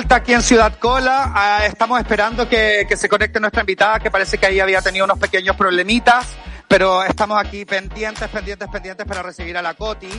Vuelta 0.06 0.18
aquí 0.18 0.34
en 0.34 0.44
Ciudad 0.44 0.78
Cola. 0.78 1.32
Ah, 1.34 1.66
estamos 1.66 2.00
esperando 2.00 2.48
que, 2.48 2.86
que 2.88 2.96
se 2.96 3.10
conecte 3.10 3.40
nuestra 3.40 3.62
invitada, 3.62 4.00
que 4.00 4.12
parece 4.12 4.38
que 4.38 4.46
ahí 4.46 4.60
había 4.60 4.80
tenido 4.80 5.04
unos 5.04 5.18
pequeños 5.18 5.56
problemitas, 5.56 6.28
pero 6.68 7.04
estamos 7.04 7.44
aquí 7.44 7.66
pendientes, 7.66 8.30
pendientes, 8.30 8.70
pendientes 8.70 9.04
para 9.08 9.24
recibir 9.24 9.58
a 9.58 9.64
la 9.64 9.74
Coti. 9.74 10.10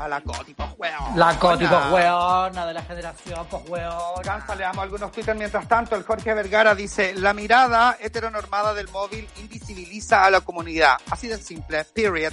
A 0.00 0.08
la 0.08 0.20
Coti, 0.20 0.52
pues 0.52 0.70
weón. 0.76 1.16
La 1.16 1.38
Coti, 1.38 1.64
pues 1.64 1.92
weona, 1.92 2.66
de 2.66 2.74
la 2.74 2.82
generación, 2.82 3.46
pues. 3.48 3.82
Gansa, 4.24 4.56
le 4.56 4.62
damos 4.64 4.82
algunos 4.82 5.12
twitters 5.12 5.38
mientras 5.38 5.68
tanto. 5.68 5.94
El 5.94 6.02
Jorge 6.02 6.34
Vergara 6.34 6.74
dice, 6.74 7.14
la 7.14 7.32
mirada 7.32 7.98
heteronormada 8.00 8.74
del 8.74 8.88
móvil 8.88 9.28
invisibiliza 9.36 10.24
a 10.24 10.30
la 10.30 10.40
comunidad. 10.40 10.96
Así 11.08 11.28
de 11.28 11.38
simple. 11.38 11.84
Period. 11.84 12.32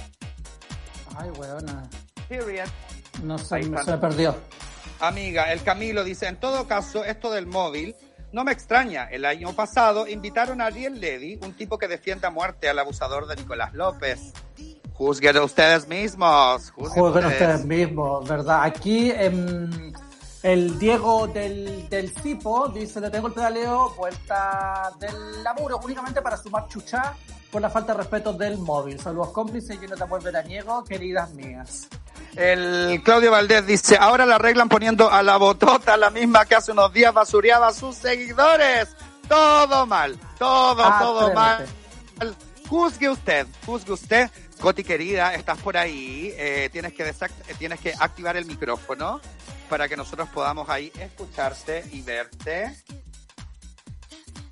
Ay, 1.16 1.30
weona. 1.30 1.88
Period. 2.28 2.66
No 3.22 3.38
sé, 3.38 3.62
se 3.62 3.68
me 3.68 3.98
perdió. 3.98 4.34
Amiga, 5.00 5.52
el 5.52 5.62
Camilo 5.62 6.02
dice, 6.02 6.26
en 6.26 6.36
todo 6.36 6.66
caso, 6.66 7.04
esto 7.04 7.30
del 7.30 7.46
móvil 7.46 7.94
no 8.32 8.44
me 8.44 8.52
extraña. 8.52 9.04
El 9.04 9.24
año 9.24 9.52
pasado 9.54 10.06
invitaron 10.06 10.60
a 10.60 10.66
Ariel 10.66 11.00
Levy, 11.00 11.38
un 11.42 11.54
tipo 11.54 11.78
que 11.78 11.88
defiende 11.88 12.26
a 12.26 12.30
muerte 12.30 12.68
al 12.68 12.78
abusador 12.78 13.26
de 13.26 13.36
Nicolás 13.36 13.72
López. 13.74 14.32
Juzguen 14.92 15.38
ustedes 15.38 15.86
mismos. 15.86 16.72
Juzguen 16.72 17.04
ustedes. 17.04 17.32
ustedes 17.32 17.64
mismos, 17.64 18.28
¿verdad? 18.28 18.64
Aquí 18.64 19.12
em, 19.12 19.92
el 20.42 20.78
Diego 20.78 21.28
del, 21.28 21.88
del 21.88 22.10
Cipo 22.10 22.68
dice, 22.68 23.00
le 23.00 23.08
tengo 23.10 23.28
el 23.28 23.32
pedaleo, 23.32 23.94
vuelta 23.96 24.90
del 24.98 25.44
laburo, 25.44 25.78
únicamente 25.84 26.20
para 26.20 26.36
sumar 26.36 26.66
chucha 26.66 27.14
por 27.50 27.62
la 27.62 27.70
falta 27.70 27.92
de 27.92 27.98
respeto 27.98 28.32
del 28.32 28.58
móvil. 28.58 28.98
Saludos 29.00 29.30
cómplices 29.30 29.78
y 29.80 29.86
no 29.86 29.96
te 29.96 30.02
amor 30.02 30.22
veraniego, 30.22 30.82
queridas 30.84 31.32
mías. 31.32 31.88
El 32.38 33.02
Claudio 33.02 33.32
Valdés 33.32 33.66
dice, 33.66 33.96
ahora 33.98 34.24
la 34.24 34.36
arreglan 34.36 34.68
poniendo 34.68 35.10
a 35.10 35.24
la 35.24 35.36
botota, 35.38 35.96
la 35.96 36.08
misma 36.08 36.46
que 36.46 36.54
hace 36.54 36.70
unos 36.70 36.92
días 36.92 37.12
basureaba 37.12 37.66
a 37.66 37.72
sus 37.72 37.96
seguidores. 37.96 38.94
Todo 39.26 39.86
mal, 39.86 40.16
todo, 40.38 40.98
todo 41.00 41.34
mal. 41.34 41.66
Juzgue 42.68 43.08
usted, 43.08 43.44
juzgue 43.66 43.92
usted. 43.92 44.30
Coti 44.60 44.84
querida, 44.84 45.34
estás 45.34 45.58
por 45.58 45.76
ahí, 45.76 46.32
eh, 46.36 46.68
tienes, 46.70 46.92
que 46.92 47.08
eh, 47.08 47.14
tienes 47.58 47.80
que 47.80 47.92
activar 47.98 48.36
el 48.36 48.44
micrófono 48.44 49.20
para 49.68 49.88
que 49.88 49.96
nosotros 49.96 50.28
podamos 50.28 50.68
ahí 50.68 50.92
escucharte 50.96 51.84
y 51.90 52.02
verte. 52.02 52.76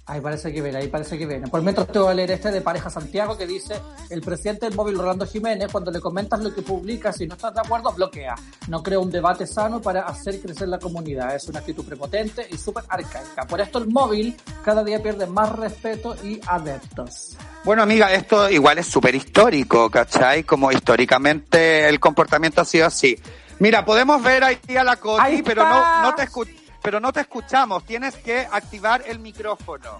Ahí 0.08 0.20
parece 0.20 0.52
que 0.52 0.62
viene, 0.62 0.78
ahí 0.78 0.86
parece 0.86 1.18
que 1.18 1.26
viene. 1.26 1.48
Por 1.48 1.62
mientras 1.62 1.88
te 1.88 1.98
voy 1.98 2.12
a 2.12 2.14
leer 2.14 2.30
este 2.30 2.52
de 2.52 2.60
Pareja 2.60 2.88
Santiago 2.88 3.36
que 3.36 3.44
dice, 3.44 3.74
el 4.08 4.20
presidente 4.20 4.66
del 4.66 4.76
móvil 4.76 4.96
Rolando 4.96 5.26
Jiménez, 5.26 5.68
cuando 5.72 5.90
le 5.90 5.98
comentas 6.00 6.38
lo 6.40 6.54
que 6.54 6.62
publica, 6.62 7.12
si 7.12 7.26
no 7.26 7.34
estás 7.34 7.52
de 7.52 7.60
acuerdo, 7.60 7.90
bloquea. 7.92 8.36
No 8.68 8.84
crea 8.84 9.00
un 9.00 9.10
debate 9.10 9.48
sano 9.48 9.80
para 9.82 10.02
hacer 10.02 10.40
crecer 10.40 10.68
la 10.68 10.78
comunidad. 10.78 11.34
Es 11.34 11.48
una 11.48 11.58
actitud 11.58 11.84
prepotente 11.84 12.46
y 12.48 12.56
súper 12.56 12.84
arcaica. 12.88 13.46
Por 13.48 13.60
esto 13.60 13.78
el 13.78 13.88
móvil 13.88 14.36
cada 14.64 14.84
día 14.84 15.02
pierde 15.02 15.26
más 15.26 15.50
respeto 15.56 16.14
y 16.22 16.40
adeptos. 16.46 17.36
Bueno, 17.64 17.82
amiga, 17.82 18.12
esto 18.12 18.48
igual 18.48 18.78
es 18.78 18.86
súper 18.86 19.16
histórico, 19.16 19.90
¿cachai? 19.90 20.44
Como 20.44 20.70
históricamente 20.70 21.88
el 21.88 21.98
comportamiento 21.98 22.60
ha 22.60 22.64
sido 22.64 22.86
así. 22.86 23.18
Mira, 23.58 23.84
podemos 23.84 24.22
ver 24.22 24.44
ahí 24.44 24.58
a 24.78 24.84
la 24.84 24.96
Coti, 24.96 25.42
pero 25.42 25.64
no, 25.68 26.02
no 26.02 26.14
te 26.14 26.24
escu- 26.28 26.46
pero 26.86 27.00
no 27.00 27.12
te 27.12 27.18
escuchamos. 27.22 27.84
Tienes 27.84 28.14
que 28.14 28.46
activar 28.48 29.02
el 29.08 29.18
micrófono. 29.18 29.98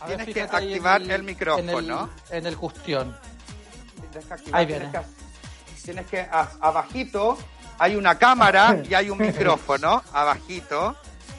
A 0.00 0.06
ver, 0.06 0.16
Tienes 0.18 0.34
que 0.34 0.42
activar 0.42 1.00
el, 1.00 1.22
micrófono. 1.22 2.10
En 2.28 2.36
el, 2.36 2.38
en 2.40 2.46
el 2.46 2.58
cuestión. 2.58 3.16
Tienes 4.10 4.26
que 4.26 4.34
activar, 4.34 4.60
Ahí 4.60 4.66
tienes 4.66 4.92
viene. 4.92 5.06
que- 5.06 5.82
Tienes 5.82 6.06
que, 6.08 6.20
a- 6.20 6.50
abajito, 6.60 7.38
hay 7.78 7.96
una 7.96 8.18
cámara 8.18 8.82
y 8.86 8.92
hay 8.92 9.08
un 9.08 9.16
micrófono, 9.16 10.02
abajito, 10.12 10.94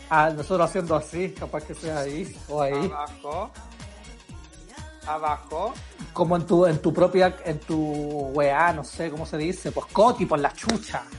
Ah, 0.09 0.31
nosotros 0.35 0.67
haciendo 0.67 0.95
así, 0.95 1.29
capaz 1.37 1.63
que 1.65 1.75
sea 1.75 1.99
ahí 1.99 2.35
o 2.49 2.59
ahí. 2.63 2.73
abajo, 2.73 3.51
abajo. 5.05 5.73
Como 6.11 6.37
en 6.37 6.47
tu, 6.47 6.65
en 6.65 6.81
tu 6.81 6.91
propia, 6.91 7.35
en 7.45 7.59
tu 7.59 7.77
weá, 8.33 8.73
no 8.73 8.83
sé 8.83 9.11
cómo 9.11 9.27
se 9.27 9.37
dice, 9.37 9.71
pues 9.71 9.85
coti, 9.93 10.25
por 10.25 10.39
la 10.39 10.51
chucha. 10.53 11.03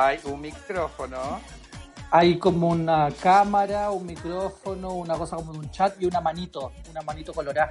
Hay 0.00 0.18
un 0.24 0.40
micrófono. 0.40 1.40
Hay 2.10 2.38
como 2.38 2.68
una 2.68 3.08
cámara, 3.22 3.90
un 3.90 4.06
micrófono, 4.06 4.94
una 4.94 5.14
cosa 5.16 5.36
como 5.36 5.52
un 5.52 5.70
chat 5.70 5.94
y 6.00 6.06
una 6.06 6.20
manito, 6.20 6.72
una 6.90 7.02
manito 7.02 7.32
colorada. 7.34 7.70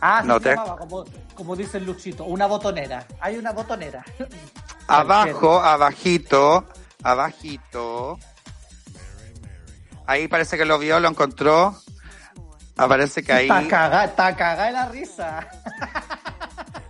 Ah, 0.00 0.22
No 0.24 0.38
te- 0.40 0.50
llamaba, 0.50 0.76
como, 0.76 1.04
como 1.34 1.56
dice 1.56 1.78
el 1.78 1.84
Luchito, 1.84 2.24
una 2.24 2.46
botonera. 2.46 3.04
Hay 3.20 3.36
una 3.36 3.52
botonera. 3.52 4.04
Abajo, 4.88 5.58
abajito, 5.60 6.64
abajito. 7.02 8.18
Ahí 10.06 10.28
parece 10.28 10.56
que 10.56 10.64
lo 10.64 10.78
vio, 10.78 11.00
lo 11.00 11.08
encontró. 11.08 11.74
Aparece 12.76 13.24
que 13.24 13.32
ahí 13.32 13.48
Está 13.48 13.66
cagada, 13.68 14.04
está 14.04 14.36
cagada 14.36 14.66
de 14.66 14.72
la 14.72 14.86
risa. 14.86 15.48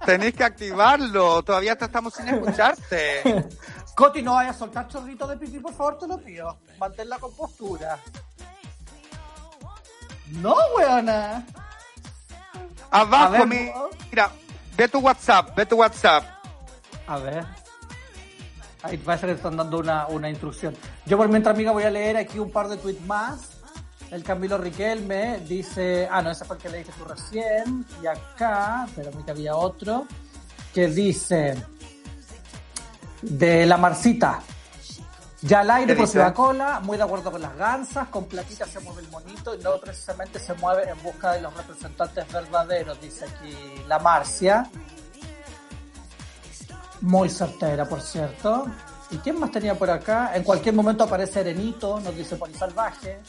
tenéis 0.06 0.34
que 0.34 0.44
activarlo. 0.44 1.42
Todavía 1.42 1.76
te 1.76 1.84
estamos 1.84 2.14
sin 2.14 2.28
escucharte. 2.28 3.48
Coti, 3.94 4.22
no 4.22 4.34
vayas 4.34 4.56
a 4.56 4.58
soltar 4.60 4.88
chorrito 4.88 5.26
de 5.26 5.36
pipí, 5.36 5.58
por 5.58 5.74
favor, 5.74 5.98
te 5.98 6.06
lo 6.06 6.18
pido. 6.18 6.58
Mantén 6.78 7.08
la 7.08 7.18
compostura. 7.18 7.98
No, 10.32 10.54
weona. 10.76 11.44
Abajo, 12.90 13.32
ver, 13.32 13.46
mi- 13.46 13.70
mira, 14.10 14.30
ve 14.76 14.88
tu 14.88 14.98
WhatsApp, 15.00 15.54
ve 15.56 15.66
tu 15.66 15.76
WhatsApp. 15.76 16.24
A 17.06 17.18
ver. 17.18 17.44
Ahí 18.82 18.96
parece 18.98 19.26
que 19.26 19.32
están 19.32 19.56
dando 19.56 19.78
una, 19.78 20.06
una 20.08 20.28
instrucción. 20.28 20.76
Yo 21.06 21.16
por 21.16 21.28
mientras, 21.28 21.54
amiga, 21.54 21.72
voy 21.72 21.84
a 21.84 21.90
leer 21.90 22.16
aquí 22.16 22.38
un 22.38 22.50
par 22.50 22.68
de 22.68 22.76
tweets 22.76 23.04
más. 23.06 23.55
El 24.10 24.22
Camilo 24.22 24.56
Riquelme 24.58 25.40
dice... 25.40 26.08
Ah, 26.10 26.22
no, 26.22 26.30
ese 26.30 26.44
fue 26.44 26.56
el 26.56 26.62
que 26.62 26.68
leíste 26.68 26.92
tú 26.96 27.04
recién. 27.04 27.84
Y 28.02 28.06
acá, 28.06 28.86
pero 28.94 29.10
que 29.24 29.30
había 29.30 29.56
otro, 29.56 30.06
que 30.72 30.88
dice... 30.88 31.56
De 33.22 33.66
la 33.66 33.76
Marcita. 33.76 34.40
Ya 35.42 35.60
al 35.60 35.70
aire 35.70 35.92
¿Qué 35.92 35.96
por 35.96 36.06
dice? 36.06 36.12
Ciudad 36.12 36.34
Cola, 36.34 36.80
muy 36.80 36.96
de 36.96 37.02
acuerdo 37.02 37.30
con 37.30 37.40
las 37.40 37.56
gansas, 37.56 38.08
con 38.08 38.24
platita 38.26 38.66
se 38.66 38.80
mueve 38.80 39.02
el 39.02 39.08
monito 39.08 39.54
y 39.54 39.58
no 39.58 39.78
precisamente 39.78 40.38
se 40.38 40.54
mueve 40.54 40.88
en 40.88 41.02
busca 41.02 41.32
de 41.32 41.40
los 41.40 41.54
representantes 41.54 42.32
verdaderos, 42.32 43.00
dice 43.00 43.24
aquí 43.24 43.54
la 43.86 43.98
Marcia. 43.98 44.70
Muy 47.00 47.28
certera, 47.28 47.86
por 47.86 48.00
cierto. 48.00 48.66
¿Y 49.10 49.18
quién 49.18 49.38
más 49.38 49.50
tenía 49.50 49.74
por 49.76 49.90
acá? 49.90 50.32
En 50.34 50.42
cualquier 50.42 50.74
momento 50.74 51.04
aparece 51.04 51.40
Erenito, 51.40 52.00
nos 52.00 52.16
dice 52.16 52.36
Poli 52.36 52.54
Salvaje. 52.54 53.20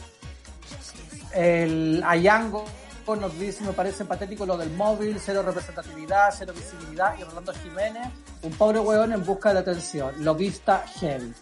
El 1.33 2.03
Ayango 2.05 2.65
nos 3.21 3.39
dice, 3.39 3.63
me 3.63 3.71
parece 3.71 4.03
patético 4.03 4.45
lo 4.45 4.57
del 4.57 4.69
móvil, 4.71 5.17
cero 5.23 5.41
representatividad, 5.41 6.33
cero 6.37 6.51
visibilidad. 6.53 7.17
Y 7.17 7.23
Rolando 7.23 7.53
Jiménez, 7.53 8.05
un 8.41 8.51
pobre 8.53 8.79
hueón 8.79 9.13
en 9.13 9.25
busca 9.25 9.53
de 9.53 9.59
atención. 9.59 10.13
Lo 10.25 10.35
vista 10.35 10.83
heavy. 10.99 11.33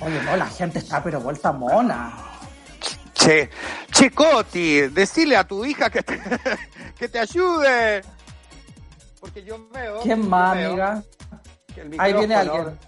Oye, 0.00 0.22
no, 0.22 0.36
la 0.36 0.46
gente 0.46 0.78
está 0.78 1.02
pero 1.02 1.20
vuelta 1.20 1.52
mona. 1.52 2.12
Che, 3.12 3.50
che, 3.90 4.10
Coti, 4.10 4.88
decile 4.88 5.36
a 5.36 5.44
tu 5.44 5.64
hija 5.64 5.90
que 5.90 6.02
te, 6.02 6.18
que 6.98 7.08
te 7.08 7.18
ayude. 7.18 8.02
Porque 9.20 9.44
yo 9.44 9.68
veo. 9.68 10.00
¿Quién 10.00 10.26
más, 10.28 10.56
veo 10.56 10.70
amiga? 10.70 11.02
Ahí 11.98 12.12
viene 12.14 12.34
alguien. 12.34 12.78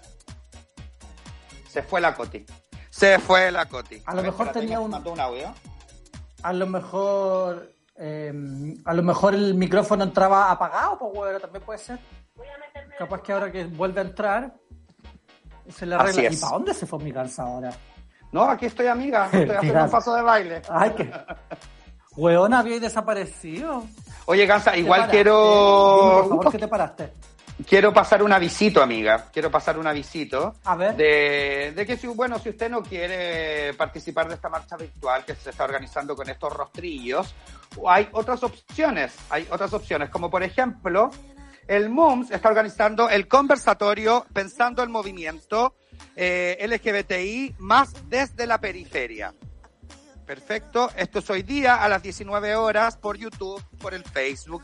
Se 1.69 1.83
fue 1.83 2.01
la 2.01 2.15
Coti. 2.15 2.45
Se 2.89 3.19
fue 3.19 3.51
la 3.51 3.65
Coti. 3.67 4.01
A 4.05 4.11
lo 4.15 4.23
ver, 4.23 4.31
mejor 4.31 4.51
tenía 4.51 4.79
un- 4.79 4.93
un 4.95 5.19
audio. 5.19 5.53
A 6.45 6.53
lo 6.53 6.67
mejor... 6.67 7.71
eh, 7.95 8.31
a 8.85 8.93
lo 8.93 9.01
mejor 9.01 9.33
el 9.33 9.55
micrófono 9.55 10.03
entraba 10.03 10.51
apagado, 10.51 10.99
pues 10.99 11.13
bueno, 11.13 11.39
también 11.39 11.63
puede 11.63 11.79
ser. 11.79 11.97
Capaz 12.99 13.21
que 13.23 13.33
ahora 13.33 13.51
que 13.51 13.65
vuelve 13.65 14.01
a 14.01 14.03
entrar, 14.03 14.53
se 15.69 15.87
le 15.87 15.95
arregla. 15.95 16.31
¿Y 16.31 16.35
para 16.37 16.53
dónde 16.53 16.73
se 16.75 16.85
fue 16.85 16.99
mi 16.99 17.11
calza 17.11 17.43
ahora? 17.43 17.71
No, 18.31 18.43
aquí 18.43 18.67
estoy, 18.67 18.85
amiga. 18.85 19.25
Estoy 19.33 19.55
haciendo 19.55 19.85
un 19.85 19.89
paso 19.89 20.13
de 20.15 20.21
baile. 20.21 20.61
Ay, 20.69 20.91
que... 20.91 21.11
Weón, 22.15 22.53
había 22.53 22.79
desaparecido. 22.79 23.83
Oye, 24.25 24.45
Gansa, 24.45 24.71
¿Te 24.73 24.79
igual 24.79 24.99
paraste? 25.01 25.17
Quiero. 25.17 26.11
por 26.21 26.29
favor, 26.29 26.51
que 26.51 26.59
te 26.59 26.67
paraste. 26.67 27.13
Quiero 27.67 27.93
pasar 27.93 28.21
un 28.21 28.33
avisito, 28.33 28.81
amiga. 28.81 29.29
Quiero 29.31 29.49
pasar 29.49 29.79
un 29.79 29.87
avisito. 29.87 30.55
A 30.65 30.75
ver. 30.75 30.95
De, 30.95 31.71
de 31.73 31.85
que, 31.85 31.95
si, 31.95 32.07
bueno, 32.07 32.37
si 32.37 32.49
usted 32.49 32.69
no 32.69 32.83
quiere 32.83 33.73
participar 33.75 34.27
de 34.27 34.35
esta 34.35 34.49
marcha 34.49 34.75
virtual 34.75 35.23
que 35.23 35.35
se 35.35 35.51
está 35.51 35.63
organizando 35.63 36.15
con 36.15 36.29
estos 36.29 36.51
rostrillos, 36.51 37.33
hay 37.87 38.09
otras 38.11 38.43
opciones. 38.43 39.15
Hay 39.29 39.47
otras 39.49 39.73
opciones, 39.73 40.09
como 40.09 40.29
por 40.29 40.43
ejemplo, 40.43 41.09
el 41.67 41.89
MUMS 41.89 42.31
está 42.31 42.49
organizando 42.49 43.09
el 43.09 43.27
conversatorio 43.27 44.25
Pensando 44.33 44.83
el 44.83 44.89
Movimiento 44.89 45.75
eh, 46.15 46.57
LGBTI 46.67 47.55
más 47.59 47.93
desde 48.09 48.45
la 48.45 48.59
periferia. 48.59 49.33
Perfecto. 50.25 50.89
Esto 50.95 51.19
es 51.19 51.29
hoy 51.29 51.43
día 51.43 51.75
a 51.75 51.87
las 51.87 52.01
19 52.01 52.55
horas 52.55 52.97
por 52.97 53.17
YouTube, 53.17 53.61
por 53.79 53.93
el 53.93 54.03
Facebook. 54.03 54.63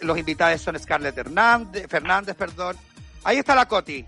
Los 0.00 0.16
invitados 0.16 0.60
son 0.60 0.78
Scarlett 0.78 1.18
Hernández, 1.18 1.86
Fernández, 1.88 2.36
perdón. 2.36 2.76
Ahí 3.24 3.38
está 3.38 3.54
la 3.54 3.66
Coti. 3.66 4.06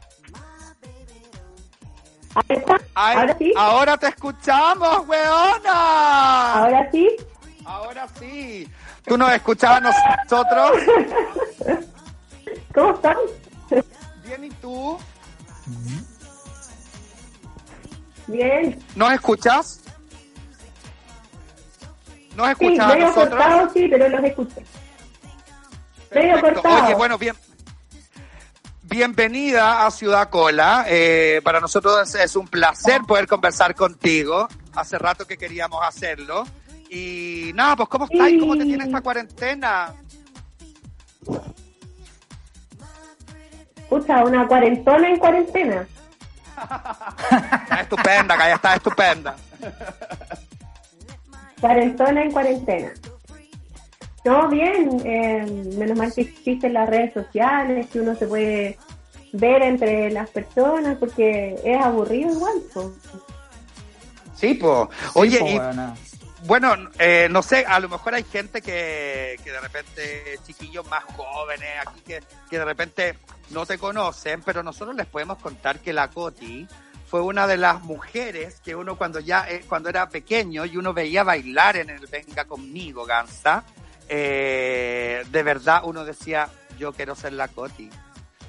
Ahí 2.34 2.56
está. 2.56 2.80
Ay, 2.94 3.16
Ahora 3.16 3.36
sí. 3.38 3.52
Ahora 3.56 3.96
te 3.96 4.06
escuchamos, 4.08 5.08
weona. 5.08 6.54
Ahora 6.54 6.90
sí. 6.90 7.08
Ahora 7.64 8.08
sí. 8.18 8.68
¿Tú 9.04 9.18
nos 9.18 9.32
escuchabas 9.32 9.82
nosotros? 9.82 10.72
¿Cómo 12.74 12.94
están? 12.94 13.16
Bien, 14.24 14.44
¿y 14.44 14.50
tú? 14.50 14.98
Bien. 18.26 18.78
¿Nos 18.94 19.12
escuchas? 19.12 19.83
¿Nos 22.36 22.46
Sí, 22.46 22.52
escuchas 22.52 22.84
a 22.84 22.88
medio 22.94 23.06
nosotros? 23.06 23.28
cortado, 23.30 23.70
sí, 23.72 23.88
pero 23.88 24.08
los 24.08 24.24
escuché. 24.24 24.64
medio 26.14 26.40
cortado. 26.40 26.84
Oye, 26.84 26.94
bueno, 26.94 27.18
bien. 27.18 27.34
Bienvenida 28.82 29.86
a 29.86 29.90
Ciudad 29.90 30.28
Cola. 30.30 30.84
Eh, 30.88 31.40
para 31.42 31.58
nosotros 31.60 32.14
es, 32.14 32.36
un 32.36 32.46
placer 32.48 33.00
poder 33.06 33.26
conversar 33.26 33.74
contigo. 33.74 34.46
Hace 34.74 34.98
rato 34.98 35.26
que 35.26 35.36
queríamos 35.38 35.80
hacerlo. 35.84 36.44
Y 36.90 37.50
nada, 37.54 37.76
pues 37.76 37.88
¿cómo 37.88 38.04
estás? 38.04 38.30
¿Cómo 38.38 38.54
te 38.54 38.62
Sí. 38.62 38.68
tiene 38.68 38.84
esta 38.84 39.00
cuarentena? 39.00 39.94
Escucha, 43.76 44.24
una 44.24 44.46
cuarentona 44.46 45.08
en 45.08 45.18
cuarentena. 45.18 45.86
Está 46.56 47.80
estupenda, 47.80 48.36
Calla, 48.36 48.54
está 48.54 48.74
estupenda. 48.74 49.36
Cuarentona 51.64 52.22
en 52.22 52.30
cuarentena. 52.30 52.92
No, 54.22 54.50
bien. 54.50 55.00
eh, 55.02 55.46
menos 55.78 55.96
mal 55.96 56.12
que 56.12 56.20
existen 56.20 56.74
las 56.74 56.86
redes 56.90 57.14
sociales, 57.14 57.86
que 57.90 58.00
uno 58.00 58.14
se 58.14 58.26
puede 58.26 58.76
ver 59.32 59.62
entre 59.62 60.10
las 60.10 60.28
personas, 60.28 60.98
porque 60.98 61.58
es 61.64 61.80
aburrido 61.80 62.32
igual. 62.34 62.60
po. 62.74 62.92
Sí, 64.34 64.52
pues. 64.52 64.88
Oye, 65.14 65.38
Sí, 65.38 65.42
po, 65.42 65.48
y 65.48 65.58
weona. 65.58 65.94
Bueno, 66.46 66.74
eh, 66.98 67.28
no 67.30 67.40
sé, 67.42 67.64
a 67.66 67.80
lo 67.80 67.88
mejor 67.88 68.14
hay 68.14 68.24
gente 68.24 68.60
que, 68.60 69.40
que 69.42 69.50
de 69.50 69.60
repente, 69.60 70.38
chiquillos 70.46 70.86
más 70.90 71.02
jóvenes 71.04 71.70
aquí 71.86 72.02
que, 72.02 72.22
que 72.50 72.58
de 72.58 72.64
repente 72.66 73.14
no 73.48 73.64
te 73.64 73.78
conocen, 73.78 74.42
pero 74.42 74.62
nosotros 74.62 74.94
les 74.94 75.06
podemos 75.06 75.38
contar 75.38 75.78
que 75.78 75.94
la 75.94 76.08
Coti 76.10 76.68
fue 77.14 77.20
una 77.20 77.46
de 77.46 77.56
las 77.56 77.80
mujeres 77.84 78.60
que 78.60 78.74
uno 78.74 78.98
cuando 78.98 79.20
ya, 79.20 79.48
eh, 79.48 79.64
cuando 79.68 79.88
era 79.88 80.08
pequeño 80.08 80.64
y 80.64 80.76
uno 80.76 80.92
veía 80.92 81.22
bailar 81.22 81.76
en 81.76 81.88
el 81.90 82.04
Venga 82.08 82.44
conmigo, 82.44 83.04
Gansa, 83.04 83.62
eh, 84.08 85.22
de 85.30 85.42
verdad 85.44 85.82
uno 85.84 86.04
decía, 86.04 86.48
yo 86.76 86.92
quiero 86.92 87.14
ser 87.14 87.34
la 87.34 87.46
Coti, 87.46 87.88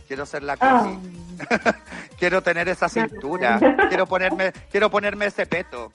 quiero 0.07 0.26
ser 0.26 0.41
la 0.41 0.57
Ah, 0.59 0.82
Coti, 0.84 1.70
quiero 2.18 2.41
tener 2.41 2.68
esa 2.68 2.89
cintura, 2.89 3.59
quiero 3.88 4.07
ponerme, 4.07 4.51
quiero 4.72 4.89
ponerme 4.89 5.28
ese 5.28 5.45
peto, 5.45 5.93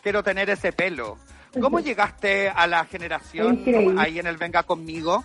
quiero 0.00 0.22
tener 0.22 0.48
ese 0.48 0.72
pelo. 0.72 1.18
¿Cómo 1.60 1.80
llegaste 1.80 2.48
a 2.50 2.68
la 2.68 2.84
generación 2.84 3.54
Increíble. 3.54 4.00
ahí 4.00 4.20
en 4.20 4.28
el 4.28 4.36
Venga 4.36 4.62
conmigo? 4.62 5.24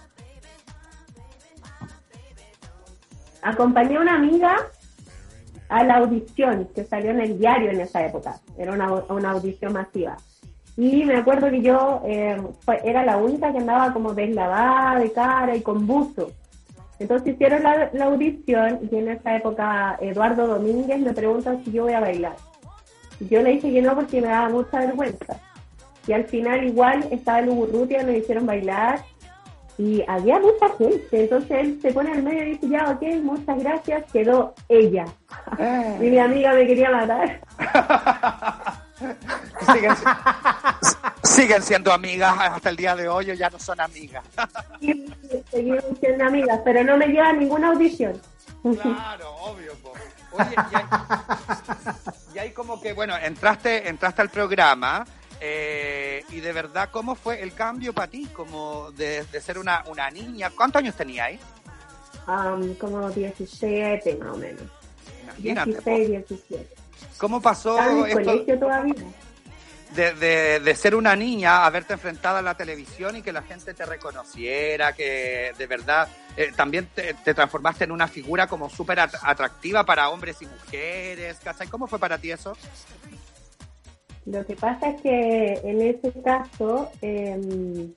acompañé 3.44 3.98
a 3.98 4.02
una 4.02 4.16
amiga 4.16 4.56
a 5.70 5.84
la 5.84 5.98
audición 5.98 6.70
que 6.74 6.84
salió 6.84 7.12
en 7.12 7.22
el 7.22 7.38
diario 7.38 7.72
en 7.72 7.82
esa 7.82 8.06
época. 8.06 8.40
Era 8.58 8.74
una, 8.74 8.94
una 9.10 9.32
audición 9.32 9.74
masiva. 9.74 10.18
Y 10.78 11.06
me 11.06 11.16
acuerdo 11.16 11.50
que 11.50 11.62
yo 11.62 12.02
eh, 12.06 12.38
era 12.84 13.04
la 13.04 13.18
única 13.18 13.52
que 13.52 13.58
andaba 13.58 13.92
como 13.94 14.14
deslavada 14.14 15.00
de 15.00 15.12
cara 15.12 15.56
y 15.56 15.62
con 15.62 15.88
buzo. 15.88 16.32
Entonces 17.00 17.34
hicieron 17.34 17.64
la, 17.64 17.90
la 17.94 18.06
audición 18.06 18.80
y 18.92 18.96
en 18.96 19.10
esa 19.10 19.36
época 19.36 19.98
Eduardo 20.02 20.48
Domínguez 20.48 21.00
me 21.00 21.14
pregunta 21.14 21.58
si 21.64 21.72
yo 21.72 21.84
voy 21.84 21.94
a 21.94 22.00
bailar. 22.00 22.36
Yo 23.20 23.42
le 23.42 23.54
dije 23.54 23.72
que 23.72 23.82
no 23.82 23.96
porque 23.96 24.22
me 24.22 24.28
daba 24.28 24.50
mucha 24.50 24.80
vergüenza. 24.80 25.40
Y 26.08 26.14
al 26.14 26.26
final 26.26 26.64
igual 26.64 27.06
estaba 27.12 27.40
el 27.40 27.50
Urrutia, 27.50 28.04
nos 28.04 28.16
hicieron 28.16 28.46
bailar 28.46 29.04
y 29.78 30.04
había 30.08 30.40
mucha 30.40 30.70
gente. 30.78 31.08
Entonces 31.12 31.52
él 31.52 31.80
se 31.82 31.92
pone 31.92 32.12
al 32.12 32.24
medio 32.24 32.44
y 32.44 32.52
dice, 32.52 32.70
ya, 32.70 32.90
ok, 32.90 33.02
muchas 33.22 33.60
gracias, 33.60 34.12
quedó 34.12 34.54
ella. 34.70 35.06
y 36.00 36.04
mi 36.04 36.20
amiga 36.20 36.54
me 36.54 36.66
quería 36.66 36.90
matar. 36.90 37.42
siguen, 39.74 39.94
siguen 41.24 41.62
siendo 41.62 41.94
amigas 41.94 42.36
hasta 42.40 42.70
el 42.70 42.76
día 42.76 42.96
de 42.96 43.08
hoy 43.08 43.32
o 43.32 43.34
ya 43.34 43.50
no 43.50 43.60
son 43.60 43.80
amigas. 43.80 44.24
Seguimos 45.52 45.84
siendo 46.00 46.26
amigas, 46.26 46.60
pero 46.66 46.84
no 46.84 46.98
me 46.98 47.08
lleva 47.08 47.30
a 47.30 47.34
ninguna 47.34 47.70
audición. 47.70 48.20
Claro, 48.82 49.36
obvio. 49.36 49.74
po. 49.76 49.94
Oye, 50.32 50.56
y 50.72 50.76
ahí, 50.76 50.84
y 52.36 52.40
ahí 52.40 52.52
como 52.52 52.82
que, 52.82 52.94
bueno, 52.94 53.16
entraste, 53.16 53.88
entraste 53.88 54.22
al 54.22 54.30
programa 54.30 55.06
eh, 55.42 56.24
y 56.30 56.40
de 56.40 56.54
verdad, 56.54 56.90
¿cómo 56.92 57.16
fue 57.16 57.42
el 57.42 57.54
cambio 57.54 57.94
para 57.94 58.08
ti? 58.10 58.28
Como 58.34 58.92
de, 58.92 59.24
de 59.26 59.42
ser 59.42 59.58
una, 59.58 59.84
una 59.88 60.10
niña. 60.10 60.50
¿Cuántos 60.50 60.80
años 60.82 60.96
tenías? 60.96 61.32
Am, 62.26 62.74
como 62.76 63.10
17 63.10 64.16
más 64.18 64.34
o 64.34 64.38
menos. 64.38 64.64
Imagínate. 65.24 65.74
po. 65.74 65.92
16, 65.92 66.10
17. 66.10 66.76
¿Cómo 67.18 67.42
pasó 67.42 67.78
en 67.80 67.98
el 68.00 68.06
esto 68.06 68.24
colegio 68.24 68.60
todavía. 68.60 68.94
de, 69.96 70.14
de, 70.14 70.60
de 70.60 70.76
ser 70.76 70.94
una 70.96 71.16
niña 71.16 71.66
a 71.66 71.70
verte 71.70 71.94
enfrentada 71.94 72.40
a 72.40 72.42
la 72.42 72.56
televisión 72.56 73.16
y 73.16 73.22
que 73.22 73.32
la 73.32 73.42
gente 73.44 73.74
te 73.74 73.86
reconociera, 73.86 74.94
que 74.94 75.54
de 75.58 75.68
verdad 75.68 76.08
eh, 76.36 76.52
también 76.56 76.88
te, 76.94 77.14
te 77.14 77.34
transformaste 77.34 77.86
en 77.86 77.92
una 77.92 78.08
figura 78.08 78.48
como 78.48 78.70
súper 78.70 79.00
at- 79.00 79.16
atractiva 79.24 79.84
para 79.86 80.10
hombres 80.10 80.42
y 80.42 80.46
mujeres? 80.48 81.38
¿cachai? 81.44 81.68
¿Cómo 81.68 81.88
fue 81.88 81.98
para 82.00 82.18
ti 82.18 82.32
eso? 82.32 82.56
Lo 84.30 84.46
que 84.46 84.56
pasa 84.58 84.90
es 84.90 85.02
que 85.02 85.54
en 85.64 85.82
ese 85.82 86.12
caso 86.22 86.92
em, 87.02 87.94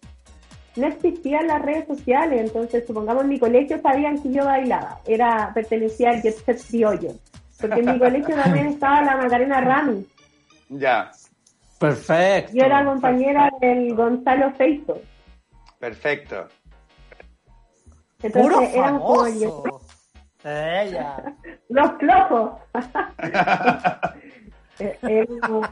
no 0.77 0.87
existían 0.87 1.49
las 1.49 1.61
redes 1.61 1.89
sociales, 1.89 2.41
entonces 2.41 2.85
supongamos 2.87 3.25
en 3.25 3.31
mi 3.31 3.39
colegio 3.41 3.81
sabían 3.83 4.23
que 4.23 4.31
yo 4.33 4.45
bailaba, 4.45 5.01
era 5.07 5.51
pertenecía 5.53 6.11
al 6.11 6.23
Jet 6.23 6.37
Set 6.45 6.65
criollo, 6.69 7.15
porque 7.61 7.81
en 7.81 7.93
mi 7.93 7.99
colegio 7.99 8.37
también 8.37 8.67
estaba 8.75 9.03
la 9.03 9.17
Macarena 9.17 9.61
Rami, 9.61 10.07
Ya, 10.69 11.11
Perfecto. 11.81 12.53
yo 12.55 12.65
era 12.65 12.85
compañera 12.85 13.51
del 13.61 13.93
Gonzalo 13.97 14.53
Feito, 14.53 15.01
perfecto. 15.81 16.47
entonces 18.23 18.43
Puro 18.43 18.61
éramos 18.63 19.03
como 19.03 19.25
famoso. 19.25 19.81
Ella. 20.45 21.35
los 21.69 21.91
flojos. 21.99 22.53
Eh, 24.83 24.97
éramos, 25.03 25.69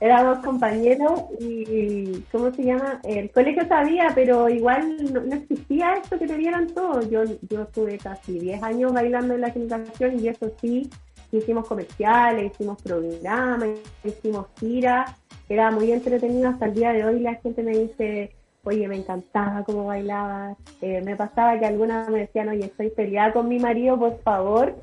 éramos 0.00 0.38
compañeros 0.44 1.24
y, 1.40 2.22
¿cómo 2.30 2.52
se 2.52 2.64
llama? 2.64 3.00
El 3.04 3.30
colegio 3.30 3.66
sabía, 3.66 4.10
pero 4.14 4.48
igual 4.48 4.96
no, 5.12 5.34
existía 5.34 5.94
esto 5.94 6.18
que 6.18 6.26
te 6.26 6.36
vieran 6.36 6.68
todos. 6.68 7.08
Yo, 7.10 7.24
yo 7.48 7.62
estuve 7.62 7.98
casi 7.98 8.38
10 8.38 8.62
años 8.62 8.92
bailando 8.92 9.34
en 9.34 9.40
la 9.40 9.50
generación 9.50 10.20
y 10.20 10.28
eso 10.28 10.52
sí, 10.60 10.90
hicimos 11.32 11.66
comerciales, 11.66 12.52
hicimos 12.52 12.80
programas, 12.82 13.68
hicimos 14.04 14.46
giras. 14.58 15.10
Era 15.48 15.70
muy 15.70 15.92
entretenido 15.92 16.48
hasta 16.48 16.66
el 16.66 16.74
día 16.74 16.92
de 16.92 17.04
hoy. 17.04 17.20
La 17.20 17.36
gente 17.36 17.62
me 17.62 17.78
dice, 17.78 18.32
oye, 18.64 18.88
me 18.88 18.96
encantaba 18.96 19.62
cómo 19.64 19.86
bailabas. 19.86 20.56
Eh, 20.82 21.00
me 21.04 21.16
pasaba 21.16 21.58
que 21.58 21.66
algunas 21.66 22.08
me 22.10 22.20
decían, 22.20 22.48
oye, 22.48 22.66
estoy 22.66 22.90
peleada 22.90 23.32
con 23.32 23.48
mi 23.48 23.58
marido, 23.58 23.98
por 23.98 24.20
favor, 24.22 24.74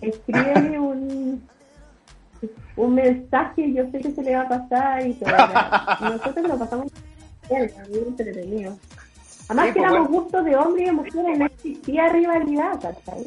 escríbeme 0.00 0.78
un, 0.78 1.42
un 2.76 2.94
mensaje, 2.94 3.72
yo 3.72 3.84
sé 3.90 3.98
que 4.00 4.10
se 4.12 4.22
le 4.22 4.34
va 4.36 4.42
a 4.42 4.48
pasar 4.48 5.06
y 5.06 5.14
todo. 5.14 5.30
Nosotros 6.00 6.48
lo 6.48 6.58
pasamos 6.58 6.92
bien, 7.50 7.70
muy 7.90 7.98
entretenido. 7.98 8.78
Además 9.48 9.66
Sí, 9.66 9.72
que 9.74 9.80
pues, 9.80 9.90
éramos 9.90 10.08
bueno. 10.08 10.22
gustos 10.22 10.44
de 10.44 10.56
hombres 10.56 10.82
y 10.82 10.86
de 10.86 10.92
mujeres, 10.92 11.38
no 11.38 11.46
existía 11.46 12.08
rivalidad, 12.08 12.72
¿cachai? 12.80 13.26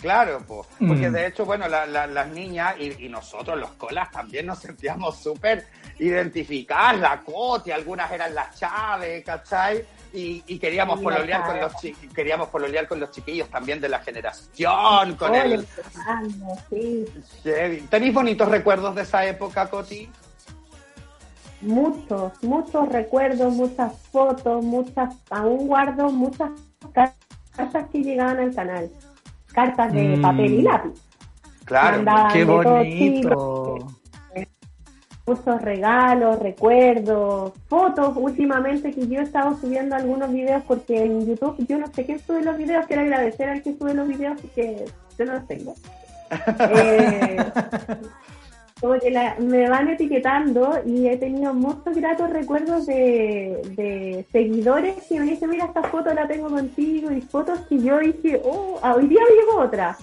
Claro, 0.00 0.40
po, 0.46 0.66
porque 0.86 1.08
Mm. 1.08 1.12
de 1.14 1.26
hecho, 1.28 1.46
bueno, 1.46 1.66
la- 1.66 1.86
la- 1.86 2.06
las 2.06 2.28
niñas 2.28 2.74
y, 2.78 3.06
y 3.06 3.08
nosotros 3.08 3.58
los 3.58 3.70
colas 3.72 4.10
también 4.10 4.44
nos 4.44 4.58
sentíamos 4.58 5.16
súper 5.16 5.64
identificadas, 5.98 6.98
la 7.00 7.20
Coti, 7.20 7.70
algunas 7.70 8.10
eran 8.12 8.34
las 8.34 8.58
Chávez, 8.58 9.24
¿cachai? 9.24 9.82
Y, 10.16 10.44
y 10.46 10.58
queríamos 10.60 11.00
pololear 11.00 11.44
con 11.44 11.60
los 11.60 11.74
chi- 11.76 11.92
queríamos 12.14 12.48
pololear 12.48 12.86
con 12.86 13.00
los 13.00 13.10
chiquillos 13.10 13.48
también 13.50 13.80
de 13.80 13.88
la 13.88 13.98
generación, 13.98 15.16
con 15.16 15.32
Oye, 15.32 15.54
el 15.54 15.66
sí. 16.70 17.04
¿Tenéis 17.90 18.14
bonitos 18.14 18.48
recuerdos 18.48 18.94
de 18.94 19.02
esa 19.02 19.26
época, 19.26 19.68
Coti? 19.68 20.08
Muchos, 21.62 22.32
muchos 22.42 22.88
recuerdos, 22.90 23.52
muchas 23.54 23.98
fotos, 24.12 24.62
muchas, 24.64 25.14
aún 25.30 25.66
guardo 25.66 26.10
muchas 26.10 26.50
cartas 26.92 27.86
que 27.90 27.98
llegaban 28.02 28.38
al 28.38 28.54
canal. 28.54 28.90
Cartas 29.52 29.92
de 29.92 30.16
Mm. 30.16 30.22
papel 30.22 30.52
y 30.54 30.62
lápiz. 30.62 31.00
Claro. 31.64 31.96
Mandaban 31.96 32.32
Qué 32.32 32.44
bonito. 32.44 33.86
Muchos 35.26 35.62
regalos, 35.62 36.38
recuerdos, 36.38 37.52
fotos. 37.68 38.14
Últimamente 38.16 38.92
que 38.92 39.06
yo 39.08 39.20
he 39.20 39.22
estado 39.22 39.56
subiendo 39.58 39.96
algunos 39.96 40.30
videos 40.32 40.62
porque 40.66 41.02
en 41.02 41.26
YouTube 41.26 41.66
yo 41.66 41.78
no 41.78 41.86
sé 41.94 42.04
quién 42.04 42.18
sube 42.18 42.42
los 42.42 42.56
videos, 42.58 42.86
quiero 42.86 43.02
agradecer 43.02 43.48
al 43.48 43.62
que 43.62 43.74
sube 43.74 43.94
los 43.94 44.06
videos 44.06 44.38
porque 44.40 44.84
yo 45.18 45.24
no 45.24 45.32
los 45.34 45.46
tengo. 45.46 45.74
Eh, 46.70 47.36
como 48.80 48.98
que 48.98 49.10
la- 49.10 49.36
me 49.38 49.68
van 49.68 49.88
etiquetando 49.88 50.78
y 50.84 51.06
he 51.06 51.16
tenido 51.16 51.54
muchos 51.54 51.94
gratos 51.96 52.28
recuerdos 52.30 52.86
de, 52.86 53.62
de 53.76 54.26
seguidores 54.32 54.96
que 55.08 55.20
me 55.20 55.26
dicen, 55.26 55.48
mira, 55.50 55.66
esta 55.66 55.82
foto 55.84 56.12
la 56.12 56.26
tengo 56.26 56.48
contigo 56.50 57.10
y 57.12 57.20
fotos 57.22 57.60
que 57.68 57.78
yo 57.78 57.98
dije, 57.98 58.42
oh, 58.44 58.78
hoy 58.94 59.06
día 59.06 59.20
llegó 59.40 59.60
otra. 59.62 59.96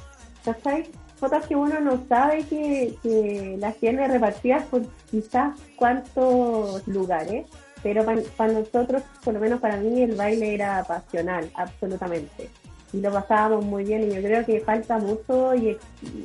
¿Cachai? 0.43 0.85
Fotos 1.21 1.45
que 1.45 1.55
uno 1.55 1.79
no 1.79 2.01
sabe 2.09 2.43
que, 2.45 2.95
que 3.03 3.55
las 3.59 3.75
tiene 3.75 4.07
repartidas 4.07 4.63
por 4.65 4.81
quizás 5.09 5.55
cuántos 5.77 6.85
lugares, 6.87 7.45
pero 7.83 8.03
para 8.35 8.51
nosotros, 8.53 9.03
por 9.23 9.35
lo 9.35 9.39
menos 9.39 9.59
para 9.61 9.77
mí, 9.77 10.01
el 10.01 10.15
baile 10.15 10.55
era 10.55 10.83
pasional, 10.83 11.49
absolutamente. 11.55 12.49
Y 12.91 12.99
lo 13.01 13.11
pasábamos 13.13 13.63
muy 13.63 13.83
bien 13.85 14.03
y 14.03 14.15
yo 14.15 14.21
creo 14.21 14.43
que 14.45 14.59
falta 14.61 14.97
mucho 14.97 15.53
y, 15.55 15.77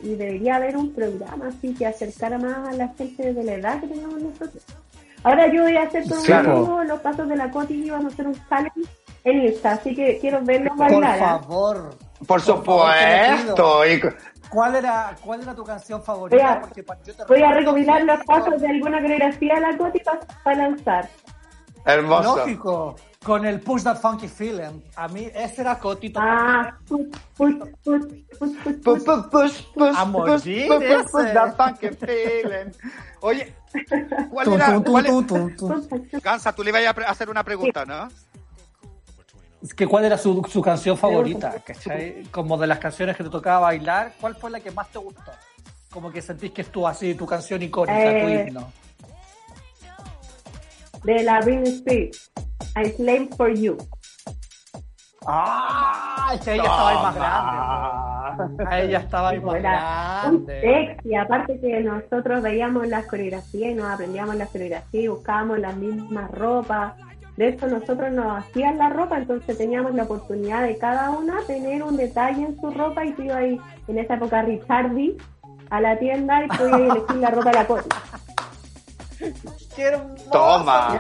y 0.03 0.15
debería 0.17 0.57
haber 0.57 0.77
un 0.77 0.93
programa 0.93 1.49
así 1.49 1.75
que 1.75 1.87
acercara 1.87 2.39
más 2.39 2.67
a 2.69 2.73
la 2.73 2.89
gente 2.97 3.33
de 3.35 3.45
la 3.45 3.53
edad 3.53 3.81
que 3.81 3.87
tenemos 3.89 4.21
nosotros. 4.21 4.65
Ahora 5.23 5.47
yo 5.53 5.63
voy 5.63 5.77
a 5.77 5.83
hacer 5.83 6.09
con 6.09 6.23
Claro. 6.25 6.83
los 6.85 7.01
pasos 7.01 7.29
de 7.29 7.37
la 7.37 7.51
Coti 7.51 7.75
y 7.85 7.91
vamos 7.91 8.07
a 8.13 8.15
hacer 8.15 8.27
un 8.29 8.35
challenge 8.49 8.81
en 9.25 9.43
Insta, 9.45 9.73
así 9.73 9.95
que 9.95 10.19
quiero 10.21 10.41
verlos 10.43 10.71
Por 10.77 10.91
bailar. 10.91 11.23
¿ah? 11.23 11.39
favor. 11.41 11.91
Por 12.27 12.41
favor, 12.41 12.65
lo 12.67 13.47
supuesto. 13.47 13.87
Y- 13.87 14.01
¿Cuál 14.51 14.77
era, 14.77 15.17
¿Cuál 15.25 15.43
era 15.43 15.55
tu 15.55 15.65
canción 15.65 16.03
favorita? 16.03 16.37
Voy 16.37 16.55
a- 16.57 16.61
Porque 16.61 16.85
yo 17.05 17.15
te 17.15 17.25
Voy 17.25 17.43
a 17.43 17.53
recopilar 17.53 18.05
los 18.05 18.25
pasos 18.25 18.61
de 18.61 18.69
alguna 18.69 19.01
coreografía 19.01 19.55
de 19.55 19.61
la 19.61 19.77
Coti 19.77 20.01
para 20.45 20.57
lanzar. 20.57 21.09
Hermoso. 21.85 22.37
Lógico, 22.37 22.97
con 23.25 23.45
el 23.47 23.61
Push 23.61 23.85
That 23.85 23.99
Funky 24.01 24.27
Feeling. 24.27 24.83
A 24.97 25.07
mí 25.09 25.29
ese 25.35 25.61
era 25.61 25.79
Cotito. 25.79 26.19
Ah, 26.21 26.77
push, 26.89 27.07
push, 27.37 27.55
push, 27.85 28.03
push, 28.39 28.57
push, 28.65 28.75
Push, 28.83 28.83
push. 28.83 29.05
push, 29.05 29.23
push, 29.31 29.63
push, 29.75 29.97
A 29.97 30.03
push, 30.05 30.11
morir 30.11 30.35
push, 30.35 30.43
push, 30.43 31.11
push, 31.13 31.25
ese. 31.25 31.35
that 31.35 31.57
funky 31.57 31.89
feeling. 31.97 32.73
Oye, 33.21 33.55
¿cuál 34.31 34.53
era? 34.53 34.81
cuál 34.81 35.07
es-. 35.07 36.23
Gansa, 36.23 36.53
tú 36.53 36.65
le 36.65 36.71
ibas 36.71 36.83
a 36.87 37.11
hacer 37.11 37.31
una 37.31 37.45
pregunta, 37.45 37.85
¿no? 37.85 38.09
Que 39.75 39.87
¿Cuál 39.87 40.05
era 40.05 40.19
su, 40.19 40.43
su 40.51 40.61
canción 40.63 40.97
favorita? 40.99 41.55
¿cachai? 41.65 42.25
Como 42.31 42.57
de 42.59 42.67
las 42.67 42.79
canciones 42.79 43.17
que 43.17 43.25
te 43.25 43.31
tocaba 43.31 43.61
bailar, 43.61 44.13
¿cuál 44.21 44.35
fue 44.37 44.51
la 44.51 44.61
que 44.61 44.71
más 44.71 44.89
te 44.91 44.99
gustó? 44.99 45.33
Como 45.91 46.11
que 46.13 46.21
sentís 46.21 46.51
que 46.53 46.63
es 46.63 46.69
tu 46.71 46.87
así, 46.87 47.15
tu 47.15 47.27
canción 47.27 47.63
icónica, 47.63 47.99
tu 47.99 48.05
Eh, 48.27 48.47
himno. 48.49 48.71
De 51.05 51.23
la 51.23 51.41
Britney 51.41 51.73
Spears. 51.73 52.31
I 52.77 52.91
Slave 52.91 53.29
for 53.37 53.51
You. 53.55 53.77
¡Ah! 55.27 56.33
Es 56.35 56.41
que 56.41 56.55
ella 56.55 56.63
estaba 56.65 56.91
ahí 56.91 56.97
más 57.03 57.15
grande. 57.15 58.55
po. 58.65 58.71
Ella 58.73 58.99
estaba 58.99 59.29
ahí 59.31 59.41
más 59.41 59.55
grande. 59.55 60.61
sexy, 60.61 61.15
aparte 61.17 61.61
que 61.61 61.81
nosotros 61.81 62.43
veíamos 62.43 62.87
las 62.89 63.07
coreografías 63.07 63.71
y 63.71 63.75
nos 63.75 63.91
aprendíamos 63.91 64.37
las 64.37 64.51
coreografías 64.51 65.05
y 65.05 65.09
buscábamos 65.09 65.59
las 65.59 65.77
mismas 65.77 66.31
ropas. 66.31 66.95
De 67.37 67.49
hecho, 67.49 67.67
nosotros 67.67 68.11
nos 68.13 68.39
hacían 68.45 68.79
la 68.79 68.89
ropa, 68.89 69.19
entonces 69.19 69.59
teníamos 69.59 69.95
la 69.95 70.05
oportunidad 70.05 70.63
de 70.63 70.79
cada 70.79 71.11
una 71.11 71.41
tener 71.47 71.83
un 71.83 71.97
detalle 71.97 72.43
en 72.45 72.59
su 72.61 72.71
ropa 72.71 73.05
y 73.05 73.13
tú 73.13 73.23
ibas 73.23 73.37
ahí, 73.37 73.61
en 73.89 73.99
esa 73.99 74.15
época, 74.15 74.41
Richardi, 74.43 75.17
a 75.69 75.81
la 75.81 75.99
tienda 75.99 76.45
y 76.45 76.49
podías 76.49 76.81
elegir 76.81 77.17
la 77.17 77.31
ropa 77.31 77.51
de 77.51 77.55
la 77.57 77.67
Coti. 77.67 77.89
¡Qué 79.77 79.83
hermoso, 79.83 80.31
Toma. 80.31 80.99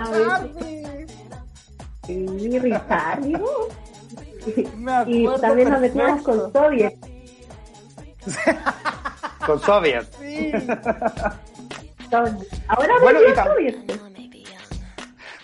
Y 2.08 2.58
Richardi, 2.58 3.32
¿no? 3.32 3.40
Me 4.76 4.92
Y 5.06 5.26
también 5.40 5.70
nos 5.70 5.80
metíamos 5.80 6.22
perfecto. 6.22 6.52
con 6.52 6.62
Soviet. 6.64 6.94
Con 9.46 9.60
Soviet. 9.60 10.04
Sí. 10.20 10.52
Entonces, 12.04 12.60
Ahora 12.68 12.94
Bueno, 13.02 13.20
y 13.22 13.32
tam- 13.32 13.46
Soviet. 13.46 13.76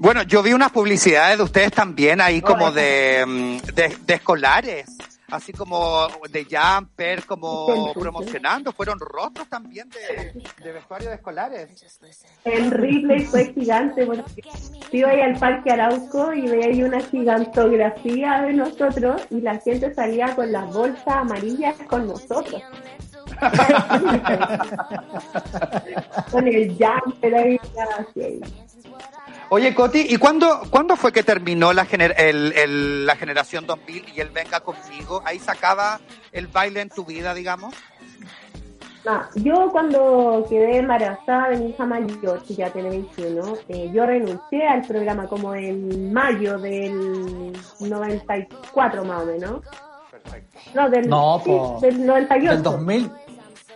Bueno, 0.03 0.25
yo 0.25 0.43
vi 0.43 0.53
unas 0.53 0.73
publicidades 0.73 1.39
de 1.39 1.45
ustedes 1.45 1.71
también 1.71 2.21
ahí 2.21 2.41
como 2.41 2.73
de, 2.73 3.25
mm, 3.25 3.59
de, 3.73 3.97
de 4.05 4.15
escolares, 4.15 4.99
así 5.31 5.53
como 5.53 6.09
de 6.29 6.45
jumper, 6.45 7.25
como 7.25 7.93
promocionando. 7.95 8.73
Fueron 8.73 8.99
rostros 8.99 9.49
también 9.49 9.89
de, 9.91 10.43
de 10.61 10.73
vestuario 10.73 11.09
de 11.09 11.15
escolares. 11.15 12.01
El 12.45 12.73
Ripley 12.73 13.25
fue 13.27 13.53
gigante 13.55 14.05
porque 14.05 14.43
iba 14.91 15.11
ahí 15.11 15.21
al 15.21 15.39
Parque 15.39 15.71
Arauco 15.71 16.33
y 16.33 16.49
veía 16.49 16.67
ahí 16.67 16.83
una 16.83 17.01
gigantografía 17.01 18.43
de 18.43 18.55
nosotros 18.55 19.23
y 19.31 19.41
la 19.41 19.61
gente 19.61 19.95
salía 19.95 20.35
con 20.35 20.51
las 20.51 20.75
bolsas 20.75 21.07
amarillas 21.07 21.77
con 21.87 22.09
nosotros. 22.09 22.61
con 26.33 26.49
el 26.49 26.77
jumper 26.77 27.35
ahí, 27.37 27.57
así. 28.01 28.41
Oye, 29.55 29.75
Coti, 29.75 30.07
¿y 30.09 30.17
cuándo, 30.17 30.63
cuándo 30.71 30.97
fue 30.97 31.13
que 31.13 31.23
terminó 31.23 31.75
la, 31.75 31.85
gener- 31.87 32.15
el- 32.17 32.55
el- 32.57 33.05
la 33.05 33.17
generación 33.17 33.67
2000 33.67 34.03
y 34.17 34.21
el 34.21 34.31
Venga 34.31 34.61
Conmigo? 34.61 35.21
Ahí 35.27 35.39
sacaba 35.39 36.01
el 36.33 36.47
baile 36.47 36.81
en 36.81 36.89
tu 36.89 37.05
vida, 37.05 37.35
digamos. 37.35 37.75
No, 39.05 39.21
yo 39.35 39.69
cuando 39.71 40.47
quedé 40.49 40.79
embarazada 40.79 41.51
de 41.51 41.59
mi 41.59 41.69
hija 41.69 41.85
mayor, 41.85 42.43
que 42.45 42.55
ya 42.55 42.71
tiene 42.71 42.89
21, 42.89 43.59
eh, 43.69 43.91
yo 43.93 44.07
renuncié 44.07 44.67
al 44.67 44.81
programa 44.87 45.27
como 45.27 45.55
en 45.55 46.11
mayo 46.15 46.57
del 46.59 47.53
94 47.81 49.05
más 49.05 49.23
o 49.23 49.27
menos. 49.27 49.61
Perfecto. 50.11 50.59
No, 50.73 50.89
del, 50.89 51.09
No, 51.11 51.43
sí, 51.45 51.51
del 51.87 52.07
98. 52.07 52.55
Del 52.55 52.63
2000. 52.63 53.11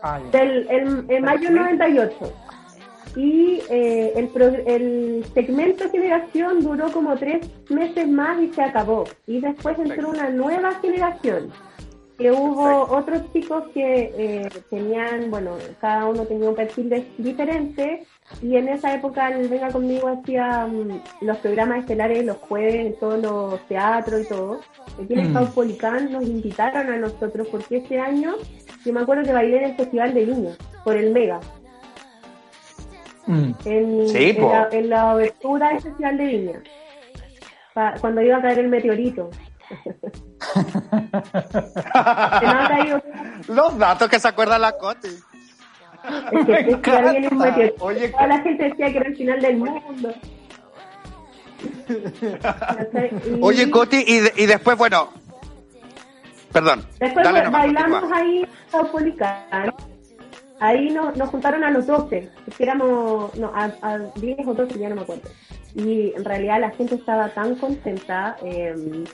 Ah. 0.02 0.20
Del 0.32 0.66
el, 0.70 1.04
en 1.10 1.22
mayo 1.22 1.48
del 1.50 1.54
98. 1.56 2.32
Y 3.16 3.62
eh, 3.70 4.12
el, 4.14 4.28
pro- 4.28 4.46
el 4.66 5.24
segmento 5.32 5.90
generación 5.90 6.60
duró 6.62 6.92
como 6.92 7.16
tres 7.16 7.48
meses 7.70 8.06
más 8.06 8.40
y 8.42 8.52
se 8.52 8.62
acabó. 8.62 9.04
Y 9.26 9.40
después 9.40 9.78
entró 9.78 10.10
una 10.10 10.28
nueva 10.30 10.74
generación. 10.80 11.50
Que 12.18 12.30
hubo 12.32 12.84
otros 12.96 13.30
chicos 13.32 13.64
que 13.74 14.12
eh, 14.16 14.48
tenían, 14.70 15.30
bueno, 15.30 15.52
cada 15.82 16.06
uno 16.06 16.24
tenía 16.24 16.48
un 16.48 16.54
perfil 16.54 16.88
de- 16.90 17.06
diferente. 17.18 18.04
Y 18.42 18.56
en 18.56 18.68
esa 18.68 18.94
época 18.94 19.28
el 19.28 19.48
Venga 19.48 19.68
Conmigo 19.68 20.08
hacía 20.08 20.66
mm, 20.66 21.00
los 21.22 21.36
programas 21.38 21.80
estelares 21.80 22.24
los 22.24 22.36
jueves 22.38 22.74
en 22.86 22.98
todos 22.98 23.20
los 23.22 23.60
teatros 23.68 24.22
y 24.22 24.28
todo. 24.28 24.60
Aquí 25.02 25.12
en 25.12 25.20
el 25.20 25.28
Mm. 25.30 26.12
Nos 26.12 26.24
invitaron 26.24 26.88
a 26.90 26.96
nosotros 26.98 27.48
porque 27.50 27.78
ese 27.78 27.98
año 27.98 28.34
yo 28.84 28.92
me 28.92 29.00
acuerdo 29.00 29.22
que 29.24 29.32
bailé 29.32 29.58
en 29.58 29.64
el 29.70 29.76
Festival 29.76 30.14
de 30.14 30.24
Viña, 30.24 30.50
por 30.84 30.96
el 30.96 31.12
Mega, 31.12 31.40
Mm. 33.26 33.52
en, 33.64 34.08
Sí, 34.08 34.30
en 34.36 34.48
la, 34.48 34.68
en 34.70 34.88
la 34.90 35.10
abertura 35.10 35.70
Festival 35.80 36.16
de 36.18 36.24
Viña, 36.24 36.62
pa- 37.74 37.94
cuando 38.00 38.22
iba 38.22 38.36
a 38.36 38.42
caer 38.42 38.58
el 38.60 38.68
meteorito. 38.68 39.30
Que 42.40 42.46
caído, 42.68 43.02
Los 43.48 43.76
datos 43.78 44.08
que 44.08 44.20
se 44.20 44.28
acuerda 44.28 44.58
la 44.58 44.72
Coti. 44.78 45.08
es 45.08 46.46
que 46.46 46.54
festival 46.54 47.10
viene 47.10 47.28
un 47.28 47.38
meteorito. 47.38 47.84
Oye, 47.84 48.08
Toda 48.10 48.26
la 48.28 48.40
gente 48.42 48.64
decía 48.64 48.92
que 48.92 48.98
era 48.98 49.08
el 49.08 49.16
final 49.16 49.40
del 49.40 49.56
mundo. 49.56 50.14
Y 53.26 53.38
Oye, 53.42 53.70
Coti, 53.70 54.04
y, 54.06 54.20
de- 54.20 54.32
y 54.36 54.46
después, 54.46 54.76
bueno. 54.78 55.08
Perdón. 56.52 56.86
Después 57.00 57.24
bailamos 57.50 58.12
ahí 58.12 58.38
en 58.40 58.48
Caupolicán. 58.70 59.74
Ahí 60.58 60.90
nos, 60.90 61.16
nos 61.16 61.28
juntaron 61.28 61.62
a 61.64 61.70
los 61.70 61.86
12, 61.86 62.30
que 62.56 62.62
éramos, 62.62 63.34
no, 63.36 63.52
a, 63.54 63.70
a 63.82 63.98
10 63.98 64.46
o 64.46 64.54
12, 64.54 64.78
ya 64.78 64.88
no 64.88 64.96
me 64.96 65.02
acuerdo. 65.02 65.28
Y 65.74 66.12
en 66.16 66.24
realidad 66.24 66.60
la 66.60 66.70
gente 66.70 66.94
estaba 66.94 67.28
tan 67.28 67.56
contenta 67.56 68.36
eh, 68.42 69.04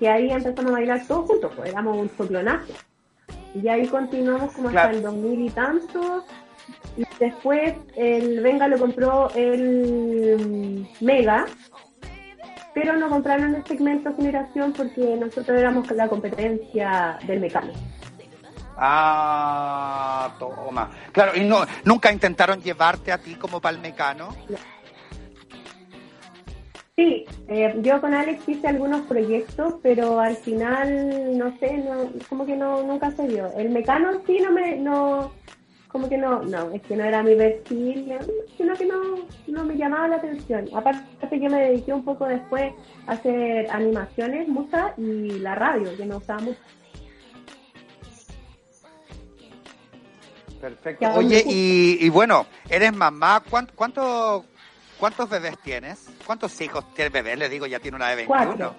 que 0.00 0.08
ahí 0.08 0.30
empezamos 0.30 0.72
a 0.72 0.74
bailar 0.74 1.06
todos 1.06 1.26
juntos, 1.30 1.52
pues 1.54 1.70
éramos 1.70 1.96
un 1.96 2.10
soplonazo. 2.16 2.72
Y 3.54 3.68
ahí 3.68 3.86
continuamos 3.86 4.52
como 4.52 4.68
hasta 4.68 4.82
Claro. 4.90 4.96
el 4.96 5.02
2000 5.02 5.40
y 5.40 5.50
tanto. 5.50 6.24
Y 6.96 7.04
después 7.20 7.74
el 7.96 8.40
Venga 8.40 8.66
lo 8.68 8.78
compró 8.78 9.30
el 9.34 10.86
mm, 11.00 11.04
Mega, 11.04 11.46
pero 12.74 12.96
no 12.96 13.08
compraron 13.08 13.54
el 13.54 13.64
segmento 13.64 14.14
generación 14.14 14.72
porque 14.72 15.16
nosotros 15.16 15.58
éramos 15.58 15.90
la 15.92 16.08
competencia 16.08 17.18
del 17.26 17.40
mecano. 17.40 17.72
Ah, 18.80 20.36
toma. 20.38 20.88
Claro, 21.12 21.32
y 21.34 21.40
no, 21.44 21.66
nunca 21.84 22.12
intentaron 22.12 22.62
llevarte 22.62 23.10
a 23.10 23.18
ti 23.18 23.34
como 23.34 23.60
palmecano. 23.60 24.28
Sí, 26.94 27.24
eh, 27.48 27.76
yo 27.80 28.00
con 28.00 28.14
Alex 28.14 28.48
hice 28.48 28.68
algunos 28.68 29.02
proyectos, 29.02 29.74
pero 29.82 30.20
al 30.20 30.36
final, 30.36 31.36
no 31.36 31.56
sé, 31.58 31.78
no, 31.78 32.10
como 32.28 32.46
que 32.46 32.56
no, 32.56 32.82
nunca 32.82 33.10
se 33.12 33.26
dio. 33.26 33.52
El 33.56 33.70
mecano 33.70 34.20
sí 34.26 34.38
no 34.40 34.52
me, 34.52 34.76
no, 34.76 35.32
como 35.88 36.08
que 36.08 36.18
no, 36.18 36.42
no, 36.42 36.70
es 36.70 36.82
que 36.82 36.96
no 36.96 37.04
era 37.04 37.22
mi 37.22 37.34
perfil, 37.34 38.12
sino 38.56 38.74
que 38.74 38.86
no, 38.86 38.94
no 39.46 39.64
me 39.64 39.76
llamaba 39.76 40.08
la 40.08 40.16
atención. 40.16 40.68
Aparte 40.74 41.40
yo 41.40 41.50
me 41.50 41.68
dediqué 41.68 41.92
un 41.92 42.04
poco 42.04 42.26
después 42.26 42.72
a 43.06 43.12
hacer 43.12 43.70
animaciones, 43.70 44.48
muchas, 44.48 44.96
y 44.98 45.38
la 45.38 45.54
radio, 45.54 45.96
que 45.96 46.04
me 46.04 46.14
gustaba 46.14 46.40
mucho. 46.40 46.58
Perfecto. 50.60 51.08
Oye, 51.14 51.44
y, 51.46 51.98
y 52.04 52.08
bueno, 52.08 52.46
eres 52.68 52.92
mamá. 52.92 53.40
¿Cuánto, 53.48 53.72
cuánto, 53.76 54.44
¿Cuántos 54.98 55.30
bebés 55.30 55.56
tienes? 55.62 56.06
¿Cuántos 56.26 56.60
hijos 56.60 56.84
tiene 56.94 57.10
bebé? 57.10 57.36
Le 57.36 57.48
digo, 57.48 57.66
ya 57.66 57.78
tiene 57.78 57.96
una 57.96 58.08
de 58.08 58.16
21. 58.16 58.44
Cuatro. 58.46 58.74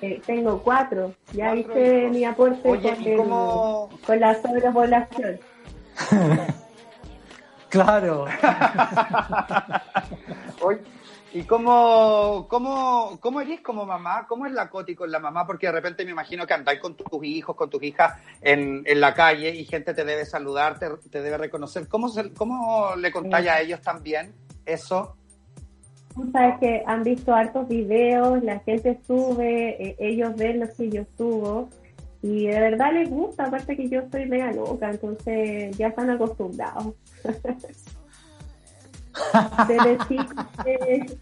Eh, 0.00 0.22
tengo 0.24 0.62
cuatro. 0.62 1.12
Ya 1.32 1.52
Cuatro 1.52 1.72
hice 1.72 1.98
hijos. 1.98 2.10
mi 2.12 2.24
aporte 2.24 2.70
Oye, 2.70 2.94
con, 2.94 3.02
¿y 3.02 3.08
el- 3.08 3.16
cómo- 3.18 3.90
con 4.06 4.20
la 4.20 4.40
sobrepoblación. 4.40 5.40
Claro. 7.68 8.24
Oye, 10.62 10.80
¿Y 11.30 11.42
cómo, 11.44 12.46
cómo, 12.48 13.18
cómo 13.20 13.40
eres 13.42 13.60
como 13.60 13.84
mamá? 13.84 14.26
¿Cómo 14.26 14.46
es 14.46 14.52
la 14.52 14.70
Coti 14.70 14.94
con 14.94 15.10
la 15.10 15.18
mamá? 15.18 15.46
Porque 15.46 15.66
de 15.66 15.72
repente 15.72 16.04
me 16.04 16.12
imagino 16.12 16.46
que 16.46 16.54
andáis 16.54 16.80
con 16.80 16.96
tus 16.96 17.06
hijos, 17.22 17.54
con 17.54 17.68
tus 17.68 17.82
hijas 17.82 18.14
en, 18.40 18.82
en 18.86 19.00
la 19.00 19.12
calle 19.12 19.50
y 19.54 19.66
gente 19.66 19.92
te 19.92 20.04
debe 20.04 20.24
saludar, 20.24 20.78
te, 20.78 20.88
te 21.10 21.20
debe 21.20 21.36
reconocer. 21.36 21.86
¿Cómo, 21.86 22.08
se- 22.08 22.32
cómo 22.32 22.96
le 22.96 23.12
contáis 23.12 23.48
a 23.48 23.60
ellos 23.60 23.82
también 23.82 24.32
eso? 24.64 25.16
Sabes 26.32 26.58
que 26.60 26.82
han 26.86 27.02
visto 27.04 27.34
hartos 27.34 27.68
videos, 27.68 28.42
la 28.42 28.58
gente 28.60 28.98
sube, 29.06 29.90
eh, 29.90 29.96
ellos 29.98 30.34
ven 30.34 30.60
los 30.60 30.70
que 30.70 30.88
yo 30.90 31.02
subo 31.16 31.68
y 32.22 32.46
de 32.46 32.58
verdad 32.58 32.92
les 32.94 33.08
gusta, 33.10 33.44
aparte 33.44 33.76
que 33.76 33.88
yo 33.88 34.00
soy 34.10 34.26
mega 34.26 34.50
loca, 34.50 34.90
entonces 34.90 35.76
ya 35.76 35.88
están 35.88 36.08
acostumbrados. 36.10 36.94
Desde 39.66 39.98
chicos, 40.08 40.44
eh, 40.66 41.18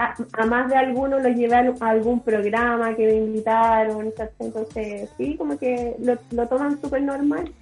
a, 0.00 0.14
a 0.42 0.46
más 0.46 0.68
de 0.68 0.76
algunos 0.76 1.22
los 1.22 1.34
llevé 1.36 1.54
a 1.54 1.88
algún 1.90 2.20
programa 2.20 2.94
que 2.94 3.06
me 3.06 3.14
invitaron, 3.14 4.12
entonces 4.38 5.10
sí, 5.16 5.36
como 5.36 5.58
que 5.58 5.96
lo, 6.00 6.16
lo 6.30 6.46
toman 6.48 6.80
súper 6.80 7.02
normal. 7.02 7.52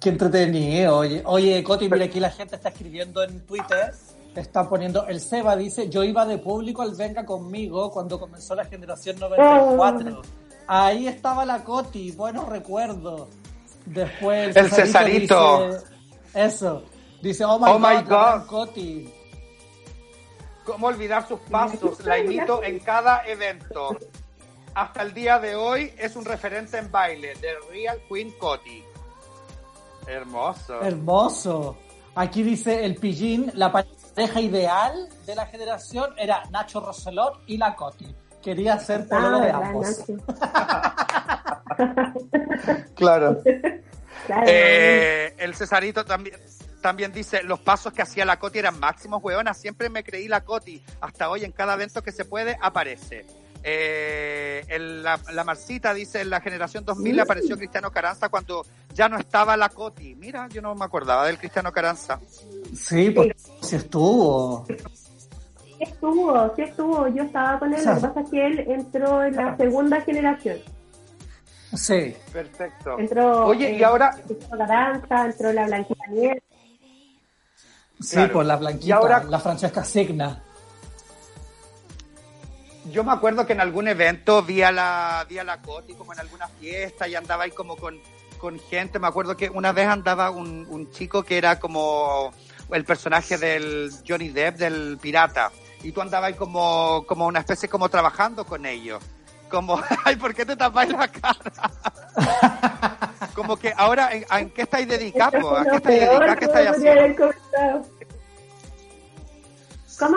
Qué 0.00 0.08
entretenido. 0.08 0.96
Oye, 0.98 1.22
oye, 1.24 1.62
Coti, 1.62 1.88
mira 1.88 2.06
aquí 2.06 2.18
la 2.18 2.30
gente 2.30 2.56
está 2.56 2.70
escribiendo 2.70 3.22
en 3.22 3.40
Twitter. 3.46 3.92
Está 4.34 4.66
poniendo, 4.68 5.06
el 5.06 5.20
Seba 5.20 5.54
dice, 5.56 5.90
yo 5.90 6.02
iba 6.02 6.24
de 6.24 6.38
público 6.38 6.80
al 6.82 6.94
Venga 6.96 7.24
conmigo 7.26 7.90
cuando 7.90 8.18
comenzó 8.18 8.54
la 8.54 8.64
generación 8.64 9.18
94. 9.20 10.22
Ahí 10.66 11.06
estaba 11.06 11.44
la 11.44 11.62
Coti, 11.62 12.12
buenos 12.12 12.48
recuerdos. 12.48 13.28
Después 13.84 14.56
El 14.56 14.70
Cesarito. 14.70 15.66
dice- 15.68 15.80
eso. 16.34 16.82
Dice, 17.22 17.44
oh 17.44 17.58
my, 17.58 17.66
Oh 17.70 17.78
my 17.78 18.02
God, 18.02 18.40
God. 18.40 18.46
Coti. 18.46 19.08
¿Cómo 20.64 20.88
olvidar 20.88 21.26
sus 21.26 21.40
pasos? 21.40 22.04
La 22.04 22.18
imito 22.18 22.62
en 22.62 22.78
cada 22.80 23.24
evento. 23.26 23.96
Hasta 24.74 25.02
el 25.02 25.12
día 25.14 25.38
de 25.38 25.54
hoy 25.54 25.92
es 25.98 26.16
un 26.16 26.24
referente 26.24 26.78
en 26.78 26.90
baile 26.90 27.34
de 27.36 27.48
Real 27.70 28.00
Queen 28.08 28.32
Coti. 28.38 28.82
Hermoso. 30.06 30.80
Hermoso. 30.82 31.76
Aquí 32.14 32.42
dice 32.42 32.84
el 32.84 32.96
pillín, 32.96 33.50
la 33.54 33.70
pareja 33.72 34.40
ideal 34.40 35.08
de 35.26 35.34
la 35.34 35.46
generación 35.46 36.12
era 36.18 36.42
Nacho 36.50 36.80
Roselot 36.80 37.42
y 37.46 37.56
la 37.56 37.74
Coti. 37.74 38.14
Quería 38.42 38.78
ser 38.78 39.08
pololo 39.08 39.38
de 39.40 39.50
Ah, 39.50 39.58
¿verdad, 39.60 39.68
ambos. 39.68 40.04
Claro, 42.94 43.40
Eh, 44.46 45.34
el 45.38 45.54
Cesarito 45.54 46.04
también, 46.04 46.36
también 46.82 47.12
dice, 47.12 47.42
los 47.42 47.60
pasos 47.60 47.92
que 47.94 48.02
hacía 48.02 48.24
la 48.26 48.38
Coti 48.38 48.58
eran 48.58 48.78
máximos, 48.78 49.22
huevona, 49.22 49.54
siempre 49.54 49.88
me 49.88 50.04
creí 50.04 50.28
la 50.28 50.42
Coti. 50.44 50.82
Hasta 51.00 51.30
hoy 51.30 51.44
en 51.44 51.52
cada 51.52 51.74
evento 51.74 52.02
que 52.02 52.12
se 52.12 52.26
puede 52.26 52.58
aparece. 52.60 53.24
Eh, 53.64 54.64
el- 54.68 55.02
la, 55.04 55.18
la 55.32 55.44
Marcita 55.44 55.94
dice, 55.94 56.20
en 56.20 56.30
la 56.30 56.40
generación 56.40 56.84
2000 56.84 57.16
le 57.16 57.22
apareció 57.22 57.56
Cristiano 57.56 57.90
Caranza 57.92 58.28
cuando 58.28 58.66
ya 58.92 59.08
no 59.08 59.16
estaba 59.18 59.56
la 59.56 59.68
Coti. 59.68 60.14
Mira, 60.16 60.48
yo 60.48 60.60
no 60.60 60.74
me 60.74 60.84
acordaba 60.84 61.26
del 61.26 61.38
Cristiano 61.38 61.70
Caranza. 61.72 62.18
Sí, 62.74 63.10
pues 63.10 63.28
sí 63.60 63.76
estuvo. 63.76 64.66
Sí 64.66 64.74
estuvo, 65.80 66.54
sí 66.56 66.62
estuvo. 66.62 67.08
Yo 67.08 67.22
estaba 67.22 67.58
con 67.60 67.72
él. 67.72 67.84
Lo 67.84 67.94
que 67.94 68.00
pasa 68.00 68.20
es 68.20 68.30
que 68.30 68.46
él 68.46 68.58
entró 68.68 69.22
en 69.24 69.36
la 69.36 69.56
segunda 69.56 70.00
generación. 70.00 70.58
Sí. 71.74 72.14
Perfecto. 72.32 72.98
Entró. 72.98 73.46
Oye, 73.46 73.72
y 73.72 73.80
eh, 73.80 73.84
ahora, 73.84 74.14
entró 75.24 75.52
la 75.52 75.66
Blanquita 75.66 76.04
Nieves. 76.10 76.42
Sí, 78.02 78.16
Claro. 78.16 78.32
pues 78.32 78.46
la 78.46 78.56
blanquita, 78.56 78.86
Y 78.86 78.92
ahora- 78.92 79.24
la 79.24 79.38
Francesca 79.40 79.84
Signa. 79.84 80.42
yo 82.86 83.04
me 83.04 83.12
acuerdo 83.12 83.46
que 83.46 83.52
en 83.52 83.60
algún 83.60 83.86
evento 83.88 84.42
vi 84.42 84.62
a 84.62 84.72
la, 84.72 85.24
vi 85.28 85.38
a 85.38 85.44
la 85.44 85.62
Coti 85.62 85.94
como 85.94 86.12
en 86.12 86.20
alguna 86.20 86.48
fiesta 86.48 87.06
y 87.06 87.14
andaba 87.14 87.44
ahí 87.44 87.52
como 87.52 87.76
con, 87.76 88.00
con 88.38 88.58
gente. 88.58 88.98
Me 88.98 89.06
acuerdo 89.06 89.36
que 89.36 89.48
una 89.50 89.72
vez 89.72 89.86
andaba 89.86 90.30
un, 90.30 90.66
un 90.68 90.90
chico 90.90 91.22
que 91.22 91.38
era 91.38 91.60
como 91.60 92.32
el 92.72 92.84
personaje 92.84 93.38
del 93.38 93.90
Johnny 94.06 94.30
Depp, 94.30 94.56
del 94.56 94.98
pirata. 95.00 95.52
Y 95.84 95.92
tú 95.92 96.00
andabas 96.00 96.28
ahí 96.28 96.34
como, 96.34 97.04
como 97.06 97.26
una 97.26 97.40
especie 97.40 97.68
como 97.68 97.88
trabajando 97.88 98.44
con 98.44 98.66
ellos. 98.66 99.02
Como, 99.48 99.80
ay, 100.04 100.16
¿por 100.16 100.34
qué 100.34 100.44
te 100.46 100.56
tapáis 100.56 100.90
la 100.92 101.06
cara? 101.08 101.38
como 103.34 103.56
que 103.56 103.72
ahora, 103.76 104.12
¿en, 104.12 104.24
en 104.30 104.50
qué 104.50 104.62
estáis 104.62 104.88
dedicados? 104.88 105.44
¿A 105.58 105.64
qué 105.64 105.76
estáis 105.76 106.00
dedicados? 106.00 106.36
¿Qué 106.36 106.44
estáis 106.46 106.68
haciendo? 106.70 107.30
¿Cómo? 110.02 110.16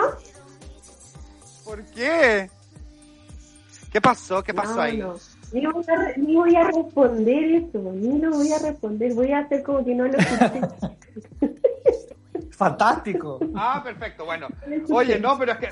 ¿Por 1.64 1.84
qué? 1.86 2.50
¿Qué 3.92 4.00
pasó? 4.00 4.42
¿Qué 4.42 4.52
pasó 4.52 4.74
No, 4.76 4.82
ahí? 4.82 4.98
no. 4.98 5.14
Ni 5.52 5.64
voy, 5.64 5.84
a, 5.86 5.94
re- 5.96 6.14
ni 6.16 6.34
voy 6.34 6.56
a 6.56 6.64
responder 6.64 7.44
eso, 7.54 7.92
ni 7.94 8.18
lo 8.18 8.30
voy 8.32 8.52
a 8.52 8.58
responder. 8.58 9.14
Voy 9.14 9.30
a 9.30 9.38
hacer 9.38 9.62
como 9.62 9.84
que 9.84 9.94
no 9.94 10.06
lo 10.08 10.18
escuché. 10.18 10.60
Fantástico. 12.50 13.38
Ah, 13.54 13.80
perfecto, 13.84 14.24
bueno. 14.24 14.48
Oye, 14.90 15.20
no, 15.20 15.38
pero 15.38 15.52
es 15.52 15.58
que. 15.58 15.68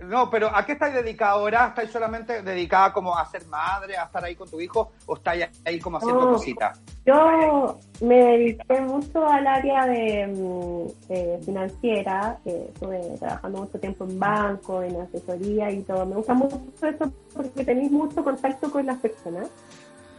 No, 0.00 0.28
pero 0.28 0.54
¿a 0.54 0.64
qué 0.66 0.72
estáis 0.72 0.94
dedicada 0.94 1.32
ahora? 1.32 1.68
¿Estáis 1.68 1.90
solamente 1.90 2.42
dedicada 2.42 2.92
como 2.92 3.16
a 3.16 3.24
ser 3.26 3.46
madre, 3.46 3.96
a 3.96 4.04
estar 4.04 4.22
ahí 4.24 4.34
con 4.34 4.48
tu 4.48 4.60
hijo? 4.60 4.92
¿O 5.06 5.14
estáis 5.14 5.46
ahí 5.64 5.78
como 5.78 5.96
haciendo 5.96 6.32
cositas? 6.32 6.78
Yo 7.06 7.78
me 8.02 8.16
dediqué 8.16 8.80
mucho 8.82 9.26
al 9.26 9.46
área 9.46 9.86
de 9.86 10.26
mm, 10.26 11.12
eh, 11.12 11.40
financiera, 11.44 12.38
eh, 12.44 12.70
estuve 12.74 13.16
trabajando 13.18 13.58
mucho 13.60 13.78
tiempo 13.78 14.04
en 14.04 14.18
banco, 14.18 14.82
en 14.82 15.00
asesoría 15.00 15.70
y 15.70 15.82
todo. 15.82 16.04
Me 16.04 16.16
gusta 16.16 16.34
mucho 16.34 16.60
eso 16.82 17.12
porque 17.34 17.64
tenéis 17.64 17.90
mucho 17.90 18.22
contacto 18.22 18.70
con 18.70 18.84
las 18.84 18.98
personas. 18.98 19.48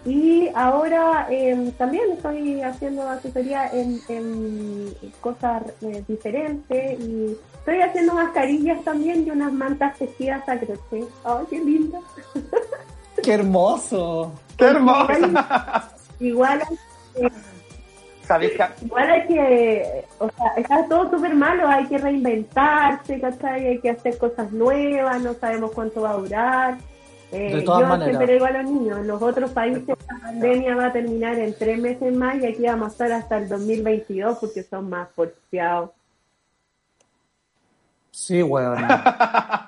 Y 0.06 0.48
ahora 0.56 1.28
eh, 1.30 1.74
también 1.78 2.12
estoy 2.14 2.62
haciendo 2.62 3.08
asesoría 3.10 3.70
en, 3.74 4.00
en 4.08 4.94
cosas 5.20 5.64
eh, 5.82 6.04
diferentes 6.08 7.00
y 7.00 7.36
estoy 7.68 7.82
haciendo 7.82 8.14
mascarillas 8.14 8.82
también 8.86 9.28
y 9.28 9.32
unas 9.32 9.52
mantas 9.52 9.98
tejidas 9.98 10.48
a 10.48 10.58
crochet. 10.58 11.06
¡Ay, 11.26 11.46
qué 11.50 11.60
linda! 11.60 12.00
Qué 13.24 13.34
hermoso. 13.34 14.32
¡Qué 14.58 14.66
hermoso! 14.66 15.12
Igual, 16.20 16.62
igual 17.18 17.30
¿Sabéis 18.22 18.52
que 18.54 18.86
Igual 18.86 19.10
hay 19.10 19.28
que, 19.28 20.06
o 20.20 20.30
sea, 20.30 20.54
está 20.56 20.88
todo 20.88 21.10
súper 21.10 21.34
malo, 21.34 21.68
hay 21.68 21.88
que 21.88 21.98
reinventarse, 21.98 23.20
¿cachai? 23.20 23.68
Hay 23.68 23.80
que 23.80 23.90
hacer 23.90 24.18
cosas 24.18 24.52
nuevas, 24.52 25.22
no 25.22 25.34
sabemos 25.34 25.72
cuánto 25.72 26.02
va 26.02 26.12
a 26.12 26.18
durar. 26.18 26.78
Eh, 27.32 27.56
De 27.56 27.62
todas 27.64 27.82
yo 27.82 27.88
maneras. 27.88 28.16
siempre 28.16 28.34
digo 28.34 28.46
a 28.46 28.52
los 28.52 28.72
niños, 28.72 29.00
en 29.00 29.08
los 29.08 29.22
otros 29.22 29.52
países 29.52 29.84
la 29.88 30.20
pandemia 30.22 30.76
va 30.76 30.86
a 30.86 30.94
terminar 30.94 31.38
en 31.40 31.54
tres 31.58 31.80
meses 31.80 32.16
más 32.16 32.38
y 32.42 32.46
aquí 32.46 32.64
vamos 32.64 32.90
a 32.90 32.92
estar 32.92 33.12
hasta 33.12 33.38
el 33.40 33.50
2022 33.50 34.38
porque 34.38 34.64
son 34.64 34.90
más 34.90 35.10
porfiados. 35.16 35.90
Sí, 38.18 38.42
weón. 38.42 38.88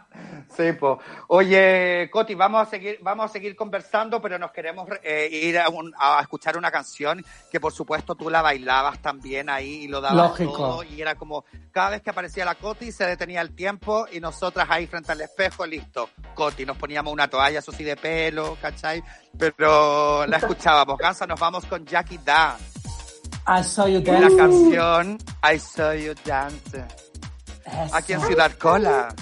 Sí, 0.58 0.74
pues. 0.74 0.98
Oye, 1.28 2.10
Coti, 2.12 2.36
vamos 2.36 2.68
a 2.68 2.70
seguir, 2.70 2.98
vamos 3.02 3.26
a 3.26 3.28
seguir 3.30 3.56
conversando, 3.56 4.22
pero 4.22 4.38
nos 4.38 4.52
queremos 4.52 4.90
eh, 5.04 5.30
ir 5.32 5.58
a, 5.58 5.70
un- 5.70 5.94
a 5.98 6.20
escuchar 6.20 6.58
una 6.58 6.70
canción 6.70 7.24
que 7.50 7.62
por 7.62 7.72
supuesto 7.72 8.16
tú 8.16 8.30
la 8.30 8.42
bailabas 8.42 9.00
también 9.02 9.50
ahí 9.50 9.84
y 9.84 9.88
lo 9.88 10.02
dabas 10.02 10.18
Lógico. 10.32 10.52
todo 10.58 10.84
y 10.84 11.02
era 11.02 11.16
como 11.16 11.46
cada 11.72 11.92
vez 11.92 12.02
que 12.02 12.10
aparecía 12.10 12.44
la 12.44 12.56
Coti 12.56 12.92
se 12.92 13.06
detenía 13.06 13.40
el 13.40 13.56
tiempo 13.56 14.06
y 14.12 14.20
nosotras 14.20 14.68
ahí 14.70 14.86
frente 14.88 15.14
al 15.14 15.22
espejo, 15.22 15.66
listo, 15.66 16.10
Coti, 16.34 16.66
nos 16.66 16.76
poníamos 16.76 17.14
una 17.14 17.30
toalla, 17.30 17.60
eso 17.60 17.72
sí 17.72 17.86
de 17.86 17.96
pelo, 17.96 18.58
¿cachai? 18.62 19.02
Pero 19.38 20.26
la 20.26 20.38
escuchábamos. 20.40 20.98
Gansa, 20.98 21.26
nos 21.26 21.40
vamos 21.40 21.64
con 21.68 21.86
Jackie 21.86 22.20
Da 22.26 22.58
I 23.48 23.64
saw 23.64 23.88
you 23.88 24.00
y 24.00 24.04
la 24.04 24.20
dance. 24.22 24.36
canción 24.36 25.18
I 25.54 25.58
Saw 25.58 25.94
You 25.94 26.14
Dance 26.26 26.84
aquí 27.94 28.14
en. 28.14 28.22
Ciudad 28.22 28.52
Cola. 28.54 29.14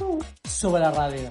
Sube 0.44 0.80
la 0.80 0.92
radio. 0.92 1.30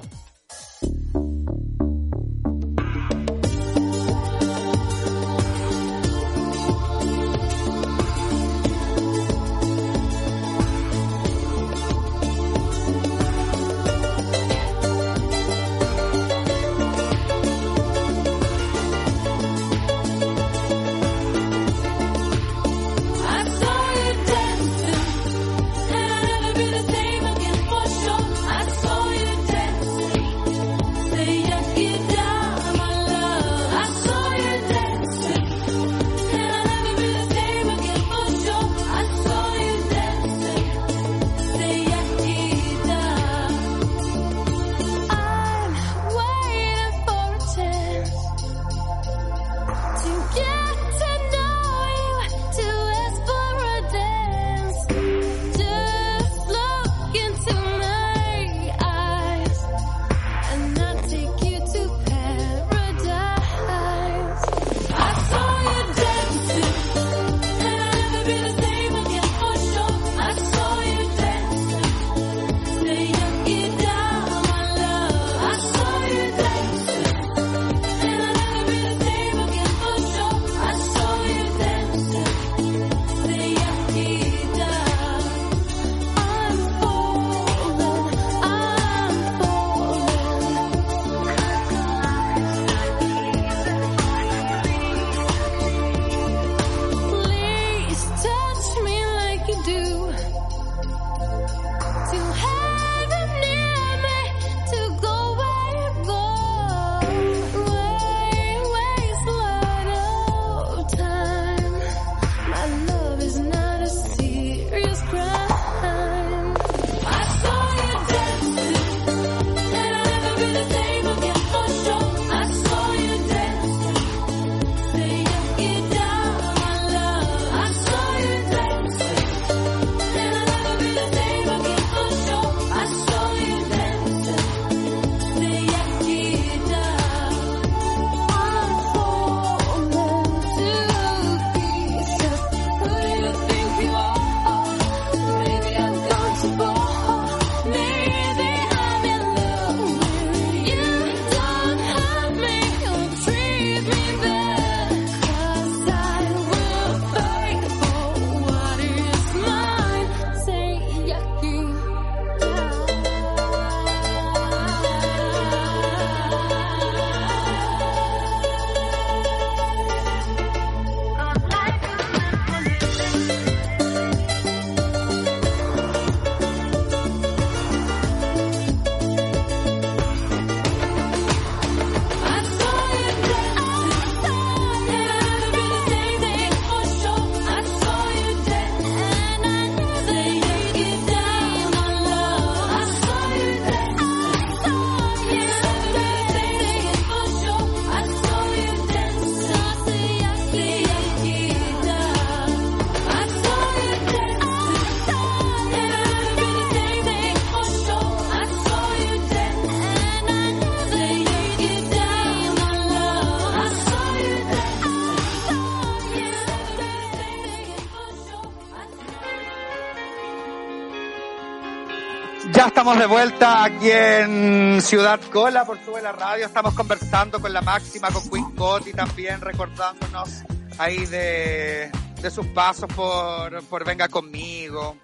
Estamos 222.87 223.01
de 223.01 223.13
vuelta 223.13 223.65
aquí 223.65 223.91
en 223.91 224.81
Ciudad 224.81 225.19
Cola 225.33 225.65
por 225.65 225.77
Sube 225.85 226.01
la 226.01 226.13
Radio. 226.13 226.47
Estamos 226.47 226.73
conversando 226.73 227.41
con 227.41 227.53
la 227.53 227.61
máxima, 227.61 228.13
con 228.13 228.31
Queen 228.31 228.55
Coti 228.55 228.93
también, 228.93 229.41
recordándonos 229.41 230.45
ahí 230.79 231.05
de, 231.07 231.91
de 232.23 232.31
sus 232.31 232.47
pasos 232.47 232.89
por, 232.95 233.61
por 233.65 233.85
Venga 233.85 234.07
Conmigo. 234.09 234.99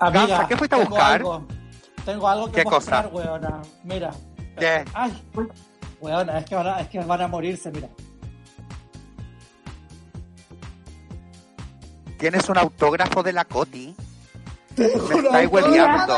Amiga, 0.00 0.26
Gansa, 0.26 0.48
¿qué 0.48 0.56
fuiste 0.56 0.74
a 0.74 0.78
tengo 0.80 0.90
buscar? 0.90 1.12
algo. 1.12 1.46
tengo 2.04 2.28
algo 2.28 2.46
que 2.50 2.64
¿Qué 2.64 2.68
mostrar, 2.68 3.08
cosa? 3.08 3.14
weona. 3.14 3.62
Mira. 3.84 4.10
¿Qué? 4.58 4.84
Ay, 4.92 5.22
weona, 6.00 6.38
es 6.40 6.46
que, 6.46 6.56
van 6.56 6.66
a, 6.66 6.80
es 6.80 6.88
que 6.88 6.98
van 6.98 7.20
a 7.20 7.28
morirse, 7.28 7.70
mira. 7.70 7.88
¿Tienes 12.18 12.48
un 12.48 12.58
autógrafo 12.58 13.22
de 13.22 13.32
la 13.32 13.44
Coti? 13.44 13.94
Te. 14.74 14.92
Me 14.96 15.20
estáis 15.20 15.50
hueviando. 15.50 16.14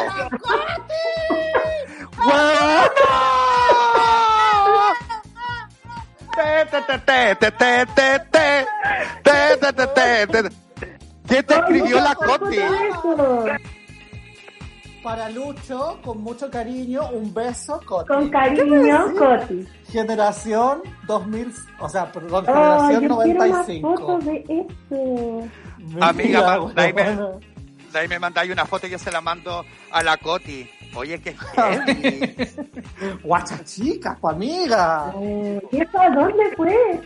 ¿Qué 11.28 11.42
te 11.42 11.54
escribió 11.54 12.00
la 12.00 12.14
Coti? 12.14 12.58
Para 15.02 15.28
Lucho, 15.30 15.98
con 16.02 16.20
mucho 16.22 16.50
cariño, 16.50 17.08
un 17.12 17.32
beso, 17.32 17.80
Coti. 17.86 18.08
Con 18.08 18.28
cariño, 18.30 19.14
Coti. 19.16 19.66
Generación 19.90 20.82
2000, 21.06 21.52
o 21.78 21.88
sea, 21.88 22.10
perdón, 22.10 22.44
generación 22.44 23.06
95. 23.08 24.20
Amiga, 26.00 26.58
ahí 27.98 28.08
me 28.08 28.18
mandáis 28.18 28.50
una 28.52 28.64
foto 28.66 28.86
y 28.86 28.90
yo 28.90 28.98
se 28.98 29.10
la 29.10 29.20
mando 29.20 29.64
a 29.90 30.02
la 30.02 30.16
Coti. 30.16 30.68
Oye, 30.94 31.20
qué. 31.20 31.34
Guacha 33.22 33.62
chica, 33.64 34.16
pues 34.20 34.34
amiga. 34.34 35.12
Eh, 35.20 35.60
¿Y 35.72 35.80
eso 35.82 36.00
a 36.00 36.10
dónde 36.10 36.44
fue? 36.56 37.00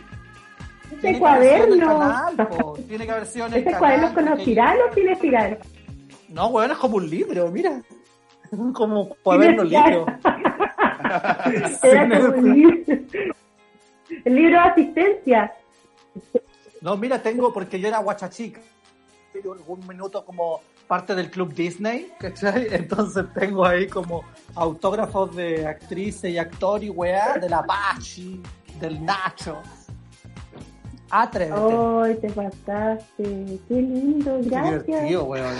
Tiene 1.01 1.15
el 1.15 1.19
cuaderno. 1.19 1.99
canal. 1.99 2.47
Tiene 2.87 3.05
que 3.05 3.11
haber 3.11 3.25
sido 3.25 3.47
en 3.47 3.53
el 3.53 3.59
¿Ese 3.59 3.71
canal. 3.71 3.79
cuaderno 3.79 4.13
con 4.13 4.27
espiral 4.39 4.77
o 4.89 4.93
sin 4.93 5.09
espiral? 5.09 5.59
No, 6.29 6.47
weón, 6.47 6.71
es 6.71 6.77
como 6.77 6.97
un 6.97 7.09
libro, 7.09 7.49
mira. 7.51 7.81
Como 8.73 9.07
cuaderno 9.23 9.63
libro. 9.63 10.05
Era 11.83 12.09
como 12.09 12.37
un 12.37 12.53
libro. 12.53 12.83
El 14.25 14.35
libro 14.35 14.51
de 14.51 14.57
asistencia. 14.57 15.53
No, 16.81 16.97
mira, 16.97 17.21
tengo, 17.21 17.53
porque 17.53 17.79
yo 17.79 17.87
era 17.87 17.99
guachachica. 17.99 18.59
Pero 19.31 19.53
algún 19.53 19.87
minuto 19.87 20.25
como 20.25 20.59
parte 20.91 21.15
del 21.15 21.31
club 21.31 21.53
Disney, 21.53 22.11
¿cachai? 22.19 22.67
Entonces 22.71 23.23
tengo 23.33 23.65
ahí 23.65 23.87
como 23.87 24.25
autógrafos 24.55 25.33
de 25.33 25.65
actrices 25.65 26.29
y 26.29 26.37
actor 26.37 26.83
y 26.83 26.89
weá, 26.89 27.37
de 27.37 27.47
la 27.47 27.63
Pachi, 27.63 28.41
del 28.77 29.01
Nacho. 29.05 29.61
Atrévete. 31.09 31.77
Ay, 32.03 32.15
te 32.15 32.29
pasaste. 32.31 33.59
Qué 33.69 33.73
lindo, 33.73 34.37
Qué 34.43 34.49
gracias. 34.49 34.85
divertido, 34.85 35.23
weón. 35.23 35.55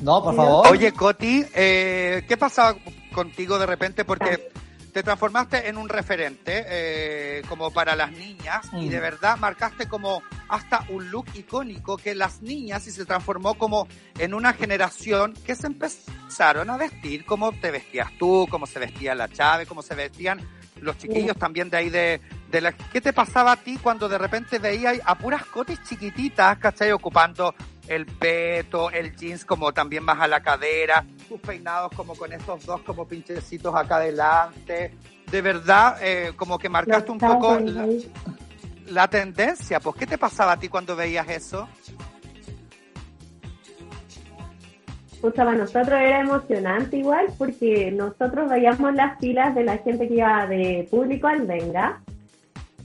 No, 0.00 0.22
por 0.22 0.36
favor. 0.36 0.68
Oye, 0.68 0.92
Coti, 0.92 1.44
eh, 1.52 2.24
¿qué 2.28 2.36
pasaba 2.36 2.76
contigo 3.12 3.58
de 3.58 3.66
repente? 3.66 4.04
Porque 4.04 4.52
te 4.94 5.02
transformaste 5.02 5.68
en 5.68 5.76
un 5.76 5.88
referente 5.88 6.64
eh, 6.68 7.42
como 7.48 7.72
para 7.72 7.96
las 7.96 8.12
niñas 8.12 8.64
y 8.72 8.86
Mm. 8.86 8.90
de 8.90 9.00
verdad 9.00 9.36
marcaste 9.38 9.88
como 9.88 10.22
hasta 10.48 10.86
un 10.88 11.10
look 11.10 11.26
icónico 11.34 11.96
que 11.96 12.14
las 12.14 12.40
niñas 12.42 12.86
y 12.86 12.92
se 12.92 13.04
transformó 13.04 13.54
como 13.54 13.88
en 14.18 14.34
una 14.34 14.52
generación 14.52 15.34
que 15.44 15.56
se 15.56 15.66
empezaron 15.66 16.70
a 16.70 16.76
vestir 16.76 17.24
como 17.24 17.50
te 17.52 17.72
vestías 17.72 18.08
tú, 18.18 18.46
como 18.48 18.66
se 18.66 18.78
vestía 18.78 19.16
la 19.16 19.28
Chávez, 19.28 19.66
como 19.66 19.82
se 19.82 19.96
vestían 19.96 20.40
los 20.80 20.96
chiquillos 20.98 21.36
también 21.36 21.70
de 21.70 21.76
ahí 21.76 21.90
de, 21.90 22.20
de 22.50 22.60
la... 22.60 22.72
¿Qué 22.72 23.00
te 23.00 23.12
pasaba 23.12 23.52
a 23.52 23.56
ti 23.56 23.78
cuando 23.82 24.08
de 24.08 24.18
repente 24.18 24.58
veías 24.60 24.98
a 25.04 25.16
puras 25.16 25.44
cotis 25.46 25.82
chiquititas, 25.82 26.58
¿cachai? 26.58 26.92
Ocupando 26.92 27.54
el 27.88 28.06
peto, 28.06 28.90
el 28.90 29.14
jeans 29.16 29.44
como 29.44 29.72
también 29.72 30.04
más 30.04 30.20
a 30.20 30.28
la 30.28 30.42
cadera, 30.42 31.04
tus 31.28 31.40
peinados 31.40 31.92
como 31.94 32.14
con 32.14 32.32
estos 32.32 32.64
dos 32.64 32.80
como 32.82 33.06
pinchecitos 33.06 33.74
acá 33.74 33.96
adelante. 33.96 34.94
De 35.30 35.42
verdad, 35.42 35.96
eh, 36.00 36.32
como 36.36 36.58
que 36.58 36.68
marcaste 36.68 37.10
un 37.10 37.18
poco 37.18 37.58
la, 38.86 39.08
tendencia. 39.08 39.80
Pues, 39.80 39.96
¿qué 39.96 40.06
te 40.06 40.18
pasaba 40.18 40.52
a 40.52 40.58
ti 40.58 40.68
cuando 40.68 40.94
veías 40.94 41.28
eso? 41.28 41.68
Pucha, 45.20 45.44
para 45.44 45.56
nosotros 45.56 45.98
era 46.00 46.20
emocionante 46.20 46.98
igual 46.98 47.26
porque 47.38 47.90
nosotros 47.90 48.50
veíamos 48.50 48.94
las 48.94 49.18
filas 49.18 49.54
de 49.54 49.64
la 49.64 49.78
gente 49.78 50.06
que 50.06 50.16
iba 50.16 50.46
de 50.46 50.86
público 50.90 51.26
al 51.26 51.46
Venga 51.46 52.03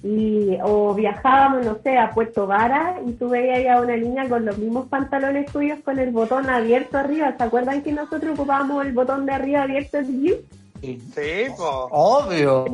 y 0.02 0.58
o 0.64 0.94
viajábamos, 0.94 1.66
no 1.66 1.78
sé, 1.84 1.98
a 1.98 2.12
Puerto 2.12 2.48
Vara 2.48 3.02
y 3.06 3.12
tú 3.14 3.30
veías 3.30 3.78
a 3.78 3.82
una 3.82 3.98
niña 3.98 4.30
con 4.30 4.46
los 4.46 4.58
mismos 4.58 4.88
pantalones 4.88 5.52
tuyos 5.52 5.80
con 5.84 6.00
el 6.00 6.12
botón 6.12 6.50
abierto 6.50 6.98
arriba. 6.98 7.36
¿Se 7.38 7.44
acuerdan 7.44 7.82
que 7.82 7.92
nosotros 7.92 8.34
ocupábamos 8.34 8.86
el 8.86 8.94
botón 8.94 9.26
de 9.26 9.34
arriba 9.34 9.64
abierto 9.64 10.00
jean? 10.02 10.36
Sí. 10.82 11.48
Obvio. 11.60 12.66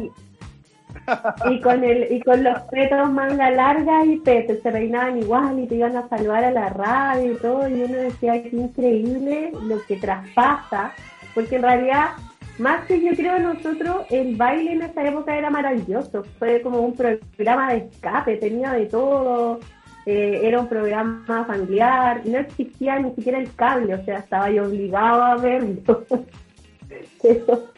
y 1.49 1.61
con 1.61 1.83
el 1.83 2.11
y 2.11 2.21
con 2.21 2.43
los 2.43 2.59
petos 2.63 3.11
manga 3.11 3.49
larga 3.49 4.05
y 4.05 4.17
petos 4.19 4.57
se 4.61 4.71
peinaban 4.71 5.17
igual 5.17 5.59
y 5.59 5.67
te 5.67 5.75
iban 5.75 5.95
a 5.97 6.07
saludar 6.07 6.43
a 6.45 6.51
la 6.51 6.69
radio 6.69 7.33
y 7.33 7.37
todo 7.37 7.67
y 7.67 7.73
uno 7.73 7.97
decía 7.97 8.41
que 8.41 8.55
increíble 8.55 9.51
lo 9.63 9.83
que 9.85 9.97
traspasa 9.97 10.93
porque 11.33 11.57
en 11.57 11.63
realidad 11.63 12.09
más 12.57 12.85
que 12.85 13.01
yo 13.01 13.13
creo 13.15 13.37
nosotros 13.39 14.05
el 14.09 14.35
baile 14.35 14.73
en 14.73 14.81
esa 14.83 15.03
época 15.07 15.37
era 15.37 15.49
maravilloso. 15.49 16.23
Fue 16.39 16.61
como 16.61 16.79
un 16.79 16.95
programa 16.95 17.73
de 17.73 17.77
escape 17.79 18.37
tenía 18.37 18.71
de 18.73 18.85
todo. 18.85 19.59
Eh, 20.05 20.41
era 20.43 20.59
un 20.59 20.67
programa 20.67 21.45
familiar. 21.45 22.21
No 22.25 22.37
existía 22.37 22.99
ni 22.99 23.11
siquiera 23.15 23.39
el 23.39 23.53
cable 23.55 23.95
o 23.95 24.05
sea 24.05 24.19
estaba 24.19 24.49
yo 24.51 24.65
obligado 24.65 25.23
a 25.23 25.35
verlo. 25.37 26.05
Pero- 27.21 27.73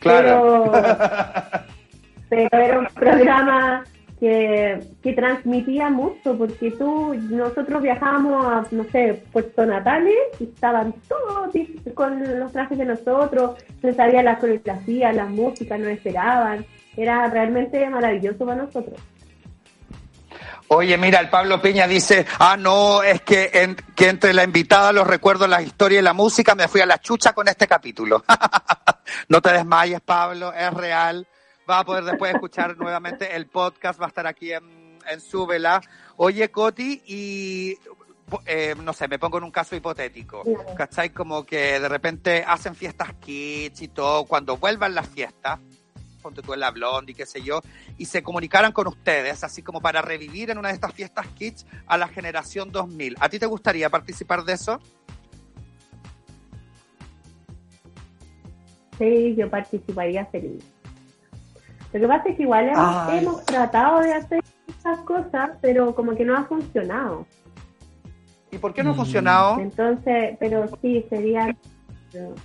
Claro. 0.00 0.70
pero 2.28 2.48
era 2.58 2.78
un 2.78 2.86
programa 2.86 3.84
que, 4.18 4.80
que 5.02 5.12
transmitía 5.12 5.90
mucho, 5.90 6.36
porque 6.38 6.70
tú, 6.70 7.14
nosotros 7.30 7.82
viajábamos 7.82 8.46
a, 8.46 8.64
no 8.70 8.84
sé, 8.84 9.22
Puerto 9.32 9.66
Natales 9.66 10.14
y 10.40 10.44
estaban 10.44 10.94
todos 11.08 11.50
con 11.94 12.38
los 12.40 12.52
trajes 12.52 12.78
de 12.78 12.84
nosotros, 12.86 13.58
se 13.82 13.92
sabía 13.92 14.22
la 14.22 14.38
coreografía, 14.38 15.12
las 15.12 15.28
músicas, 15.28 15.78
nos 15.78 15.88
esperaban, 15.90 16.64
era 16.96 17.28
realmente 17.28 17.88
maravilloso 17.90 18.46
para 18.46 18.62
nosotros. 18.62 18.98
Oye, 20.68 20.98
mira, 20.98 21.20
el 21.20 21.28
Pablo 21.30 21.62
Piña 21.62 21.86
dice, 21.86 22.26
ah, 22.40 22.56
no, 22.58 23.02
es 23.02 23.20
que, 23.20 23.50
en- 23.52 23.76
que 23.94 24.08
entre 24.08 24.34
la 24.34 24.42
invitada, 24.42 24.92
los 24.92 25.06
recuerdos, 25.06 25.48
la 25.48 25.62
historia 25.62 26.00
y 26.00 26.02
la 26.02 26.12
música, 26.12 26.56
me 26.56 26.66
fui 26.66 26.80
a 26.80 26.86
la 26.86 26.98
chucha 26.98 27.32
con 27.32 27.46
este 27.46 27.68
capítulo. 27.68 28.24
no 29.28 29.40
te 29.40 29.52
desmayes, 29.52 30.00
Pablo, 30.00 30.52
es 30.52 30.74
real. 30.74 31.24
Va 31.68 31.80
a 31.80 31.84
poder 31.84 32.04
después 32.04 32.34
escuchar 32.34 32.76
nuevamente 32.78 33.34
el 33.34 33.46
podcast, 33.46 34.00
va 34.00 34.06
a 34.06 34.08
estar 34.08 34.26
aquí 34.26 34.52
en, 34.52 34.98
en 35.08 35.20
Súbela. 35.20 35.80
Oye, 36.16 36.50
Coti, 36.50 37.02
y 37.06 37.78
eh, 38.44 38.74
no 38.82 38.92
sé, 38.92 39.08
me 39.08 39.18
pongo 39.18 39.38
en 39.38 39.44
un 39.44 39.50
caso 39.50 39.76
hipotético. 39.76 40.42
¿cachai? 40.76 41.10
Como 41.10 41.44
que 41.44 41.78
de 41.80 41.88
repente 41.88 42.44
hacen 42.46 42.74
fiestas 42.74 43.14
kitsch 43.14 43.82
y 43.82 43.88
todo, 43.88 44.24
cuando 44.24 44.56
vuelvan 44.56 44.94
las 44.94 45.08
fiestas, 45.08 45.60
ponte 46.22 46.42
tú 46.42 46.54
en 46.54 46.60
la 46.60 46.70
Blondie, 46.70 47.14
qué 47.14 47.26
sé 47.26 47.42
yo, 47.42 47.60
y 47.98 48.06
se 48.06 48.22
comunicaran 48.22 48.72
con 48.72 48.88
ustedes, 48.88 49.44
así 49.44 49.62
como 49.62 49.80
para 49.80 50.02
revivir 50.02 50.50
en 50.50 50.58
una 50.58 50.68
de 50.68 50.74
estas 50.74 50.92
fiestas 50.92 51.26
kitsch 51.28 51.64
a 51.86 51.96
la 51.96 52.08
generación 52.08 52.72
2000. 52.72 53.16
¿A 53.20 53.28
ti 53.28 53.38
te 53.38 53.46
gustaría 53.46 53.90
participar 53.90 54.44
de 54.44 54.54
eso? 54.54 54.80
Sí, 58.98 59.34
yo 59.36 59.50
participaría 59.50 60.24
feliz. 60.26 60.64
Lo 61.98 62.08
que 62.08 62.08
pasa 62.08 62.28
es 62.30 62.36
que 62.36 62.42
igual 62.42 62.70
hemos, 63.10 63.44
tratado 63.44 64.00
de 64.00 64.12
hacer 64.14 64.42
esas 64.68 64.98
cosas, 65.00 65.50
pero 65.60 65.94
como 65.94 66.14
que 66.14 66.24
no 66.24 66.36
ha 66.36 66.44
funcionado. 66.44 67.26
¿Y 68.50 68.58
por 68.58 68.72
qué 68.74 68.82
no 68.82 68.90
ha 68.90 68.92
Mm. 68.92 68.96
funcionado? 68.96 69.60
Entonces, 69.60 70.36
pero 70.38 70.66
sí, 70.82 71.04
sería 71.10 71.54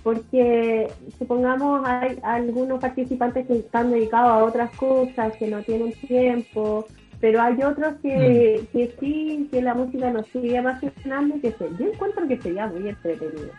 porque 0.02 0.88
supongamos 1.18 1.82
hay 1.86 2.18
algunos 2.22 2.78
participantes 2.80 3.46
que 3.46 3.58
están 3.58 3.90
dedicados 3.90 4.30
a 4.30 4.44
otras 4.44 4.70
cosas, 4.76 5.34
que 5.36 5.48
no 5.48 5.62
tienen 5.62 5.92
tiempo, 5.92 6.86
pero 7.20 7.40
hay 7.40 7.62
otros 7.62 7.94
que, 8.02 8.66
que 8.72 8.94
sí, 9.00 9.48
que 9.50 9.62
la 9.62 9.74
música 9.74 10.10
nos 10.10 10.26
sigue 10.28 10.58
apasionando 10.58 11.36
y 11.36 11.40
que 11.40 11.52
se, 11.52 11.70
yo 11.78 11.86
encuentro 11.92 12.26
que 12.28 12.40
sería 12.40 12.66
muy 12.66 12.88
entretenido. 12.88 13.50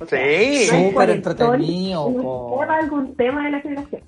O 0.00 0.06
sea, 0.06 0.18
Sí. 0.18 0.66
Súper 0.66 1.10
entretenido, 1.10 2.60
algún 2.68 3.14
tema 3.14 3.44
de 3.44 3.50
la 3.52 3.60
generación. 3.60 4.02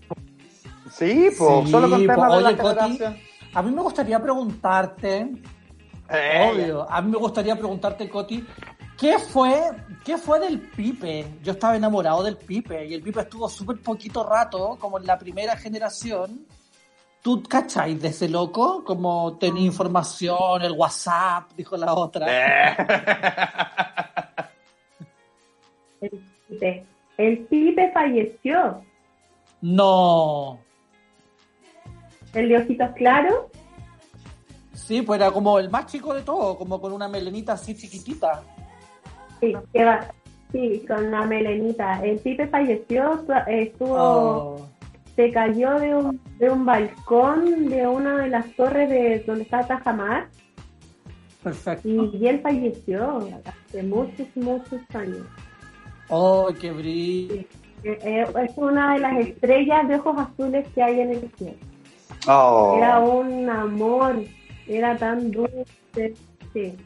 Sí, 0.97 1.29
pues, 1.37 1.65
Sí, 1.67 1.71
solo 1.71 1.91
con 1.91 2.07
po. 2.07 2.13
temas 2.13 2.37
de 2.37 2.41
la 2.43 2.49
Oye, 2.49 2.57
Coti. 2.57 2.99
A 3.55 3.63
mí 3.63 3.71
me 3.73 3.83
gustaría 3.83 4.21
preguntarte, 4.23 5.31
Eh, 6.09 6.51
obvio, 6.53 6.87
a 6.91 7.01
mí 7.03 7.11
me 7.11 7.17
gustaría 7.19 7.57
preguntarte, 7.57 8.09
Coti, 8.09 8.45
¿qué 8.99 9.19
fue, 9.19 9.55
¿qué 10.05 10.19
fue 10.19 10.39
del 10.39 10.61
Pipe? 10.61 11.27
Yo 11.43 11.53
estaba 11.53 11.77
enamorado 11.77 12.23
del 12.23 12.37
Pipe 12.37 12.87
y 12.87 12.95
el 12.95 13.03
Pipe 13.03 13.21
estuvo 13.23 13.49
súper 13.49 13.81
poquito 13.81 14.23
rato, 14.25 14.77
como 14.81 14.99
en 14.99 15.07
la 15.07 15.19
primera 15.19 15.57
generación. 15.57 16.47
¿Tú 17.23 17.43
cacháis 17.43 18.01
de 18.03 18.09
ese 18.09 18.29
loco? 18.29 18.85
Como 18.85 19.39
tenía 19.39 19.65
información, 19.65 20.61
el 20.63 20.73
WhatsApp, 20.73 21.53
dijo 21.57 21.77
la 21.77 21.95
otra. 21.95 22.27
eh. 22.29 22.77
El 26.03 26.11
Pipe, 26.11 26.85
el 27.17 27.39
Pipe 27.47 27.91
falleció. 27.93 28.83
No. 29.63 30.59
El 32.35 32.49
de 32.49 32.57
ojitos 32.59 32.91
claros, 32.97 33.35
Sí, 34.73 35.03
pues 35.03 35.21
era 35.21 35.31
como 35.31 35.59
el 35.61 35.71
más 35.71 35.87
chico 35.87 36.13
de 36.13 36.23
todo, 36.23 36.59
como 36.59 36.81
con 36.81 36.93
una 36.93 37.09
melenita 37.09 37.53
así 37.53 37.75
chiquitita. 37.77 38.43
sí, 40.53 40.85
con 40.87 41.11
la 41.11 41.23
melenita. 41.27 42.05
El 42.05 42.19
Pipe 42.19 42.47
falleció, 42.49 43.21
tu- 43.27 43.33
estuvo, 43.47 43.95
Oh. 43.97 44.67
se 45.17 45.31
cayó 45.31 45.79
de 45.79 45.95
un, 45.95 46.21
de 46.39 46.51
un 46.51 46.65
balcón 46.67 47.69
de 47.69 47.87
una 47.87 48.23
de 48.23 48.29
las 48.29 48.51
torres 48.57 48.91
de 48.91 49.21
donde 49.27 49.45
está 49.45 49.67
Tajamar 49.67 50.29
Perfecto. 51.43 51.89
y, 51.89 52.17
y 52.17 52.27
él 52.29 52.41
falleció 52.41 53.29
hace 53.45 53.83
muchos, 53.85 54.27
muchos 54.35 54.81
años. 54.95 55.27
Oh, 56.09 56.49
qué 56.61 56.73
brillo. 56.73 57.35
Eh, 57.35 57.47
eh, 57.85 58.27
es 58.49 58.57
una 58.59 58.95
de 58.95 59.01
las 59.01 59.19
estrellas 59.19 59.87
de 59.89 59.97
ojos 59.97 60.17
azules 60.19 60.67
que 60.75 60.83
hay 60.83 61.01
en 61.01 61.11
el 61.11 61.31
cielo. 61.37 61.57
Oh. 62.27 62.75
Era 62.79 62.99
un 62.99 63.49
amor, 63.49 64.23
era 64.67 64.97
tan 64.97 65.31
dulce. 65.31 66.15
Sí. 66.53 66.77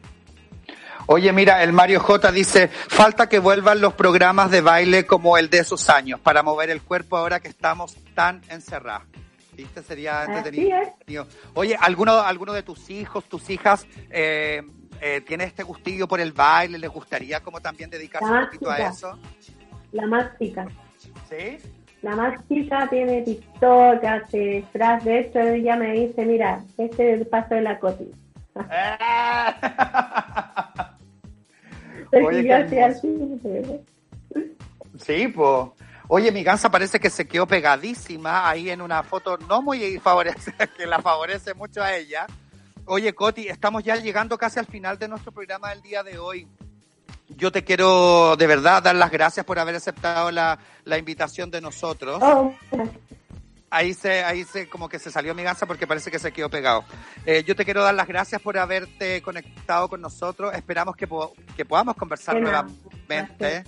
Oye, 1.07 1.33
mira, 1.33 1.63
el 1.63 1.73
Mario 1.73 2.01
J 2.01 2.31
dice, 2.33 2.69
falta 2.69 3.29
que 3.29 3.39
vuelvan 3.39 3.81
los 3.81 3.95
programas 3.95 4.51
de 4.51 4.61
baile 4.61 5.07
como 5.07 5.39
el 5.39 5.49
de 5.49 5.59
esos 5.61 5.89
años, 5.89 6.21
para 6.21 6.43
mover 6.43 6.69
el 6.69 6.83
cuerpo 6.83 7.17
ahora 7.17 7.41
que 7.41 7.49
estamos 7.49 7.97
tan 8.15 8.43
encerrados. 8.51 9.09
¿Viste? 9.55 9.83
Sería 9.83 10.25
entretenido. 10.25 11.27
Oye, 11.55 11.77
¿alguno, 11.81 12.21
¿alguno 12.21 12.53
de 12.53 12.63
tus 12.63 12.91
hijos, 12.91 13.25
tus 13.25 13.49
hijas, 13.51 13.87
eh, 14.11 14.63
eh, 15.01 15.23
tiene 15.27 15.45
este 15.45 15.63
gustillo 15.63 16.07
por 16.07 16.21
el 16.21 16.33
baile? 16.33 16.79
¿Les 16.79 16.91
gustaría 16.91 17.41
como 17.41 17.61
también 17.61 17.89
dedicarse 17.89 18.31
un 18.31 18.45
poquito 18.45 18.71
a 18.71 18.77
eso? 18.77 19.19
La 19.93 20.07
más 20.07 20.39
chica. 20.39 20.67
¿Sí? 21.29 21.57
La 22.03 22.15
más 22.15 22.47
chica 22.49 22.87
tiene 22.89 23.23
TikTok, 23.23 24.05
hace 24.05 24.39
disfraz. 24.39 25.05
De 25.05 25.21
hecho, 25.21 25.41
ella 25.41 25.77
me 25.77 25.93
dice, 25.93 26.25
mira, 26.25 26.63
este 26.77 27.15
es 27.15 27.21
el 27.21 27.27
paso 27.27 27.55
de 27.57 27.63
la 27.63 27.79
coti. 27.79 28.11
Oye, 32.13 32.43
qué 32.71 32.83
así, 32.83 33.41
pero- 33.43 33.83
Sí, 34.99 35.29
pues. 35.29 35.69
Oye, 36.11 36.33
mi 36.33 36.43
gansa 36.43 36.71
parece 36.71 36.99
que 36.99 37.11
se 37.11 37.29
quedó 37.29 37.47
pegadísima 37.47 38.49
ahí 38.49 38.71
en 38.71 38.81
una 38.81 39.03
foto 39.03 39.37
no 39.49 39.61
muy 39.61 39.99
favorece, 39.99 40.53
que 40.77 40.87
la 40.87 41.01
favorece 41.01 41.53
mucho 41.55 41.83
a 41.83 41.95
ella. 41.95 42.27
Oye, 42.87 43.13
Coti, 43.13 43.49
estamos 43.49 43.85
ya 43.85 43.97
llegando 43.97 44.39
casi 44.39 44.59
al 44.59 44.65
final 44.67 44.99
de 44.99 45.09
nuestro 45.09 45.31
programa 45.33 45.69
del 45.71 45.83
día 45.83 46.03
de 46.03 46.19
hoy. 46.19 46.49
Yo 47.31 47.53
te 47.53 47.63
quiero 47.65 48.37
de 48.37 48.47
verdad 48.47 48.83
dar 48.83 48.95
las 48.97 49.11
gracias 49.11 49.45
por 49.45 49.59
haber 49.59 49.75
aceptado 49.77 50.31
la, 50.31 50.59
la 50.85 50.99
invitación 50.99 51.51
de 51.51 51.61
nosotros. 51.61 52.19
Oh, 52.23 52.55
Ahí 53.71 53.93
se, 53.93 54.25
ahí 54.25 54.45
se, 54.45 54.67
como 54.67 54.89
que 54.89 54.99
se 54.99 55.11
salió 55.11 55.35
mi 55.35 55.43
gansa 55.43 55.67
porque 55.67 55.87
parece 55.87 56.11
que 56.11 56.19
se 56.19 56.33
quedó 56.33 56.49
pegado. 56.49 56.85
Eh, 57.27 57.45
yo 57.47 57.55
te 57.55 57.67
quiero 57.67 57.83
dar 57.83 57.95
las 57.95 58.09
gracias 58.09 58.41
por 58.41 58.57
haberte 58.57 59.21
conectado 59.21 59.89
con 59.91 60.01
nosotros. 60.01 60.55
Esperamos 60.55 60.97
que, 60.97 61.07
po- 61.07 61.35
que 61.55 61.67
podamos 61.67 61.95
conversar 61.97 62.37
nuevamente. 62.41 63.65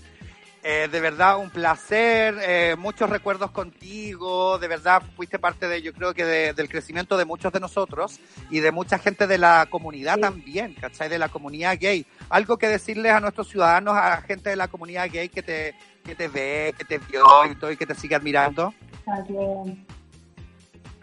Eh, 0.63 0.89
de 0.93 1.01
verdad, 1.01 1.39
un 1.39 1.49
placer, 1.49 2.35
eh, 2.43 2.77
muchos 2.79 3.09
recuerdos 3.09 3.51
contigo, 3.51 4.59
de 4.59 4.69
verdad 4.69 5.03
fuiste 5.17 5.39
parte 5.39 5.67
de, 5.67 5.81
yo 5.81 5.95
creo 5.95 6.13
que 6.13 6.23
de- 6.27 6.53
del 6.53 6.69
crecimiento 6.69 7.17
de 7.17 7.25
muchos 7.25 7.51
de 7.51 7.61
nosotros 7.61 8.21
y 8.51 8.61
de 8.61 8.71
mucha 8.71 8.99
gente 8.99 9.27
de 9.27 9.39
la 9.39 9.67
comunidad 9.71 10.17
Sí. 10.17 10.21
también, 10.21 10.75
¿cachai? 10.75 11.09
De 11.09 11.19
la 11.19 11.31
comunidad 11.31 11.79
gay. 11.81 12.05
Algo 12.29 12.59
que 12.59 12.69
decirles 12.69 13.13
a 13.13 13.21
nuestros 13.21 13.49
ciudadanos, 13.49 13.97
a 13.97 14.11
la 14.11 14.21
gente 14.21 14.51
de 14.51 14.57
la 14.57 14.69
comunidad 14.69 15.09
gay 15.11 15.31
que 15.31 15.43
te, 15.43 15.75
que 16.05 16.15
te 16.15 16.29
ve, 16.29 16.75
que 16.77 16.85
te 16.85 16.99
vio 16.99 17.25
y 17.51 17.55
todo 17.55 17.71
y 17.73 17.77
que 17.79 17.87
te 17.87 17.95
sigue 17.95 18.15
admirando. 18.17 18.75
está 18.99 19.23
bien. 19.23 19.87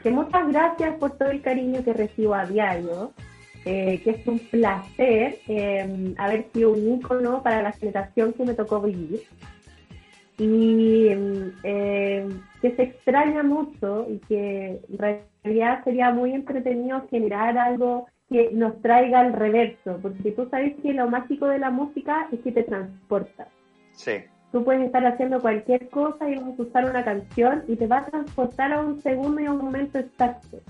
Que 0.03 0.11
muchas 0.11 0.47
gracias 0.49 0.95
por 0.99 1.17
todo 1.17 1.31
el 1.31 1.41
cariño 1.41 1.83
que 1.83 1.93
recibo 1.93 2.35
a 2.35 2.45
diario. 2.45 3.11
Eh, 3.67 3.99
que 4.01 4.11
es 4.11 4.25
un 4.27 4.39
placer 4.39 5.39
eh, 5.49 6.13
haber 6.17 6.45
sido 6.53 6.71
un 6.71 6.99
ícono 6.99 7.43
para 7.43 7.61
la 7.61 7.73
generación 7.73 8.31
que 8.31 8.45
me 8.45 8.53
tocó 8.53 8.79
vivir. 8.79 9.23
Y 10.37 11.09
eh, 11.63 12.29
que 12.61 12.75
se 12.75 12.83
extraña 12.83 13.43
mucho 13.43 14.07
y 14.09 14.19
que 14.19 14.79
en 14.89 14.97
realidad 14.97 15.83
sería 15.83 16.11
muy 16.11 16.31
entretenido 16.31 17.05
generar 17.09 17.57
algo 17.57 18.07
que 18.29 18.51
nos 18.53 18.81
traiga 18.81 19.19
al 19.19 19.33
reverso, 19.33 19.99
porque 20.01 20.31
tú 20.31 20.47
sabes 20.49 20.75
que 20.81 20.93
lo 20.93 21.09
mágico 21.09 21.47
de 21.47 21.59
la 21.59 21.69
música 21.69 22.29
es 22.31 22.39
que 22.39 22.53
te 22.53 22.63
transporta. 22.63 23.47
Sí. 23.91 24.11
tú 24.51 24.63
puedes 24.63 24.85
estar 24.85 25.05
haciendo 25.05 25.41
cualquier 25.41 25.89
cosa 25.89 26.29
y 26.29 26.35
vas 26.35 26.57
a 26.57 26.61
usar 26.61 26.85
una 26.85 27.03
canción 27.03 27.63
y 27.67 27.75
te 27.75 27.87
va 27.87 27.97
a 27.97 28.05
transportar 28.05 28.71
a 28.71 28.81
un 28.81 29.01
segundo 29.01 29.41
y 29.41 29.45
a 29.45 29.51
un 29.51 29.57
momento 29.57 29.97
exacto. 29.99 30.61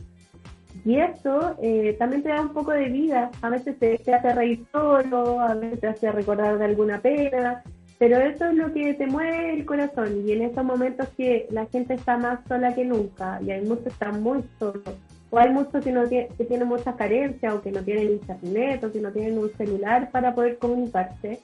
Y 0.88 1.02
eso 1.02 1.54
eh, 1.62 1.98
también 2.00 2.24
te 2.24 2.30
da 2.30 2.40
un 2.40 2.54
poco 2.54 2.72
de 2.72 2.88
vida. 2.88 3.30
A 3.42 3.50
veces 3.50 3.78
te, 3.78 4.00
hace 4.14 4.34
reír 4.34 4.66
solo, 4.72 5.42
a 5.42 5.54
veces 5.54 5.82
te 5.82 5.88
hace 5.88 6.10
recordar 6.14 6.58
de 6.58 6.64
alguna 6.64 7.02
pena, 7.02 7.62
pero 8.00 8.18
eso 8.20 8.46
es 8.46 8.56
lo 8.56 8.72
que 8.72 8.94
te 8.94 9.06
mueve 9.06 9.56
el 9.56 9.66
corazón. 9.66 10.24
Y 10.26 10.32
en 10.32 10.44
esos 10.44 10.64
momentos 10.64 11.10
que 11.18 11.46
la 11.52 11.66
gente 11.66 11.96
está 11.96 12.16
más 12.18 12.40
sola 12.48 12.74
que 12.74 12.86
nunca, 12.86 13.38
y 13.46 13.52
hay 13.52 13.66
muchos 13.66 13.84
que 13.84 13.90
están 13.90 14.24
muy 14.24 14.46
solos, 14.60 14.96
o 15.30 15.38
hay 15.38 15.50
muchos 15.50 15.84
que, 15.84 15.92
no 15.92 16.08
que 16.08 16.30
tienen 16.48 16.70
muchas 16.70 16.96
carencias, 16.96 17.54
o 17.54 17.62
que 17.62 17.74
no 17.74 17.84
tienen 17.84 18.10
internet, 18.10 18.82
o 18.86 18.90
que 18.90 19.02
no 19.02 19.12
tienen 19.12 19.38
un 19.38 19.52
celular 19.58 20.10
para 20.10 20.34
poder 20.34 20.58
comunicarse, 20.58 21.42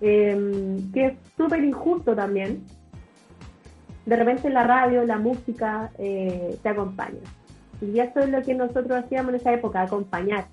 eh, 0.00 0.76
que 0.94 1.06
es 1.06 1.14
súper 1.36 1.64
injusto 1.64 2.14
también. 2.14 2.62
De 4.04 4.14
repente 4.14 4.48
la 4.48 4.62
radio, 4.62 5.04
la 5.04 5.18
música 5.18 5.90
eh, 5.98 6.56
te 6.62 6.68
acompaña. 6.68 7.18
Y 7.80 8.00
eso 8.00 8.20
es 8.20 8.28
lo 8.28 8.42
que 8.42 8.54
nosotros 8.54 9.04
hacíamos 9.04 9.30
en 9.34 9.40
esa 9.40 9.52
época, 9.52 9.82
acompañar. 9.82 10.46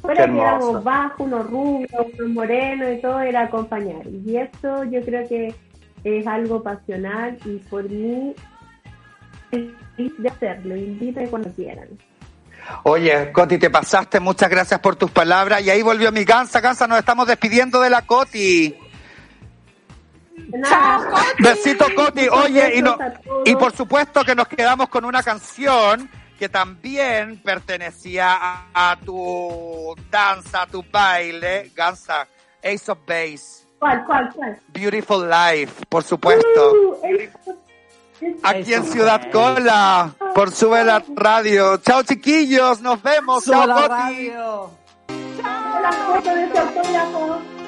Fuera 0.00 0.24
que 0.26 0.40
éramos 0.40 0.82
bajos, 0.82 1.26
unos 1.26 1.50
rubios, 1.50 2.06
unos 2.18 2.28
morenos 2.30 2.88
y 2.92 3.00
todo, 3.02 3.20
era 3.20 3.42
acompañar. 3.42 4.06
Y 4.06 4.36
eso 4.36 4.84
yo 4.84 5.02
creo 5.04 5.28
que 5.28 5.54
es 6.04 6.26
algo 6.26 6.62
pasional 6.62 7.36
y 7.44 7.58
por 7.58 7.88
mí 7.88 8.34
de 9.50 10.28
hacerlo. 10.28 10.76
Invito 10.76 11.20
cuando 11.28 11.50
quieran. 11.50 11.88
Oye, 12.84 13.32
Coti, 13.32 13.58
te 13.58 13.68
pasaste, 13.68 14.20
muchas 14.20 14.48
gracias 14.48 14.80
por 14.80 14.96
tus 14.96 15.10
palabras. 15.10 15.62
Y 15.62 15.70
ahí 15.70 15.82
volvió 15.82 16.12
mi 16.12 16.24
Gansa, 16.24 16.60
Gansa, 16.60 16.86
nos 16.86 16.98
estamos 16.98 17.26
despidiendo 17.26 17.80
de 17.80 17.90
la 17.90 18.02
Coti. 18.02 18.74
Nada. 20.48 21.10
Besito, 21.38 21.86
Coti. 21.94 22.28
Oye, 22.28 22.76
y, 22.76 22.82
no, 22.82 22.96
y 23.44 23.54
por 23.56 23.72
supuesto 23.72 24.24
que 24.24 24.34
nos 24.34 24.48
quedamos 24.48 24.88
con 24.88 25.04
una 25.04 25.22
canción 25.22 26.08
que 26.40 26.48
también 26.48 27.36
pertenecía 27.42 28.34
a, 28.34 28.92
a 28.92 28.96
tu 28.96 29.94
danza, 30.10 30.62
a 30.62 30.66
tu 30.66 30.82
baile, 30.90 31.70
Gansa, 31.76 32.26
Ace 32.64 32.90
of 32.90 32.98
Base, 33.06 33.66
¿Cuál, 33.78 34.04
cuál, 34.06 34.32
cuál? 34.34 34.58
Beautiful 34.68 35.28
Life, 35.28 35.84
por 35.88 36.02
supuesto. 36.02 36.72
Uh, 36.72 36.96
Aquí 38.42 38.72
en 38.72 38.84
Ciudad 38.84 39.30
Cola, 39.30 40.12
por 40.34 40.50
Sube 40.50 40.82
la 40.82 41.02
Radio. 41.14 41.76
Chao, 41.78 42.02
chiquillos, 42.02 42.80
nos 42.80 43.02
vemos. 43.02 43.44
Sube 43.44 43.56
Chao, 43.56 43.66
la 43.66 43.74
Coti. 43.74 43.88
radio. 43.90 44.70
la 45.82 45.92
foto 45.92 46.34
de 46.34 47.59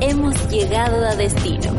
hemos 0.00 0.50
llegado 0.50 1.06
a 1.06 1.16
destino. 1.16 1.72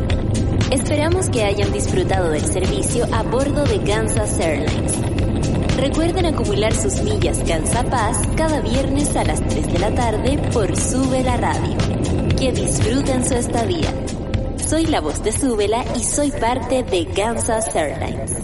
Esperamos 0.72 1.28
que 1.30 1.44
hayan 1.44 1.72
disfrutado 1.72 2.30
del 2.30 2.44
servicio 2.44 3.06
a 3.12 3.22
bordo 3.22 3.64
de 3.64 3.80
Kansas 3.82 4.40
Airlines. 4.40 4.98
Recuerden 5.76 6.26
acumular 6.26 6.74
sus 6.74 7.00
millas 7.02 7.38
Paz 7.90 8.18
cada 8.36 8.60
viernes 8.60 9.14
a 9.16 9.24
las 9.24 9.40
3 9.46 9.72
de 9.72 9.78
la 9.78 9.94
tarde 9.94 10.38
por 10.52 10.76
Sube 10.76 11.22
la 11.22 11.36
Radio. 11.36 11.76
Que 12.36 12.50
disfruten 12.50 13.24
su 13.24 13.34
estadía. 13.34 13.92
Soy 14.56 14.86
la 14.86 15.00
voz 15.00 15.22
de 15.22 15.30
Súbela 15.30 15.84
y 15.94 16.00
soy 16.00 16.32
parte 16.32 16.82
de 16.82 17.06
Kansas 17.06 17.74
Airlines. 17.76 18.43